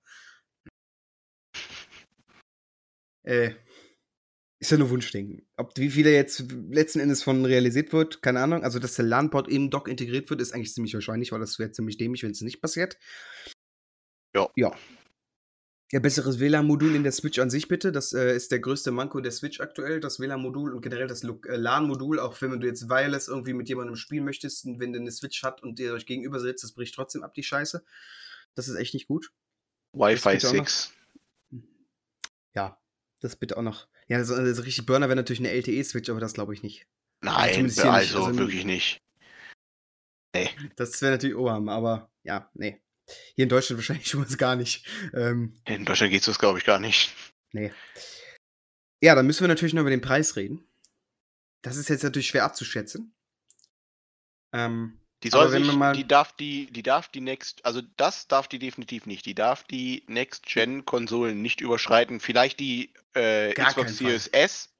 äh, 3.23 3.53
ist 4.59 4.71
ja 4.71 4.77
nur 4.77 4.89
Wunschdenken. 4.89 5.45
Ob 5.57 5.77
wie 5.77 5.89
viel 5.89 6.07
jetzt 6.07 6.45
letzten 6.69 6.99
Endes 6.99 7.21
von 7.21 7.43
realisiert 7.45 7.91
wird, 7.91 8.21
keine 8.21 8.39
Ahnung. 8.41 8.63
Also, 8.63 8.79
dass 8.79 8.95
der 8.95 9.05
LAN-Port 9.05 9.49
im 9.49 9.69
Dock 9.69 9.89
integriert 9.89 10.29
wird, 10.29 10.39
ist 10.39 10.53
eigentlich 10.53 10.73
ziemlich 10.73 10.93
wahrscheinlich, 10.93 11.33
weil 11.33 11.41
das 11.41 11.59
wäre 11.59 11.71
ziemlich 11.71 11.97
dämlich, 11.97 12.23
wenn 12.23 12.31
es 12.31 12.41
nicht 12.41 12.61
passiert. 12.61 12.97
Ja. 14.33 14.49
Ja. 14.55 14.73
Ja, 15.93 15.99
besseres 15.99 16.39
WLAN-Modul 16.39 16.95
in 16.95 17.03
der 17.03 17.11
Switch 17.11 17.37
an 17.37 17.51
sich 17.51 17.67
bitte. 17.67 17.91
Das 17.91 18.13
äh, 18.13 18.35
ist 18.35 18.51
der 18.51 18.57
größte 18.57 18.89
Manko 18.89 19.19
der 19.19 19.31
Switch 19.31 19.59
aktuell, 19.59 19.99
das 19.99 20.19
WLAN-Modul 20.19 20.73
und 20.73 20.81
generell 20.81 21.05
das 21.05 21.23
äh, 21.23 21.27
LAN-Modul. 21.45 22.19
Auch 22.19 22.41
wenn 22.41 22.59
du 22.59 22.65
jetzt 22.65 22.89
Wireless 22.89 23.27
irgendwie 23.27 23.53
mit 23.53 23.69
jemandem 23.69 23.95
spielen 23.95 24.25
möchtest, 24.25 24.65
und 24.65 24.79
wenn 24.79 24.91
der 24.91 25.01
eine 25.01 25.11
Switch 25.11 25.43
hat 25.43 25.61
und 25.61 25.77
dir 25.77 25.93
euch 25.93 26.07
gegenüber 26.07 26.39
sitzt, 26.39 26.63
das 26.63 26.71
bricht 26.71 26.95
trotzdem 26.95 27.21
ab 27.21 27.35
die 27.35 27.43
Scheiße. 27.43 27.85
Das 28.55 28.67
ist 28.67 28.75
echt 28.75 28.95
nicht 28.95 29.07
gut. 29.07 29.31
Wi-Fi 29.91 30.39
6. 30.39 30.93
Ja, 32.55 32.81
das 33.19 33.35
bitte 33.35 33.55
auch 33.55 33.61
noch. 33.61 33.87
Ja, 34.07 34.17
also, 34.17 34.33
also 34.33 34.63
richtig 34.63 34.87
Burner 34.87 35.09
wäre 35.09 35.15
natürlich 35.15 35.41
eine 35.41 35.51
LTE-Switch, 35.51 36.09
aber 36.09 36.19
das 36.19 36.33
glaube 36.33 36.55
ich 36.55 36.63
nicht. 36.63 36.87
Nein, 37.21 37.65
also, 37.65 37.87
also, 37.87 38.23
also 38.23 38.39
wirklich 38.39 38.65
nicht. 38.65 38.99
Nee. 40.33 40.49
Das 40.75 40.99
wäre 41.03 41.11
natürlich 41.11 41.35
Ohrhammer, 41.35 41.73
aber 41.73 42.09
ja, 42.23 42.49
nee. 42.55 42.81
Hier 43.35 43.43
in 43.43 43.49
Deutschland 43.49 43.79
wahrscheinlich 43.79 44.07
schon 44.07 44.25
was 44.25 44.37
gar 44.37 44.55
nicht. 44.55 44.85
Ähm, 45.13 45.59
in 45.65 45.85
Deutschland 45.85 46.11
geht 46.11 46.21
es 46.21 46.27
das, 46.27 46.39
glaube 46.39 46.59
ich, 46.59 46.65
gar 46.65 46.79
nicht. 46.79 47.13
Nee. 47.51 47.71
Ja, 49.01 49.15
dann 49.15 49.27
müssen 49.27 49.41
wir 49.41 49.49
natürlich 49.49 49.73
noch 49.73 49.81
über 49.81 49.89
den 49.89 50.01
Preis 50.01 50.35
reden. 50.35 50.67
Das 51.61 51.77
ist 51.77 51.89
jetzt 51.89 52.03
natürlich 52.03 52.27
schwer 52.27 52.45
abzuschätzen. 52.45 53.15
Ähm, 54.53 54.99
die 55.23 55.29
soll 55.29 55.49
sich, 55.49 55.67
die 55.95 56.07
darf 56.07 56.33
die, 56.33 56.69
die 56.71 56.83
darf 56.83 57.07
die 57.07 57.21
Next, 57.21 57.65
also 57.65 57.81
das 57.95 58.27
darf 58.27 58.49
die 58.49 58.59
definitiv 58.59 59.05
nicht. 59.05 59.25
Die 59.25 59.35
darf 59.35 59.63
die 59.63 60.03
Next-Gen-Konsolen 60.07 61.41
nicht 61.41 61.61
überschreiten. 61.61 62.19
Vielleicht 62.19 62.59
die 62.59 62.93
äh, 63.15 63.53
Xbox 63.53 63.97
Series 63.97 64.27
S, 64.27 64.72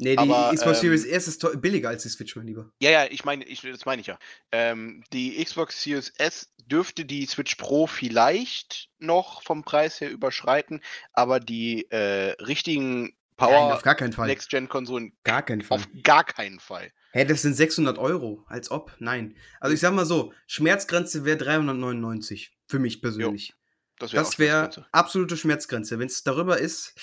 Nee, 0.00 0.16
die 0.16 0.18
aber, 0.18 0.54
Xbox 0.54 0.78
ähm, 0.78 0.82
Series 0.82 1.04
S 1.04 1.28
ist 1.28 1.60
billiger 1.60 1.90
als 1.90 2.02
die 2.02 2.08
Switch, 2.08 2.34
mein 2.34 2.46
Lieber. 2.46 2.72
Ja, 2.80 2.90
ja, 2.90 3.04
ich 3.10 3.24
meine, 3.26 3.44
ich, 3.44 3.60
das 3.60 3.84
meine 3.84 4.00
ich 4.00 4.06
ja. 4.06 4.18
Ähm, 4.50 5.04
die 5.12 5.42
Xbox 5.44 5.82
Series 5.82 6.08
S 6.16 6.50
dürfte 6.66 7.04
die 7.04 7.26
Switch 7.26 7.56
Pro 7.56 7.86
vielleicht 7.86 8.88
noch 8.98 9.42
vom 9.42 9.62
Preis 9.62 10.00
her 10.00 10.10
überschreiten, 10.10 10.80
aber 11.12 11.38
die 11.38 11.90
äh, 11.90 12.30
richtigen 12.42 13.14
Power 13.36 13.66
Nein, 13.66 13.72
auf 13.72 13.82
gar 13.82 13.94
keinen 13.94 14.12
Fall. 14.12 14.28
Next-Gen-Konsolen 14.28 15.12
gar 15.22 15.42
keinen 15.42 15.62
Fall. 15.62 15.78
Auf 15.78 15.88
gar 16.02 16.24
keinen 16.24 16.60
Fall. 16.60 16.84
Hä, 17.12 17.20
hey, 17.20 17.26
das 17.26 17.42
sind 17.42 17.54
600 17.54 17.98
Euro, 17.98 18.44
als 18.46 18.70
ob. 18.70 18.94
Nein. 19.00 19.36
Also 19.60 19.74
ich 19.74 19.80
sag 19.80 19.92
mal 19.92 20.06
so, 20.06 20.32
Schmerzgrenze 20.46 21.26
wäre 21.26 21.36
399 21.36 22.56
für 22.68 22.78
mich 22.78 23.02
persönlich. 23.02 23.48
Jo, 23.48 23.54
das 23.98 24.38
wäre 24.38 24.38
wär 24.38 24.86
absolute 24.92 25.36
Schmerzgrenze. 25.36 25.98
Wenn 25.98 26.06
es 26.06 26.22
darüber 26.22 26.58
ist. 26.58 26.94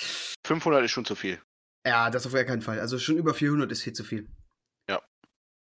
500 0.45 0.83
ist 0.85 0.91
schon 0.91 1.05
zu 1.05 1.15
viel. 1.15 1.39
Ja, 1.87 2.09
das 2.09 2.25
auf 2.25 2.33
gar 2.33 2.43
keinen 2.43 2.61
Fall. 2.61 2.79
Also 2.79 2.99
schon 2.99 3.17
über 3.17 3.33
400 3.33 3.71
ist 3.71 3.81
viel 3.81 3.93
zu 3.93 4.03
viel. 4.03 4.27
Ja. 4.89 5.01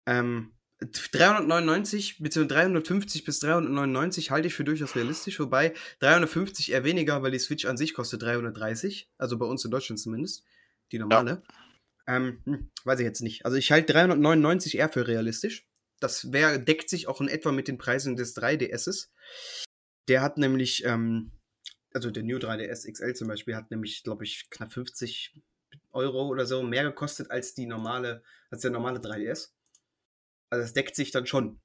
Ähm, 0.08 0.54
399 0.80 2.20
bzw. 2.20 2.48
350 2.48 3.24
bis 3.26 3.40
399 3.40 4.32
halte 4.32 4.48
ich 4.48 4.54
für 4.54 4.64
durchaus 4.64 4.96
realistisch, 4.96 5.40
wobei 5.40 5.74
350 6.00 6.72
eher 6.72 6.84
weniger, 6.84 7.22
weil 7.22 7.32
die 7.32 7.40
Switch 7.40 7.66
an 7.66 7.78
sich 7.78 7.94
kostet 7.94 8.22
330, 8.22 9.10
also 9.18 9.38
bei 9.38 9.46
uns 9.46 9.66
in 9.66 9.72
Deutschland 9.72 10.00
zumindest, 10.00 10.46
die 10.92 11.00
normale. 11.00 11.44
Ja. 12.08 12.18
Ähm, 12.18 12.42
hm, 12.46 12.72
weiß 12.84 13.00
ich 13.00 13.06
jetzt 13.06 13.22
nicht. 13.22 13.46
Also 13.46 13.58
ich 13.58 13.72
halte 13.72 13.94
399 13.94 14.78
eher 14.78 14.90
für 14.90 15.08
realistisch. 15.08 15.68
Das 16.00 16.32
wär, 16.32 16.60
deckt 16.60 16.90
sich 16.90 17.08
auch 17.08 17.20
in 17.20 17.28
etwa 17.28 17.52
mit 17.52 17.68
den 17.68 17.78
Preisen 17.78 18.16
des 18.16 18.36
3DSs. 18.36 19.10
Der 20.08 20.22
hat 20.22 20.38
nämlich, 20.38 20.86
ähm, 20.86 21.32
also 21.94 22.12
der 22.12 22.24
New 22.24 22.38
3DS 22.38 22.92
XL 22.92 23.16
zum 23.16 23.28
Beispiel 23.28 23.56
hat 23.56 23.72
nämlich, 23.72 24.04
glaube 24.04 24.24
ich, 24.24 24.50
knapp 24.50 24.72
50 24.72 25.34
Euro 25.96 26.28
oder 26.28 26.46
so 26.46 26.62
mehr 26.62 26.84
gekostet 26.84 27.32
als 27.32 27.56
die 27.56 27.66
normale, 27.66 28.24
als 28.52 28.62
der 28.62 28.72
normale 28.72 29.00
3DS. 29.00 29.54
Also 30.52 30.64
das 30.64 30.74
deckt 30.74 30.96
sich 30.96 31.12
dann 31.12 31.26
schon. 31.26 31.60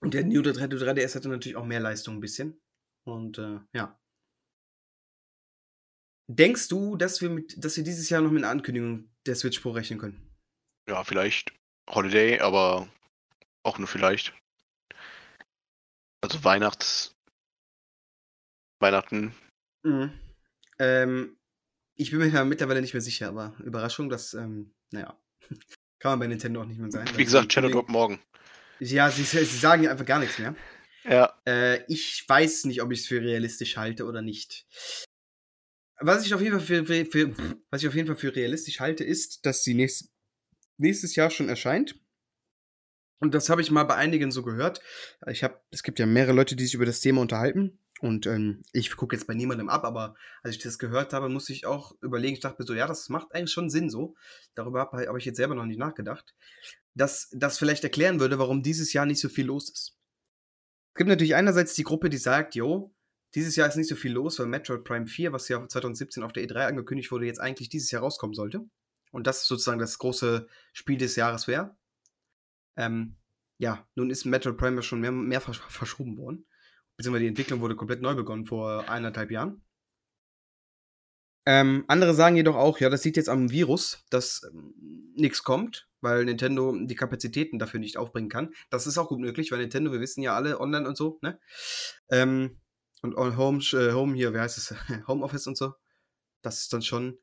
Und 0.00 0.14
der 0.14 0.24
New 0.24 0.40
3DS 0.40 1.14
hatte 1.14 1.28
natürlich 1.28 1.56
auch 1.56 1.64
mehr 1.64 1.80
Leistung 1.80 2.16
ein 2.16 2.20
bisschen. 2.20 2.60
Und 3.04 3.38
äh, 3.38 3.60
ja. 3.72 3.98
Denkst 6.30 6.68
du, 6.68 6.96
dass 6.96 7.20
wir, 7.20 7.30
mit, 7.30 7.62
dass 7.62 7.76
wir 7.76 7.84
dieses 7.84 8.08
Jahr 8.08 8.22
noch 8.22 8.30
mit 8.30 8.42
einer 8.42 8.52
Ankündigung 8.52 9.10
der 9.26 9.34
Switch 9.34 9.60
Pro 9.60 9.70
rechnen 9.70 9.98
können? 9.98 10.34
Ja, 10.88 11.04
vielleicht 11.04 11.52
Holiday, 11.88 12.40
aber 12.40 12.88
auch 13.62 13.78
nur 13.78 13.88
vielleicht. 13.88 14.34
Also 16.22 16.42
Weihnachts. 16.44 17.14
Weihnachten. 18.80 19.34
Mhm. 19.82 20.18
Ähm, 20.78 21.36
ich 21.96 22.10
bin 22.10 22.20
mir 22.20 22.28
ja 22.28 22.44
mittlerweile 22.44 22.80
nicht 22.80 22.94
mehr 22.94 23.00
sicher, 23.00 23.28
aber 23.28 23.54
Überraschung, 23.64 24.08
das, 24.08 24.34
ähm, 24.34 24.74
naja, 24.90 25.18
kann 25.98 26.12
man 26.12 26.18
bei 26.20 26.26
Nintendo 26.26 26.62
auch 26.62 26.66
nicht 26.66 26.78
mehr 26.78 26.90
sein. 26.90 27.08
Wie 27.16 27.24
gesagt, 27.24 27.52
Shadow 27.52 27.68
Drop 27.68 27.88
morgen. 27.88 28.20
Ja, 28.80 29.10
sie, 29.10 29.22
sie 29.22 29.44
sagen 29.44 29.84
ja 29.84 29.90
einfach 29.90 30.04
gar 30.04 30.18
nichts 30.18 30.38
mehr. 30.38 30.54
Ja. 31.04 31.32
Äh, 31.46 31.84
ich 31.86 32.24
weiß 32.26 32.64
nicht, 32.64 32.82
ob 32.82 32.90
ich 32.92 33.00
es 33.00 33.06
für 33.06 33.20
realistisch 33.20 33.76
halte 33.76 34.04
oder 34.04 34.22
nicht. 34.22 34.66
Was 36.00 36.26
ich 36.26 36.34
auf 36.34 36.40
jeden 36.40 36.58
Fall 36.58 36.84
für, 36.84 36.84
für, 36.84 37.06
für, 37.06 37.62
was 37.70 37.82
ich 37.82 37.88
auf 37.88 37.94
jeden 37.94 38.06
Fall 38.06 38.16
für 38.16 38.34
realistisch 38.34 38.80
halte, 38.80 39.04
ist, 39.04 39.46
dass 39.46 39.62
sie 39.62 39.74
nächst, 39.74 40.12
nächstes 40.76 41.14
Jahr 41.14 41.30
schon 41.30 41.48
erscheint. 41.48 42.00
Und 43.20 43.34
das 43.34 43.48
habe 43.48 43.62
ich 43.62 43.70
mal 43.70 43.84
bei 43.84 43.94
einigen 43.94 44.32
so 44.32 44.42
gehört. 44.42 44.82
Ich 45.28 45.44
habe, 45.44 45.60
es 45.70 45.82
gibt 45.82 45.98
ja 45.98 46.06
mehrere 46.06 46.32
Leute, 46.32 46.56
die 46.56 46.64
sich 46.64 46.74
über 46.74 46.84
das 46.84 47.00
Thema 47.00 47.20
unterhalten. 47.20 47.78
Und 48.04 48.26
ähm, 48.26 48.60
ich 48.74 48.94
gucke 48.96 49.16
jetzt 49.16 49.26
bei 49.26 49.32
niemandem 49.32 49.70
ab, 49.70 49.82
aber 49.82 50.14
als 50.42 50.56
ich 50.56 50.62
das 50.62 50.78
gehört 50.78 51.14
habe, 51.14 51.30
musste 51.30 51.54
ich 51.54 51.64
auch 51.64 51.96
überlegen, 52.02 52.34
ich 52.34 52.40
dachte 52.40 52.60
mir 52.60 52.66
so, 52.66 52.74
ja, 52.74 52.86
das 52.86 53.08
macht 53.08 53.34
eigentlich 53.34 53.50
schon 53.50 53.70
Sinn 53.70 53.88
so. 53.88 54.14
Darüber 54.54 54.80
habe 54.80 55.06
hab 55.08 55.16
ich 55.16 55.24
jetzt 55.24 55.38
selber 55.38 55.54
noch 55.54 55.64
nicht 55.64 55.78
nachgedacht. 55.78 56.34
Dass 56.92 57.30
das 57.32 57.56
vielleicht 57.56 57.82
erklären 57.82 58.20
würde, 58.20 58.38
warum 58.38 58.62
dieses 58.62 58.92
Jahr 58.92 59.06
nicht 59.06 59.20
so 59.20 59.30
viel 59.30 59.46
los 59.46 59.70
ist. 59.70 59.96
Es 60.92 60.98
gibt 60.98 61.08
natürlich 61.08 61.34
einerseits 61.34 61.72
die 61.72 61.82
Gruppe, 61.82 62.10
die 62.10 62.18
sagt, 62.18 62.54
jo, 62.54 62.94
dieses 63.34 63.56
Jahr 63.56 63.68
ist 63.68 63.76
nicht 63.76 63.88
so 63.88 63.96
viel 63.96 64.12
los, 64.12 64.38
weil 64.38 64.48
Metroid 64.48 64.84
Prime 64.84 65.06
4, 65.06 65.32
was 65.32 65.48
ja 65.48 65.66
2017 65.66 66.22
auf 66.22 66.34
der 66.34 66.46
E3 66.46 66.66
angekündigt 66.66 67.10
wurde, 67.10 67.24
jetzt 67.24 67.40
eigentlich 67.40 67.70
dieses 67.70 67.90
Jahr 67.90 68.02
rauskommen 68.02 68.34
sollte. 68.34 68.66
Und 69.12 69.26
das 69.26 69.46
sozusagen 69.46 69.78
das 69.78 69.96
große 69.96 70.46
Spiel 70.74 70.98
des 70.98 71.16
Jahres 71.16 71.48
wäre. 71.48 71.74
Ähm, 72.76 73.16
ja, 73.56 73.88
nun 73.94 74.10
ist 74.10 74.26
Metroid 74.26 74.58
Prime 74.58 74.82
schon 74.82 75.00
mehr, 75.00 75.10
mehrfach 75.10 75.70
verschoben 75.70 76.18
worden. 76.18 76.44
Beziehungsweise 76.96 77.22
die 77.22 77.28
Entwicklung 77.28 77.60
wurde 77.60 77.76
komplett 77.76 78.02
neu 78.02 78.14
begonnen 78.14 78.46
vor 78.46 78.88
eineinhalb 78.88 79.30
Jahren. 79.30 79.62
Ähm, 81.46 81.84
andere 81.88 82.14
sagen 82.14 82.36
jedoch 82.36 82.56
auch, 82.56 82.80
ja, 82.80 82.88
das 82.88 83.02
sieht 83.02 83.16
jetzt 83.16 83.28
am 83.28 83.50
Virus, 83.50 84.04
dass 84.08 84.42
ähm, 84.50 85.12
nichts 85.14 85.42
kommt, 85.42 85.88
weil 86.00 86.24
Nintendo 86.24 86.74
die 86.74 86.94
Kapazitäten 86.94 87.58
dafür 87.58 87.80
nicht 87.80 87.98
aufbringen 87.98 88.30
kann. 88.30 88.54
Das 88.70 88.86
ist 88.86 88.96
auch 88.96 89.08
gut 89.08 89.20
möglich, 89.20 89.52
weil 89.52 89.58
Nintendo, 89.58 89.92
wir 89.92 90.00
wissen 90.00 90.22
ja 90.22 90.34
alle, 90.34 90.58
online 90.58 90.88
und 90.88 90.96
so, 90.96 91.18
ne? 91.20 91.38
Ähm, 92.08 92.60
und 93.02 93.16
Home, 93.36 93.58
äh, 93.72 93.92
Home 93.92 94.14
hier, 94.14 94.32
wie 94.32 94.38
heißt 94.38 94.56
es? 94.56 94.74
Homeoffice 95.06 95.46
und 95.46 95.58
so. 95.58 95.74
Das 96.40 96.62
ist 96.62 96.72
dann 96.72 96.82
schon, 96.82 97.18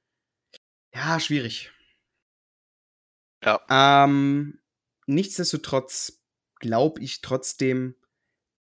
ja, 0.94 1.20
schwierig. 1.20 1.72
Ja. 3.44 3.60
Ähm, 3.70 4.60
nichtsdestotrotz 5.08 6.22
glaube 6.60 7.02
ich 7.02 7.22
trotzdem, 7.22 7.96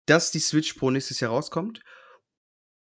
dass 0.07 0.31
die 0.31 0.41
Switch 0.41 0.75
Pro 0.75 0.91
nächstes 0.91 1.21
Jahr 1.21 1.33
rauskommt. 1.33 1.83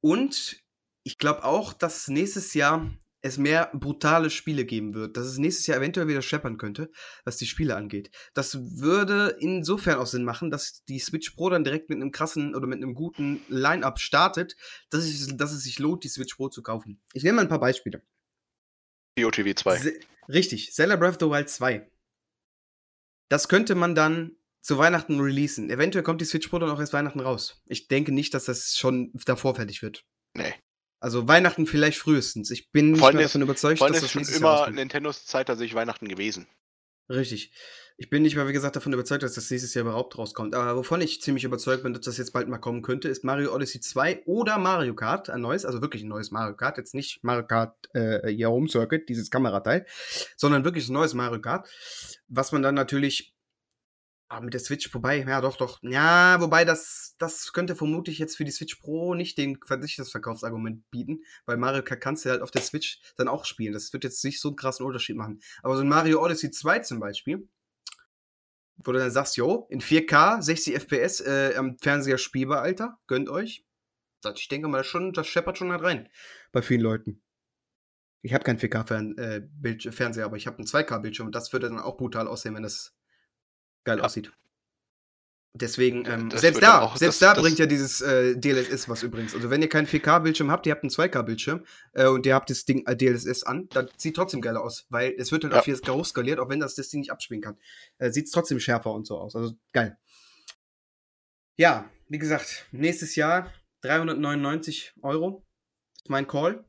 Und 0.02 0.62
ich 1.04 1.18
glaube 1.18 1.44
auch, 1.44 1.72
dass 1.72 2.08
nächstes 2.08 2.54
Jahr 2.54 2.90
es 3.22 3.36
mehr 3.36 3.70
brutale 3.74 4.30
Spiele 4.30 4.64
geben 4.64 4.94
wird, 4.94 5.16
dass 5.16 5.26
es 5.26 5.38
nächstes 5.38 5.66
Jahr 5.66 5.78
eventuell 5.78 6.08
wieder 6.08 6.22
scheppern 6.22 6.56
könnte, 6.56 6.90
was 7.24 7.36
die 7.36 7.46
Spiele 7.46 7.76
angeht. 7.76 8.10
Das 8.32 8.58
würde 8.78 9.36
insofern 9.40 9.98
auch 9.98 10.06
Sinn 10.06 10.24
machen, 10.24 10.50
dass 10.50 10.84
die 10.84 10.98
Switch 10.98 11.30
Pro 11.30 11.50
dann 11.50 11.64
direkt 11.64 11.90
mit 11.90 11.96
einem 11.96 12.12
krassen 12.12 12.54
oder 12.54 12.66
mit 12.66 12.78
einem 12.78 12.94
guten 12.94 13.42
Line-Up 13.48 13.98
startet, 13.98 14.56
dass 14.88 15.04
es, 15.04 15.36
dass 15.36 15.52
es 15.52 15.64
sich 15.64 15.78
lohnt, 15.78 16.04
die 16.04 16.08
Switch 16.08 16.34
Pro 16.34 16.48
zu 16.48 16.62
kaufen. 16.62 17.00
Ich 17.12 17.22
nehme 17.22 17.36
mal 17.36 17.42
ein 17.42 17.48
paar 17.48 17.60
Beispiele. 17.60 18.02
BOTW 19.16 19.54
2. 19.54 19.78
Se 19.78 20.00
richtig, 20.28 20.72
Zelda 20.72 20.96
Breath 20.96 21.10
of 21.10 21.18
the 21.20 21.26
Wild 21.26 21.50
2. 21.50 21.90
Das 23.28 23.48
könnte 23.48 23.74
man 23.74 23.94
dann 23.94 24.36
zu 24.60 24.78
Weihnachten 24.78 25.20
releasen. 25.20 25.70
Eventuell 25.70 26.04
kommt 26.04 26.20
die 26.20 26.24
Switch 26.24 26.48
Pro 26.48 26.58
dann 26.58 26.70
auch 26.70 26.80
erst 26.80 26.92
Weihnachten 26.92 27.20
raus. 27.20 27.62
Ich 27.66 27.88
denke 27.88 28.12
nicht, 28.12 28.34
dass 28.34 28.44
das 28.44 28.76
schon 28.76 29.12
davor 29.24 29.54
fertig 29.54 29.82
wird. 29.82 30.04
Nee. 30.34 30.54
Also 31.00 31.26
Weihnachten 31.26 31.66
vielleicht 31.66 31.98
frühestens. 31.98 32.50
Ich 32.50 32.70
bin 32.72 32.92
nicht 32.92 33.00
mehr 33.00 33.22
davon 33.22 33.40
überzeugt, 33.40 33.80
dass 33.80 34.00
das 34.00 34.10
schon 34.10 34.22
immer 34.22 34.68
Nintendos 34.70 35.24
Zeit 35.24 35.46
tatsächlich 35.46 35.74
Weihnachten 35.74 36.08
gewesen. 36.08 36.46
Richtig. 37.08 37.52
Ich 37.96 38.08
bin 38.08 38.22
nicht 38.22 38.36
mal, 38.36 38.48
wie 38.48 38.52
gesagt, 38.54 38.76
davon 38.76 38.92
überzeugt, 38.94 39.22
dass 39.22 39.34
das 39.34 39.50
nächstes 39.50 39.74
Jahr 39.74 39.84
überhaupt 39.84 40.16
rauskommt. 40.16 40.54
Aber 40.54 40.76
wovon 40.76 41.02
ich 41.02 41.20
ziemlich 41.20 41.44
überzeugt 41.44 41.82
bin, 41.82 41.92
dass 41.92 42.02
das 42.02 42.16
jetzt 42.16 42.32
bald 42.32 42.48
mal 42.48 42.58
kommen 42.58 42.80
könnte, 42.80 43.08
ist 43.08 43.24
Mario 43.24 43.54
Odyssey 43.54 43.80
2 43.80 44.22
oder 44.24 44.56
Mario 44.56 44.94
Kart, 44.94 45.28
ein 45.28 45.42
neues, 45.42 45.66
also 45.66 45.82
wirklich 45.82 46.02
ein 46.02 46.08
neues 46.08 46.30
Mario 46.30 46.56
Kart. 46.56 46.78
Jetzt 46.78 46.94
nicht 46.94 47.22
Mario 47.22 47.46
Kart 47.46 47.74
äh, 47.94 48.42
Home 48.44 48.68
Circuit, 48.68 49.08
dieses 49.08 49.30
Kamerateil, 49.30 49.84
sondern 50.36 50.64
wirklich 50.64 50.88
ein 50.88 50.94
neues 50.94 51.12
Mario 51.12 51.40
Kart, 51.40 51.68
was 52.28 52.52
man 52.52 52.62
dann 52.62 52.74
natürlich 52.74 53.34
Ah, 54.32 54.40
mit 54.40 54.54
der 54.54 54.60
Switch 54.60 54.88
vorbei, 54.88 55.24
ja 55.26 55.40
doch, 55.40 55.56
doch. 55.56 55.80
Ja, 55.82 56.40
wobei 56.40 56.64
das, 56.64 57.16
das 57.18 57.52
könnte 57.52 57.74
vermutlich 57.74 58.20
jetzt 58.20 58.36
für 58.36 58.44
die 58.44 58.52
Switch 58.52 58.76
Pro 58.76 59.14
nicht 59.14 59.36
den 59.36 59.58
Verkaufsargument 59.60 60.88
bieten, 60.92 61.24
weil 61.46 61.56
Mario 61.56 61.82
Kart 61.82 62.00
kannst 62.00 62.24
du 62.24 62.30
halt 62.30 62.40
auf 62.40 62.52
der 62.52 62.62
Switch 62.62 63.00
dann 63.16 63.26
auch 63.26 63.44
spielen. 63.44 63.72
Das 63.72 63.92
wird 63.92 64.04
jetzt 64.04 64.24
nicht 64.24 64.40
so 64.40 64.50
einen 64.50 64.56
krassen 64.56 64.86
Unterschied 64.86 65.16
machen. 65.16 65.40
Aber 65.64 65.74
so 65.74 65.82
ein 65.82 65.88
Mario 65.88 66.24
Odyssey 66.24 66.52
2 66.52 66.78
zum 66.78 67.00
Beispiel, 67.00 67.48
wo 68.76 68.92
du 68.92 69.00
dann 69.00 69.10
sagst, 69.10 69.36
yo, 69.36 69.66
in 69.68 69.80
4K, 69.80 70.40
60 70.40 70.76
FPS 70.76 71.20
äh, 71.22 71.54
am 71.56 71.76
Fernseher 71.78 72.16
spielbar, 72.16 72.62
Alter, 72.62 73.00
gönnt 73.08 73.28
euch. 73.28 73.66
Ich 74.36 74.46
denke 74.46 74.68
mal, 74.68 74.78
das, 74.78 74.86
schon, 74.86 75.12
das 75.12 75.26
scheppert 75.26 75.58
schon 75.58 75.72
halt 75.72 75.82
rein 75.82 76.08
bei 76.52 76.62
vielen 76.62 76.82
Leuten. 76.82 77.20
Ich 78.22 78.32
habe 78.32 78.44
keinen 78.44 78.60
4K-Fernseher, 78.60 80.22
äh, 80.22 80.24
aber 80.24 80.36
ich 80.36 80.46
habe 80.46 80.58
einen 80.58 80.68
2K-Bildschirm 80.68 81.26
und 81.26 81.34
das 81.34 81.52
würde 81.52 81.68
dann 81.68 81.80
auch 81.80 81.96
brutal 81.96 82.28
aussehen, 82.28 82.54
wenn 82.54 82.62
das 82.62 82.94
geil 83.84 83.98
ja. 83.98 84.04
aussieht. 84.04 84.32
Deswegen, 85.52 86.06
ähm, 86.06 86.30
selbst 86.30 86.62
da, 86.62 86.80
auch, 86.80 86.96
selbst 86.96 87.20
das, 87.20 87.34
da 87.34 87.40
bringt 87.40 87.58
ja 87.58 87.66
dieses 87.66 88.00
äh, 88.00 88.36
DLSS 88.36 88.88
was 88.88 89.02
übrigens. 89.02 89.34
Also 89.34 89.50
wenn 89.50 89.60
ihr 89.60 89.68
keinen 89.68 89.88
4K-Bildschirm 89.88 90.48
habt, 90.48 90.64
ihr 90.66 90.72
habt 90.72 90.84
einen 90.84 90.90
2K-Bildschirm 90.90 91.64
äh, 91.92 92.06
und 92.06 92.24
ihr 92.24 92.36
habt 92.36 92.50
das 92.50 92.66
Ding 92.66 92.86
äh, 92.86 92.94
DLSS 92.94 93.42
an, 93.42 93.68
dann 93.70 93.88
sieht 93.96 94.14
trotzdem 94.14 94.42
geiler 94.42 94.62
aus, 94.62 94.86
weil 94.90 95.12
es 95.18 95.32
wird 95.32 95.42
halt 95.42 95.52
ja. 95.54 95.58
auf 95.58 95.66
4K 95.66 95.92
hochskaliert, 95.92 96.38
auch 96.38 96.48
wenn 96.48 96.60
das 96.60 96.76
das 96.76 96.88
Ding 96.88 97.00
nicht 97.00 97.10
abspielen 97.10 97.42
kann. 97.42 97.58
Äh, 97.98 98.12
sieht 98.12 98.26
es 98.26 98.30
trotzdem 98.30 98.60
schärfer 98.60 98.92
und 98.92 99.08
so 99.08 99.18
aus. 99.18 99.34
Also 99.34 99.54
geil. 99.72 99.98
Ja, 101.58 101.90
wie 102.08 102.18
gesagt, 102.18 102.66
nächstes 102.70 103.16
Jahr 103.16 103.52
399 103.82 104.94
Euro 105.02 105.44
ist 105.96 106.08
mein 106.08 106.28
Call. 106.28 106.64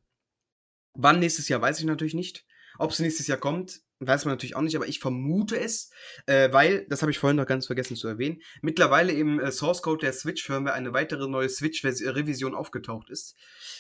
Wann 0.96 1.20
nächstes 1.20 1.50
Jahr, 1.50 1.62
weiß 1.62 1.80
ich 1.80 1.86
natürlich 1.86 2.16
nicht. 2.16 2.48
Ob 2.80 2.90
es 2.90 3.00
nächstes 3.00 3.28
Jahr 3.28 3.38
kommt, 3.38 3.82
weiß 4.08 4.26
man 4.26 4.34
natürlich 4.34 4.56
auch 4.56 4.62
nicht, 4.62 4.76
aber 4.76 4.88
ich 4.88 5.00
vermute 5.00 5.60
es, 5.60 5.92
äh, 6.26 6.52
weil, 6.52 6.86
das 6.90 7.02
habe 7.02 7.12
ich 7.12 7.20
vorhin 7.20 7.38
noch 7.38 7.46
ganz 7.46 7.68
vergessen 7.68 7.96
zu 7.96 8.08
erwähnen, 8.08 8.42
mittlerweile 8.62 9.14
im 9.14 9.40
äh, 9.40 9.52
Source 9.52 9.82
Code 9.82 10.02
der 10.02 10.14
Switch-Firmware 10.14 10.74
eine 10.74 10.94
weitere 10.94 11.28
neue 11.28 11.50
Switch-Revision 11.50 12.56
aufgetaucht 12.56 13.10
ist. 13.10 13.36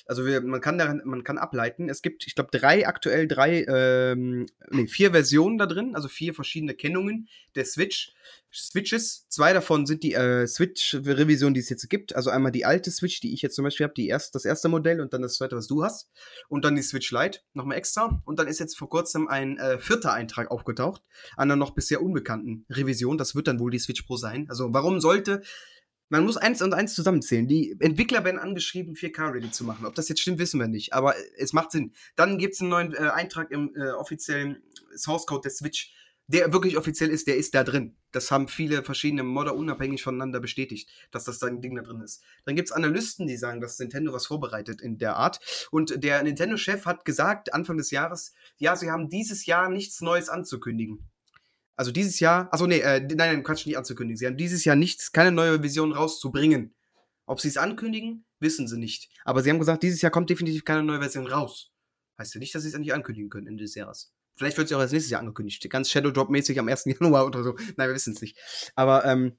Also 0.05 0.25
wir, 0.25 0.41
man 0.41 0.61
kann 0.61 0.77
daran, 0.77 1.01
man 1.05 1.23
kann 1.23 1.37
ableiten. 1.37 1.89
Es 1.89 2.01
gibt, 2.01 2.27
ich 2.27 2.35
glaube, 2.35 2.51
drei 2.51 2.87
aktuell 2.87 3.27
drei, 3.27 3.65
ähm, 3.67 4.45
nee, 4.69 4.87
vier 4.87 5.11
Versionen 5.11 5.57
da 5.57 5.65
drin, 5.65 5.95
also 5.95 6.07
vier 6.07 6.33
verschiedene 6.33 6.73
Kennungen 6.73 7.27
der 7.55 7.65
Switch. 7.65 8.13
Switches. 8.53 9.27
Zwei 9.29 9.53
davon 9.53 9.85
sind 9.85 10.03
die 10.03 10.13
äh, 10.13 10.45
Switch-Revision, 10.45 11.53
die 11.53 11.59
es 11.59 11.69
jetzt 11.69 11.89
gibt. 11.89 12.15
Also 12.15 12.29
einmal 12.29 12.51
die 12.51 12.65
alte 12.65 12.91
Switch, 12.91 13.21
die 13.21 13.33
ich 13.33 13.41
jetzt 13.41 13.55
zum 13.55 13.63
Beispiel 13.63 13.85
habe, 13.85 14.01
erst, 14.01 14.35
das 14.35 14.45
erste 14.45 14.69
Modell 14.69 15.01
und 15.01 15.13
dann 15.13 15.21
das 15.21 15.35
zweite, 15.35 15.55
was 15.55 15.67
du 15.67 15.83
hast. 15.83 16.09
Und 16.49 16.65
dann 16.65 16.75
die 16.75 16.81
Switch 16.81 17.11
Lite, 17.11 17.39
nochmal 17.53 17.77
extra. 17.77 18.21
Und 18.25 18.39
dann 18.39 18.47
ist 18.47 18.59
jetzt 18.59 18.77
vor 18.77 18.89
kurzem 18.89 19.27
ein 19.27 19.57
äh, 19.57 19.79
vierter 19.79 20.13
Eintrag 20.13 20.51
aufgetaucht, 20.51 21.01
einer 21.37 21.55
noch 21.55 21.71
bisher 21.71 22.01
unbekannten 22.01 22.65
Revision. 22.69 23.17
Das 23.17 23.35
wird 23.35 23.47
dann 23.47 23.59
wohl 23.59 23.71
die 23.71 23.79
Switch 23.79 24.01
Pro 24.01 24.17
sein. 24.17 24.47
Also 24.49 24.73
warum 24.73 24.99
sollte 24.99 25.41
man 26.11 26.25
muss 26.25 26.35
eins 26.35 26.61
und 26.61 26.73
eins 26.73 26.93
zusammenzählen. 26.93 27.47
Die 27.47 27.77
Entwickler 27.79 28.25
werden 28.25 28.37
angeschrieben, 28.37 28.95
4K-ready 28.95 29.49
zu 29.51 29.63
machen. 29.63 29.85
Ob 29.85 29.95
das 29.95 30.09
jetzt 30.09 30.19
stimmt, 30.19 30.39
wissen 30.39 30.59
wir 30.59 30.67
nicht. 30.67 30.91
Aber 30.91 31.15
es 31.37 31.53
macht 31.53 31.71
Sinn. 31.71 31.93
Dann 32.17 32.37
gibt 32.37 32.53
es 32.53 32.59
einen 32.59 32.69
neuen 32.69 32.93
äh, 32.93 32.97
Eintrag 32.97 33.49
im 33.49 33.73
äh, 33.77 33.91
offiziellen 33.91 34.61
Source 34.93 35.25
Code 35.25 35.43
der 35.43 35.51
Switch 35.51 35.93
der 36.31 36.53
wirklich 36.53 36.77
offiziell 36.77 37.09
ist, 37.09 37.27
der 37.27 37.35
ist 37.35 37.53
da 37.53 37.63
drin. 37.63 37.95
Das 38.11 38.31
haben 38.31 38.47
viele 38.47 38.83
verschiedene 38.83 39.23
Modder 39.23 39.55
unabhängig 39.55 40.01
voneinander 40.01 40.39
bestätigt, 40.39 40.89
dass 41.11 41.25
das 41.25 41.43
ein 41.43 41.61
Ding 41.61 41.75
da 41.75 41.81
drin 41.81 42.01
ist. 42.01 42.23
Dann 42.45 42.55
gibt 42.55 42.69
es 42.69 42.71
Analysten, 42.71 43.27
die 43.27 43.37
sagen, 43.37 43.59
dass 43.59 43.77
Nintendo 43.79 44.13
was 44.13 44.27
vorbereitet 44.27 44.81
in 44.81 44.97
der 44.97 45.17
Art. 45.17 45.67
Und 45.71 46.03
der 46.03 46.23
Nintendo-Chef 46.23 46.85
hat 46.85 47.05
gesagt, 47.05 47.53
Anfang 47.53 47.77
des 47.77 47.91
Jahres, 47.91 48.33
ja, 48.57 48.75
sie 48.75 48.89
haben 48.89 49.09
dieses 49.09 49.45
Jahr 49.45 49.69
nichts 49.69 50.01
Neues 50.01 50.29
anzukündigen. 50.29 51.09
Also 51.75 51.91
dieses 51.91 52.19
Jahr, 52.19 52.47
achso, 52.53 52.67
nee, 52.67 52.79
äh, 52.79 52.99
nein, 52.99 53.17
nein, 53.17 53.43
Quatsch, 53.43 53.65
nicht 53.65 53.77
anzukündigen. 53.77 54.17
Sie 54.17 54.27
haben 54.27 54.37
dieses 54.37 54.63
Jahr 54.63 54.75
nichts, 54.75 55.11
keine 55.11 55.31
neue 55.31 55.61
Vision 55.63 55.91
rauszubringen. 55.91 56.73
Ob 57.25 57.41
sie 57.41 57.47
es 57.47 57.57
ankündigen, 57.57 58.25
wissen 58.39 58.67
sie 58.67 58.77
nicht. 58.77 59.09
Aber 59.25 59.41
sie 59.41 59.49
haben 59.49 59.59
gesagt, 59.59 59.83
dieses 59.83 60.01
Jahr 60.01 60.11
kommt 60.11 60.29
definitiv 60.29 60.63
keine 60.63 60.83
neue 60.83 60.99
Version 60.99 61.27
raus. 61.27 61.71
Heißt 62.17 62.35
ja 62.35 62.39
nicht, 62.39 62.53
dass 62.53 62.63
sie 62.63 62.69
es 62.69 62.77
nicht 62.77 62.93
ankündigen 62.93 63.29
können 63.29 63.47
Ende 63.47 63.63
des 63.63 63.75
Jahres. 63.75 64.13
Vielleicht 64.41 64.57
wird 64.57 64.65
es 64.65 64.71
ja 64.71 64.77
auch 64.77 64.81
als 64.81 64.91
nächstes 64.91 65.11
Jahr 65.11 65.19
angekündigt. 65.19 65.69
Ganz 65.69 65.91
Shadow 65.91 66.09
Drop-mäßig 66.09 66.57
am 66.59 66.67
1. 66.67 66.85
Januar 66.99 67.27
oder 67.27 67.43
so. 67.43 67.55
Nein, 67.77 67.89
wir 67.89 67.93
wissen 67.93 68.13
es 68.13 68.21
nicht. 68.21 68.39
Aber 68.73 69.05
ähm, 69.05 69.37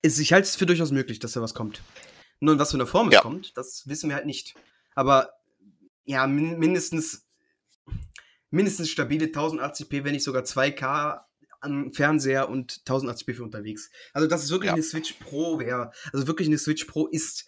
ist, 0.00 0.18
ich 0.18 0.32
halte 0.32 0.48
es 0.48 0.56
für 0.56 0.64
durchaus 0.64 0.90
möglich, 0.90 1.18
dass 1.18 1.32
da 1.32 1.42
was 1.42 1.52
kommt. 1.52 1.82
Nur 2.40 2.54
in 2.54 2.58
was 2.58 2.70
für 2.70 2.78
einer 2.78 2.86
Form 2.86 3.10
ja. 3.10 3.18
es 3.18 3.22
kommt, 3.22 3.56
das 3.58 3.86
wissen 3.88 4.08
wir 4.08 4.16
halt 4.16 4.24
nicht. 4.24 4.54
Aber 4.94 5.34
ja, 6.06 6.26
min 6.26 6.58
mindestens, 6.58 7.26
mindestens 8.48 8.88
stabile 8.88 9.26
1080p, 9.26 10.02
wenn 10.04 10.12
nicht 10.12 10.24
sogar 10.24 10.44
2K 10.44 11.20
am 11.60 11.92
Fernseher 11.92 12.48
und 12.48 12.84
1080p 12.86 13.34
für 13.34 13.42
unterwegs. 13.42 13.90
Also, 14.14 14.28
dass 14.28 14.44
es 14.44 14.50
wirklich 14.50 14.68
ja. 14.68 14.72
eine 14.72 14.82
Switch 14.82 15.12
Pro 15.14 15.58
wäre. 15.58 15.92
Also 16.10 16.26
wirklich 16.26 16.48
eine 16.48 16.56
Switch 16.56 16.86
Pro 16.86 17.06
ist. 17.06 17.44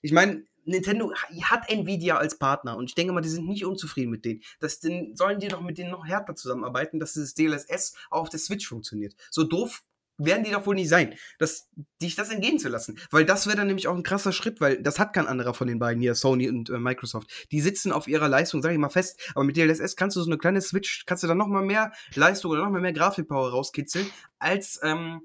Ich 0.00 0.10
meine, 0.10 0.44
Nintendo 0.68 1.12
hat 1.42 1.70
Nvidia 1.70 2.16
als 2.16 2.38
Partner 2.38 2.76
und 2.76 2.86
ich 2.90 2.94
denke 2.94 3.12
mal, 3.12 3.20
die 3.20 3.28
sind 3.28 3.48
nicht 3.48 3.64
unzufrieden 3.64 4.10
mit 4.10 4.24
denen. 4.24 4.42
Das 4.60 4.80
den, 4.80 5.16
sollen 5.16 5.40
die 5.40 5.48
doch 5.48 5.62
mit 5.62 5.78
denen 5.78 5.90
noch 5.90 6.06
härter 6.06 6.34
zusammenarbeiten, 6.34 7.00
dass 7.00 7.14
dieses 7.14 7.34
DLSS 7.34 7.94
auch 8.10 8.22
auf 8.22 8.28
der 8.28 8.38
Switch 8.38 8.68
funktioniert. 8.68 9.14
So 9.30 9.44
doof 9.44 9.82
werden 10.18 10.44
die 10.44 10.50
doch 10.50 10.66
wohl 10.66 10.74
nicht 10.74 10.88
sein, 10.88 11.14
dass 11.38 11.70
dich 12.02 12.16
das 12.16 12.30
entgehen 12.30 12.58
zu 12.58 12.68
lassen. 12.68 12.98
Weil 13.10 13.24
das 13.24 13.46
wäre 13.46 13.56
dann 13.56 13.68
nämlich 13.68 13.86
auch 13.86 13.94
ein 13.94 14.02
krasser 14.02 14.32
Schritt, 14.32 14.60
weil 14.60 14.82
das 14.82 14.98
hat 14.98 15.12
kein 15.12 15.28
anderer 15.28 15.54
von 15.54 15.68
den 15.68 15.78
beiden 15.78 16.02
hier, 16.02 16.14
Sony 16.14 16.48
und 16.48 16.70
äh, 16.70 16.78
Microsoft. 16.78 17.30
Die 17.52 17.60
sitzen 17.60 17.92
auf 17.92 18.08
ihrer 18.08 18.28
Leistung, 18.28 18.60
sag 18.60 18.72
ich 18.72 18.78
mal 18.78 18.88
fest, 18.90 19.20
aber 19.34 19.44
mit 19.44 19.56
DLSS 19.56 19.96
kannst 19.96 20.16
du 20.16 20.20
so 20.20 20.28
eine 20.28 20.38
kleine 20.38 20.60
Switch, 20.60 21.06
kannst 21.06 21.22
du 21.22 21.28
dann 21.28 21.38
nochmal 21.38 21.64
mehr 21.64 21.92
Leistung 22.14 22.50
oder 22.50 22.64
nochmal 22.64 22.80
mehr 22.80 22.92
Grafikpower 22.92 23.50
rauskitzeln, 23.50 24.10
als 24.38 24.80
ähm, 24.82 25.22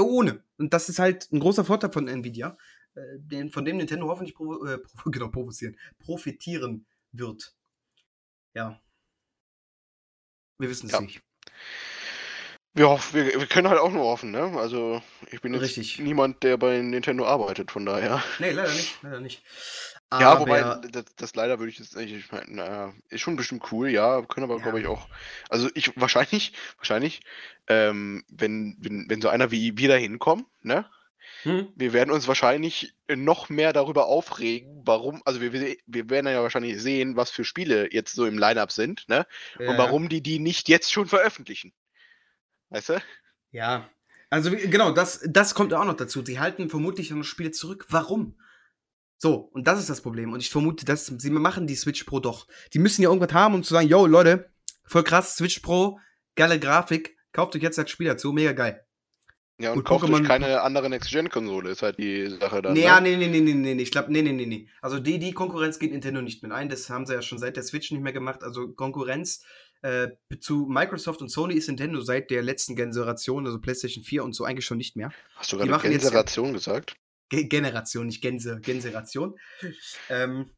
ohne. 0.00 0.42
Und 0.56 0.72
das 0.72 0.88
ist 0.88 0.98
halt 0.98 1.30
ein 1.32 1.40
großer 1.40 1.64
Vorteil 1.64 1.92
von 1.92 2.08
Nvidia. 2.08 2.56
Äh, 2.98 3.18
den, 3.18 3.50
von 3.50 3.64
dem 3.64 3.76
Nintendo 3.76 4.08
hoffentlich 4.08 4.34
provo 4.34 4.66
äh, 4.66 4.78
genau, 5.06 5.28
provozieren, 5.28 5.76
profitieren 5.98 6.86
wird. 7.12 7.54
Ja. 8.54 8.80
Wir 10.58 10.68
wissen 10.68 10.86
es 10.86 10.92
ja. 10.92 11.00
nicht. 11.00 11.20
Wir, 12.74 12.88
hoffen, 12.88 13.14
wir, 13.14 13.26
wir, 13.26 13.46
können 13.46 13.68
halt 13.68 13.80
auch 13.80 13.90
nur 13.90 14.04
hoffen, 14.04 14.30
ne? 14.30 14.52
Also, 14.56 15.02
ich 15.30 15.40
bin 15.40 15.52
jetzt 15.54 15.62
Richtig. 15.62 15.98
niemand, 15.98 16.42
der 16.42 16.56
bei 16.56 16.80
Nintendo 16.80 17.26
arbeitet, 17.26 17.70
von 17.70 17.84
daher. 17.84 18.22
Nee, 18.38 18.50
leider 18.50 18.72
nicht, 18.72 19.02
leider 19.02 19.20
nicht. 19.20 19.42
Ja, 20.12 20.40
wobei, 20.40 20.62
das, 20.90 21.04
das 21.16 21.34
leider 21.34 21.58
würde 21.58 21.70
ich 21.70 21.78
jetzt 21.78 21.94
nicht, 21.96 22.14
ich 22.14 22.32
meine, 22.32 22.50
naja, 22.50 22.94
ist 23.10 23.20
schon 23.20 23.36
bestimmt 23.36 23.70
cool, 23.72 23.90
ja, 23.90 24.22
können 24.22 24.44
aber, 24.44 24.56
Ja. 24.56 24.62
glaube 24.62 24.80
ich, 24.80 24.86
auch, 24.86 25.06
also 25.50 25.68
ich, 25.74 25.92
wahrscheinlich, 26.00 26.54
wahrscheinlich, 26.78 27.20
ähm, 27.66 28.24
wenn, 28.28 28.76
wenn, 28.78 29.10
wenn 29.10 29.20
so 29.20 29.28
einer 29.28 29.50
wie 29.50 29.76
wir 29.76 29.88
da 29.88 29.96
hinkommen, 29.96 30.46
ne, 30.62 30.88
Hm? 31.42 31.68
wir 31.76 31.92
werden 31.92 32.10
uns 32.10 32.26
wahrscheinlich 32.26 32.94
noch 33.08 33.48
mehr 33.48 33.72
darüber 33.72 34.06
aufregen, 34.06 34.82
warum, 34.84 35.22
also 35.24 35.40
wir, 35.40 35.52
wir 35.52 36.10
werden 36.10 36.26
ja 36.26 36.42
wahrscheinlich 36.42 36.82
sehen, 36.82 37.16
was 37.16 37.30
für 37.30 37.44
Spiele 37.44 37.92
jetzt 37.92 38.14
so 38.14 38.26
im 38.26 38.38
Line-Up 38.38 38.72
sind, 38.72 39.08
ne, 39.08 39.26
Ja, 39.58 39.70
und 39.70 39.78
warum 39.78 40.08
die 40.08 40.20
die 40.20 40.40
nicht 40.40 40.68
jetzt 40.68 40.90
schon 40.90 41.06
veröffentlichen. 41.06 41.72
Weißt 42.70 42.88
du? 42.88 43.02
Ja. 43.52 43.88
Also 44.30 44.50
genau, 44.50 44.90
das, 44.90 45.20
das 45.24 45.54
kommt 45.54 45.72
auch 45.72 45.84
noch 45.84 45.96
dazu. 45.96 46.24
Sie 46.24 46.38
halten 46.38 46.68
vermutlich 46.68 47.10
noch 47.10 47.22
Spiele 47.22 47.50
zurück. 47.50 47.86
Warum? 47.88 48.38
So, 49.16 49.34
und 49.36 49.66
das 49.66 49.80
ist 49.80 49.88
das 49.88 50.02
Problem. 50.02 50.32
Und 50.32 50.40
ich 50.40 50.50
vermute, 50.50 50.84
dass 50.84 51.06
sie 51.06 51.30
machen 51.30 51.66
die 51.66 51.76
Switch 51.76 52.04
Pro 52.04 52.20
doch. 52.20 52.46
Die 52.74 52.78
müssen 52.78 53.02
ja 53.02 53.08
irgendwas 53.08 53.32
haben, 53.32 53.54
um 53.54 53.62
zu 53.62 53.74
sagen, 53.74 53.88
yo, 53.88 54.06
Leute, 54.06 54.50
voll 54.84 55.02
krass, 55.02 55.36
Switch 55.36 55.60
Pro, 55.60 55.98
geile 56.34 56.60
Grafik, 56.60 57.16
kauft 57.32 57.56
euch 57.56 57.62
jetzt 57.62 57.78
das 57.78 57.90
Spiel 57.90 58.06
dazu, 58.06 58.32
mega 58.32 58.52
geil. 58.52 58.86
Ja, 59.60 59.70
und 59.72 59.78
Gut, 59.78 59.86
kauft 59.86 60.04
Pokémon- 60.04 60.24
keine 60.24 60.62
andere 60.62 60.88
Next-Gen-Konsole, 60.88 61.70
ist 61.70 61.82
halt 61.82 61.98
die 61.98 62.28
Sache 62.30 62.62
dann. 62.62 62.74
Nee, 62.74 62.86
ne? 62.86 63.00
nee, 63.02 63.16
nee, 63.16 63.26
nee, 63.26 63.40
nee, 63.40 63.54
nee, 63.54 63.74
nee, 63.74 63.82
ich 63.82 63.90
glaube, 63.90 64.12
nee, 64.12 64.22
nee, 64.22 64.32
nee, 64.32 64.46
nee. 64.46 64.68
Also 64.80 65.00
die, 65.00 65.18
die 65.18 65.32
Konkurrenz 65.32 65.80
geht 65.80 65.90
Nintendo 65.90 66.22
nicht 66.22 66.44
mit 66.44 66.52
ein. 66.52 66.68
Das 66.68 66.88
haben 66.90 67.06
sie 67.06 67.14
ja 67.14 67.22
schon 67.22 67.38
seit 67.38 67.56
der 67.56 67.64
Switch 67.64 67.90
nicht 67.90 68.00
mehr 68.02 68.12
gemacht. 68.12 68.44
Also 68.44 68.68
Konkurrenz 68.68 69.44
äh, 69.82 70.10
zu 70.40 70.66
Microsoft 70.68 71.20
und 71.22 71.28
Sony 71.28 71.54
ist 71.54 71.66
Nintendo 71.66 72.00
seit 72.00 72.30
der 72.30 72.42
letzten 72.42 72.76
Generation, 72.76 73.46
also 73.46 73.60
PlayStation 73.60 74.04
4 74.04 74.22
und 74.22 74.32
so 74.32 74.44
eigentlich 74.44 74.64
schon 74.64 74.78
nicht 74.78 74.94
mehr. 74.94 75.10
Hast 75.34 75.50
du 75.52 75.56
gerade 75.56 75.70
machen 75.70 75.90
jetzt- 75.90 76.02
Generation 76.02 76.52
gesagt? 76.52 76.96
Ge 77.28 77.44
Generation, 77.44 78.06
nicht 78.06 78.22
Gänse, 78.22 78.60
Generation. 78.60 79.34
ähm, 80.08 80.50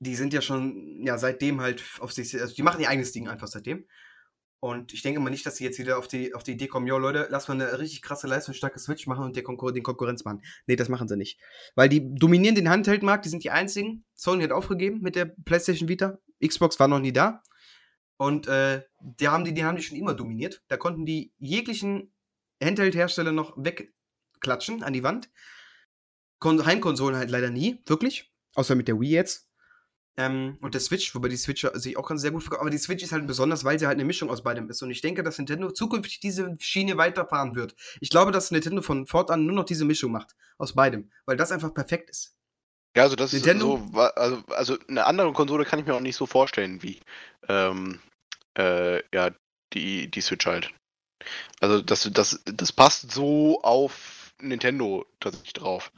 die 0.00 0.14
sind 0.16 0.32
ja 0.32 0.40
schon, 0.42 1.04
ja, 1.06 1.16
seitdem 1.18 1.60
halt 1.60 1.82
auf 2.00 2.12
sich, 2.12 2.34
also 2.40 2.54
die 2.54 2.62
machen 2.62 2.80
ihr 2.80 2.88
eigenes 2.88 3.12
Ding 3.12 3.28
einfach 3.28 3.46
seitdem. 3.46 3.86
Und 4.64 4.94
ich 4.94 5.02
denke 5.02 5.18
mal 5.18 5.30
nicht, 5.30 5.44
dass 5.44 5.56
sie 5.56 5.64
jetzt 5.64 5.80
wieder 5.80 5.98
auf 5.98 6.06
die, 6.06 6.34
auf 6.34 6.44
die 6.44 6.52
Idee 6.52 6.68
kommen, 6.68 6.86
jo 6.86 6.96
Leute, 6.96 7.26
lass 7.30 7.48
mal 7.48 7.54
eine 7.54 7.80
richtig 7.80 8.00
krasse, 8.00 8.28
leistungsstarke 8.28 8.78
Switch 8.78 9.08
machen 9.08 9.24
und 9.24 9.34
der 9.34 9.42
Konkur 9.42 9.72
den 9.72 9.82
Konkurrenz 9.82 10.24
machen. 10.24 10.40
Nee, 10.68 10.76
das 10.76 10.88
machen 10.88 11.08
sie 11.08 11.16
nicht. 11.16 11.40
Weil 11.74 11.88
die 11.88 12.14
dominieren 12.14 12.54
den 12.54 12.68
Handheldmarkt, 12.68 13.24
die 13.24 13.28
sind 13.28 13.42
die 13.42 13.50
einzigen. 13.50 14.04
Sony 14.14 14.44
hat 14.44 14.52
aufgegeben 14.52 15.00
mit 15.00 15.16
der 15.16 15.24
PlayStation 15.24 15.88
Vita. 15.88 16.20
Xbox 16.40 16.78
war 16.78 16.86
noch 16.86 17.00
nie 17.00 17.12
da. 17.12 17.42
Und 18.18 18.46
äh, 18.46 18.84
die, 19.00 19.26
haben 19.26 19.44
die, 19.44 19.52
die 19.52 19.64
haben 19.64 19.76
die 19.76 19.82
schon 19.82 19.98
immer 19.98 20.14
dominiert. 20.14 20.62
Da 20.68 20.76
konnten 20.76 21.06
die 21.06 21.32
jeglichen 21.38 22.14
Handheld-Hersteller 22.62 23.32
noch 23.32 23.54
wegklatschen 23.56 24.84
an 24.84 24.92
die 24.92 25.02
Wand. 25.02 25.28
Kon 26.38 26.64
Heimkonsolen 26.64 27.16
halt 27.16 27.30
leider 27.30 27.50
nie, 27.50 27.82
wirklich. 27.86 28.32
Außer 28.54 28.76
mit 28.76 28.86
der 28.86 29.00
Wii 29.00 29.10
jetzt. 29.10 29.48
Ähm, 30.18 30.58
und 30.60 30.74
der 30.74 30.80
Switch, 30.80 31.14
wobei 31.14 31.28
die 31.28 31.36
Switch 31.36 31.66
sich 31.74 31.96
auch 31.96 32.06
ganz 32.06 32.20
sehr 32.20 32.30
gut 32.30 32.42
verkauft. 32.42 32.60
Aber 32.60 32.70
die 32.70 32.78
Switch 32.78 33.02
ist 33.02 33.12
halt 33.12 33.26
besonders, 33.26 33.64
weil 33.64 33.78
sie 33.78 33.86
halt 33.86 33.96
eine 33.96 34.04
Mischung 34.04 34.30
aus 34.30 34.42
beidem 34.42 34.68
ist. 34.68 34.82
Und 34.82 34.90
ich 34.90 35.00
denke, 35.00 35.22
dass 35.22 35.38
Nintendo 35.38 35.70
zukünftig 35.70 36.20
diese 36.20 36.54
Schiene 36.58 36.98
weiterfahren 36.98 37.54
wird. 37.54 37.74
Ich 38.00 38.10
glaube, 38.10 38.30
dass 38.30 38.50
Nintendo 38.50 38.82
von 38.82 39.06
fortan 39.06 39.46
nur 39.46 39.54
noch 39.54 39.64
diese 39.64 39.84
Mischung 39.84 40.12
macht. 40.12 40.34
Aus 40.58 40.74
beidem. 40.74 41.10
Weil 41.24 41.36
das 41.36 41.50
einfach 41.50 41.72
perfekt 41.72 42.10
ist. 42.10 42.36
Ja, 42.94 43.04
also 43.04 43.16
das 43.16 43.32
Nintendo? 43.32 43.76
ist 43.76 43.92
so, 43.94 44.00
also, 44.00 44.42
also 44.48 44.78
eine 44.86 45.06
andere 45.06 45.32
Konsole 45.32 45.64
kann 45.64 45.78
ich 45.78 45.86
mir 45.86 45.94
auch 45.94 46.00
nicht 46.00 46.16
so 46.16 46.26
vorstellen 46.26 46.82
wie 46.82 47.00
ähm, 47.48 48.00
äh, 48.58 49.02
ja, 49.14 49.30
die, 49.72 50.10
die 50.10 50.20
Switch 50.20 50.44
halt. 50.44 50.70
Also 51.60 51.80
das, 51.80 52.10
das, 52.12 52.42
das 52.44 52.72
passt 52.72 53.12
so 53.12 53.62
auf 53.62 54.34
Nintendo 54.40 55.06
tatsächlich 55.20 55.54
drauf. 55.54 55.90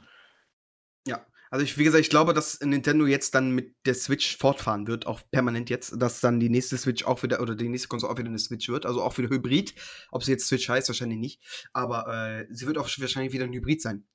Also 1.55 1.63
ich, 1.63 1.77
wie 1.77 1.85
gesagt, 1.85 2.01
ich 2.01 2.09
glaube, 2.09 2.33
dass 2.33 2.59
Nintendo 2.59 3.05
jetzt 3.05 3.33
dann 3.33 3.51
mit 3.51 3.77
der 3.85 3.93
Switch 3.93 4.35
fortfahren 4.35 4.87
wird, 4.87 5.07
auch 5.07 5.21
permanent 5.31 5.69
jetzt, 5.69 5.93
dass 6.01 6.19
dann 6.19 6.41
die 6.41 6.49
nächste 6.49 6.77
Switch 6.77 7.05
auch 7.05 7.23
wieder, 7.23 7.39
oder 7.39 7.55
die 7.55 7.69
nächste 7.69 7.87
Konsole 7.87 8.11
auch 8.11 8.17
wieder 8.17 8.27
eine 8.27 8.39
Switch 8.39 8.67
wird, 8.67 8.85
also 8.85 9.01
auch 9.01 9.17
wieder 9.17 9.29
Hybrid. 9.29 9.73
Ob 10.11 10.21
sie 10.21 10.31
jetzt 10.31 10.47
Switch 10.47 10.67
heißt, 10.67 10.89
wahrscheinlich 10.89 11.17
nicht. 11.17 11.41
Aber 11.71 12.13
äh, 12.13 12.45
sie 12.49 12.67
wird 12.67 12.77
auch 12.77 12.89
wahrscheinlich 12.97 13.31
wieder 13.31 13.45
ein 13.45 13.53
Hybrid 13.53 13.81
sein. 13.81 14.05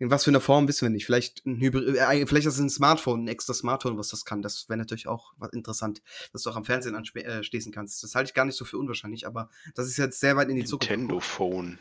In 0.00 0.10
was 0.10 0.24
für 0.24 0.32
einer 0.32 0.40
Form 0.40 0.66
wissen 0.66 0.82
wir 0.82 0.90
nicht. 0.90 1.06
Vielleicht 1.06 1.46
ein 1.46 1.60
Hybrid, 1.60 1.94
äh, 1.94 2.26
vielleicht 2.26 2.48
ist 2.48 2.54
es 2.54 2.58
ein 2.58 2.70
Smartphone, 2.70 3.22
ein 3.22 3.28
extra 3.28 3.54
Smartphone, 3.54 3.96
was 3.96 4.08
das 4.08 4.24
kann. 4.24 4.42
Das 4.42 4.68
wäre 4.68 4.76
natürlich 4.76 5.06
auch 5.06 5.32
was 5.36 5.52
interessant, 5.52 6.02
dass 6.32 6.42
du 6.42 6.50
auch 6.50 6.56
am 6.56 6.64
Fernsehen 6.64 6.96
anschließen 6.96 7.70
kannst. 7.70 8.02
Das 8.02 8.16
halte 8.16 8.30
ich 8.30 8.34
gar 8.34 8.46
nicht 8.46 8.56
so 8.56 8.64
für 8.64 8.78
unwahrscheinlich, 8.78 9.28
aber 9.28 9.48
das 9.76 9.86
ist 9.86 9.96
jetzt 9.96 10.18
sehr 10.18 10.34
weit 10.34 10.48
in 10.48 10.56
die 10.56 10.64
Zukunft. 10.64 10.90
Nintendo 10.90 11.20
Phone. 11.20 11.78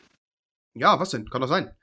Ja, 0.75 0.99
was 0.99 1.09
denn? 1.09 1.27
Kann 1.31 1.41
doch 1.41 1.47
sein. 1.47 1.75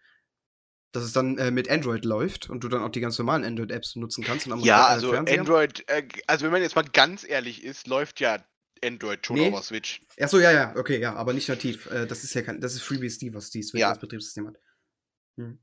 Dass 0.93 1.03
es 1.05 1.13
dann 1.13 1.37
äh, 1.37 1.51
mit 1.51 1.69
Android 1.69 2.05
läuft 2.05 2.49
und 2.49 2.65
du 2.65 2.69
dann 2.69 2.83
auch 2.83 2.89
die 2.91 3.01
ganz 3.01 3.19
normalen 3.19 3.45
Android-Apps 3.45 3.97
nutzen 3.97 4.25
kannst. 4.25 4.47
Und 4.47 4.53
am 4.55 4.61
Ja, 4.61 4.87
äh, 4.89 4.93
also 4.93 5.11
Fernseher. 5.11 5.41
Android, 5.41 5.85
äh, 5.89 6.07
also 6.27 6.45
wenn 6.45 6.53
man 6.53 6.63
jetzt 6.63 6.75
mal 6.77 6.85
ganz 6.85 7.25
ehrlich 7.29 7.63
ist, 7.65 7.87
läuft 7.87 8.21
ja 8.21 8.43
Android 8.83 9.27
schon 9.27 9.37
Nee. 9.37 9.49
auf 9.49 9.55
der 9.55 9.63
Switch. 9.63 10.03
Achso, 10.19 10.39
ja, 10.39 10.53
ja, 10.53 10.75
okay, 10.77 10.99
ja, 11.01 11.15
aber 11.15 11.33
nicht 11.33 11.49
nativ. 11.49 11.87
Äh, 11.91 12.07
das 12.07 12.25
ist 12.25 12.35
ja 12.35 12.43
kein, 12.43 12.61
das 12.61 12.75
ist 12.75 12.83
FreeBSD, 12.83 13.35
was 13.35 13.51
die 13.51 13.63
Switch 13.63 13.81
Ja. 13.81 13.91
als 13.91 13.99
Betriebssystem 13.99 14.47
hat. 14.49 14.57
Hm. 15.39 15.59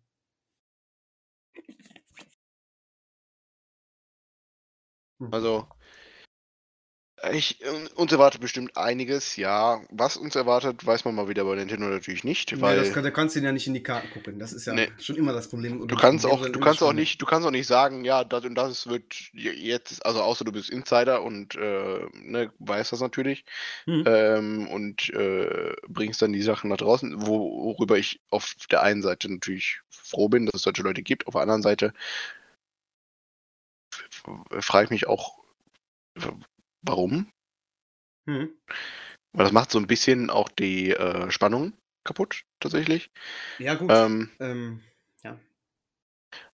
Also, 5.31 5.67
ich, 7.31 7.59
uns 7.95 8.11
erwartet 8.11 8.41
bestimmt 8.41 8.75
einiges, 8.75 9.35
ja. 9.37 9.81
Was 9.89 10.17
uns 10.17 10.35
erwartet, 10.35 10.85
weiß 10.85 11.05
man 11.05 11.15
mal 11.15 11.29
wieder 11.29 11.45
bei 11.45 11.55
Nintendo 11.55 11.87
natürlich 11.87 12.23
nicht, 12.23 12.51
Nee, 12.51 12.61
weil 12.61 12.75
das 12.75 12.91
kann, 12.91 13.03
da 13.03 13.11
kannst 13.11 13.35
du 13.35 13.39
ja 13.39 13.51
nicht 13.51 13.67
in 13.67 13.73
die 13.73 13.83
Karten 13.83 14.09
gucken. 14.09 14.39
Das 14.39 14.51
ist 14.51 14.65
ja 14.65 14.73
Nee. 14.73 14.89
schon 14.99 15.15
immer 15.15 15.31
das 15.31 15.47
Problem. 15.47 15.87
Du 15.87 15.95
kannst 15.95 16.25
auch, 16.25 16.47
du 16.47 16.59
kannst 16.59 16.83
auch 16.83 16.93
nicht, 16.93 17.21
du 17.21 17.25
kannst 17.25 17.47
auch 17.47 17.51
nicht 17.51 17.67
sagen, 17.67 18.03
ja, 18.03 18.23
das 18.23 18.43
und 18.43 18.55
das 18.55 18.87
wird 18.87 19.15
jetzt, 19.33 20.05
also 20.05 20.21
außer 20.21 20.43
du 20.43 20.51
bist 20.51 20.69
Insider 20.69 21.23
und 21.23 21.55
äh, 21.55 22.05
ne, 22.13 22.51
weißt 22.59 22.91
das 22.91 22.99
natürlich 22.99 23.45
Hm. 23.85 24.03
ähm, 24.05 24.67
und 24.67 25.09
äh, 25.11 25.73
bringst 25.87 26.21
dann 26.21 26.33
die 26.33 26.41
Sachen 26.41 26.69
nach 26.69 26.77
draußen, 26.77 27.25
wo, 27.25 27.73
worüber 27.73 27.97
ich 27.97 28.19
auf 28.29 28.53
der 28.69 28.83
einen 28.83 29.01
Seite 29.01 29.31
natürlich 29.31 29.79
froh 29.89 30.29
bin, 30.29 30.45
dass 30.45 30.55
es 30.55 30.61
solche 30.63 30.83
Leute 30.83 31.03
gibt, 31.03 31.27
auf 31.27 31.33
der 31.33 31.41
anderen 31.41 31.61
Seite 31.61 31.93
frage 34.59 34.85
ich 34.85 34.91
mich 34.91 35.07
auch, 35.07 35.39
warum? 36.83 37.31
Hm. 38.27 38.53
Weil 39.33 39.45
das 39.45 39.51
macht 39.51 39.71
so 39.71 39.79
ein 39.79 39.87
bisschen 39.87 40.29
auch 40.29 40.49
die 40.49 40.91
äh, 40.91 41.31
Spannung 41.31 41.73
kaputt, 42.03 42.43
tatsächlich. 42.59 43.11
Ja, 43.59 43.75
gut. 43.75 43.91
Ähm, 43.91 44.29
Ähm, 44.39 44.81
ja. 45.23 45.39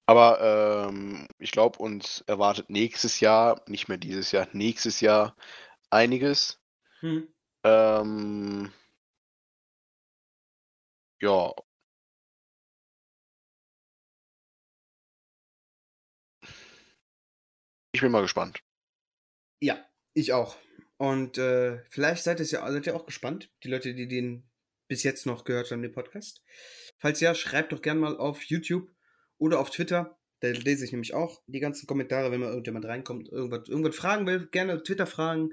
aber 0.05 0.87
ähm, 0.89 1.27
ich 1.39 1.51
glaube, 1.51 1.79
uns 1.79 2.21
erwartet 2.27 2.69
nächstes 2.69 3.19
Jahr, 3.19 3.61
nicht 3.67 3.87
mehr 3.87 3.97
dieses 3.97 4.31
Jahr, 4.31 4.47
nächstes 4.53 5.01
Jahr 5.01 5.35
einiges. 5.89 6.59
Hm. 7.01 7.27
Ähm, 7.63 8.71
ja. 11.21 11.53
Ich 17.91 18.01
bin 18.01 18.11
mal 18.11 18.21
gespannt. 18.21 18.61
Ja, 19.61 19.88
ich 20.13 20.33
auch. 20.33 20.57
Und 20.97 21.37
äh, 21.37 21.79
vielleicht 21.89 22.23
seid, 22.23 22.39
ihr 22.39 22.45
ja, 22.45 22.71
seid 22.71 22.87
ihr 22.87 22.95
auch 22.95 23.05
gespannt, 23.05 23.49
die 23.63 23.69
Leute, 23.69 23.93
die 23.93 24.07
den 24.07 24.49
bis 24.87 25.03
jetzt 25.03 25.25
noch 25.25 25.45
gehört 25.45 25.71
haben, 25.71 25.81
den 25.81 25.93
Podcast. 25.93 26.43
Falls 26.97 27.21
ja, 27.21 27.33
schreibt 27.33 27.71
doch 27.71 27.81
gern 27.81 27.99
mal 27.99 28.17
auf 28.17 28.43
YouTube 28.43 28.89
oder 29.37 29.59
auf 29.59 29.69
Twitter. 29.69 30.17
Da 30.41 30.49
lese 30.49 30.83
ich 30.85 30.91
nämlich 30.91 31.13
auch 31.13 31.41
die 31.47 31.59
ganzen 31.59 31.87
Kommentare, 31.87 32.31
wenn 32.31 32.39
mal 32.39 32.49
irgendjemand 32.49 32.85
reinkommt, 32.85 33.29
irgendwas, 33.29 33.67
irgendwas 33.69 33.95
fragen 33.95 34.25
will. 34.25 34.47
Gerne 34.51 34.81
Twitter 34.83 35.05
fragen, 35.05 35.51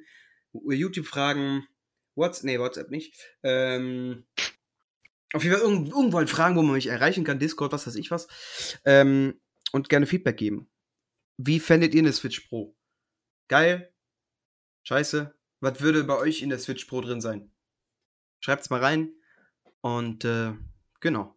YouTube 0.52 1.06
fragen, 1.06 1.66
WhatsApp, 2.14 2.44
nee, 2.44 2.58
WhatsApp 2.58 2.90
nicht. 2.90 3.14
Ähm, 3.42 4.26
auf 5.32 5.44
jeden 5.44 5.56
Fall 5.56 5.64
irgend, 5.64 5.88
irgendwo 5.88 6.18
halt 6.18 6.30
fragen, 6.30 6.56
wo 6.56 6.62
man 6.62 6.74
mich 6.74 6.86
erreichen 6.86 7.24
kann, 7.24 7.38
Discord, 7.38 7.72
was 7.72 7.86
weiß 7.86 7.96
ich 7.96 8.10
was. 8.10 8.26
Ähm, 8.84 9.40
und 9.72 9.88
gerne 9.88 10.06
Feedback 10.06 10.36
geben. 10.36 10.70
Wie 11.36 11.60
fändet 11.60 11.94
ihr 11.94 12.00
eine 12.00 12.12
Switch 12.12 12.48
Pro? 12.48 12.74
Geil? 13.48 13.92
Scheiße? 14.86 15.34
Was 15.58 15.80
würde 15.80 16.04
bei 16.04 16.16
euch 16.16 16.42
in 16.42 16.48
der 16.48 16.60
Switch 16.60 16.84
Pro 16.84 17.00
drin 17.00 17.20
sein? 17.20 17.50
Schreibt's 18.38 18.70
mal 18.70 18.78
rein. 18.78 19.12
Und 19.80 20.24
äh, 20.24 20.52
genau. 21.00 21.36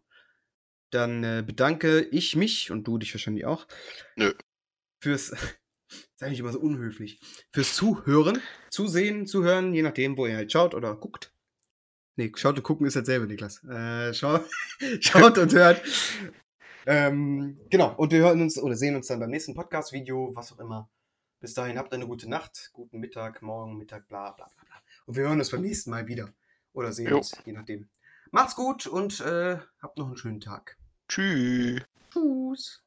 Dann 0.90 1.24
äh, 1.24 1.42
bedanke 1.44 2.00
ich 2.00 2.36
mich 2.36 2.70
und 2.70 2.84
du 2.84 2.96
dich 2.96 3.12
wahrscheinlich 3.12 3.46
auch. 3.46 3.66
Nö. 4.14 4.32
Fürs, 5.02 5.34
sag 6.14 6.30
ich 6.30 6.38
immer 6.38 6.52
so 6.52 6.60
unhöflich, 6.60 7.20
fürs 7.52 7.74
Zuhören, 7.74 8.40
Zusehen, 8.70 9.26
Zuhören, 9.26 9.74
je 9.74 9.82
nachdem, 9.82 10.16
wo 10.16 10.26
ihr 10.26 10.36
halt 10.36 10.52
schaut 10.52 10.74
oder 10.74 10.94
guckt. 10.94 11.34
Nee, 12.14 12.30
schaut 12.36 12.56
und 12.56 12.62
gucken 12.62 12.86
ist 12.86 12.94
dasselbe, 12.94 13.26
Niklas. 13.26 13.64
Äh, 13.64 14.14
schaut, 14.14 14.44
schaut 15.00 15.38
und 15.38 15.52
hört. 15.54 15.82
Ähm, 16.86 17.58
genau, 17.68 17.96
und 17.96 18.12
wir 18.12 18.20
hören 18.20 18.42
uns 18.42 18.58
oder 18.58 18.76
sehen 18.76 18.94
uns 18.94 19.08
dann 19.08 19.18
beim 19.18 19.30
nächsten 19.30 19.54
Podcast-Video, 19.54 20.30
was 20.36 20.52
auch 20.52 20.60
immer. 20.60 20.88
Bis 21.40 21.54
dahin 21.54 21.78
habt 21.78 21.92
eine 21.94 22.06
gute 22.06 22.28
Nacht, 22.28 22.70
guten 22.74 23.00
Mittag, 23.00 23.40
morgen, 23.40 23.78
Mittag, 23.78 24.06
bla 24.08 24.30
bla 24.32 24.46
bla 24.46 24.64
bla. 24.64 24.76
Und 25.06 25.16
wir 25.16 25.24
hören 25.24 25.38
uns 25.38 25.50
beim 25.50 25.62
nächsten 25.62 25.90
Mal 25.90 26.06
wieder. 26.06 26.32
Oder 26.74 26.92
sehen 26.92 27.08
Jo. 27.08 27.16
uns, 27.16 27.32
je 27.46 27.52
nachdem. 27.52 27.88
Macht's 28.30 28.54
gut 28.54 28.86
und 28.86 29.20
äh, 29.20 29.58
habt 29.80 29.98
noch 29.98 30.06
einen 30.06 30.16
schönen 30.18 30.40
Tag. 30.40 30.76
Tschüss. 31.08 31.80
Tschüss. 32.12 32.82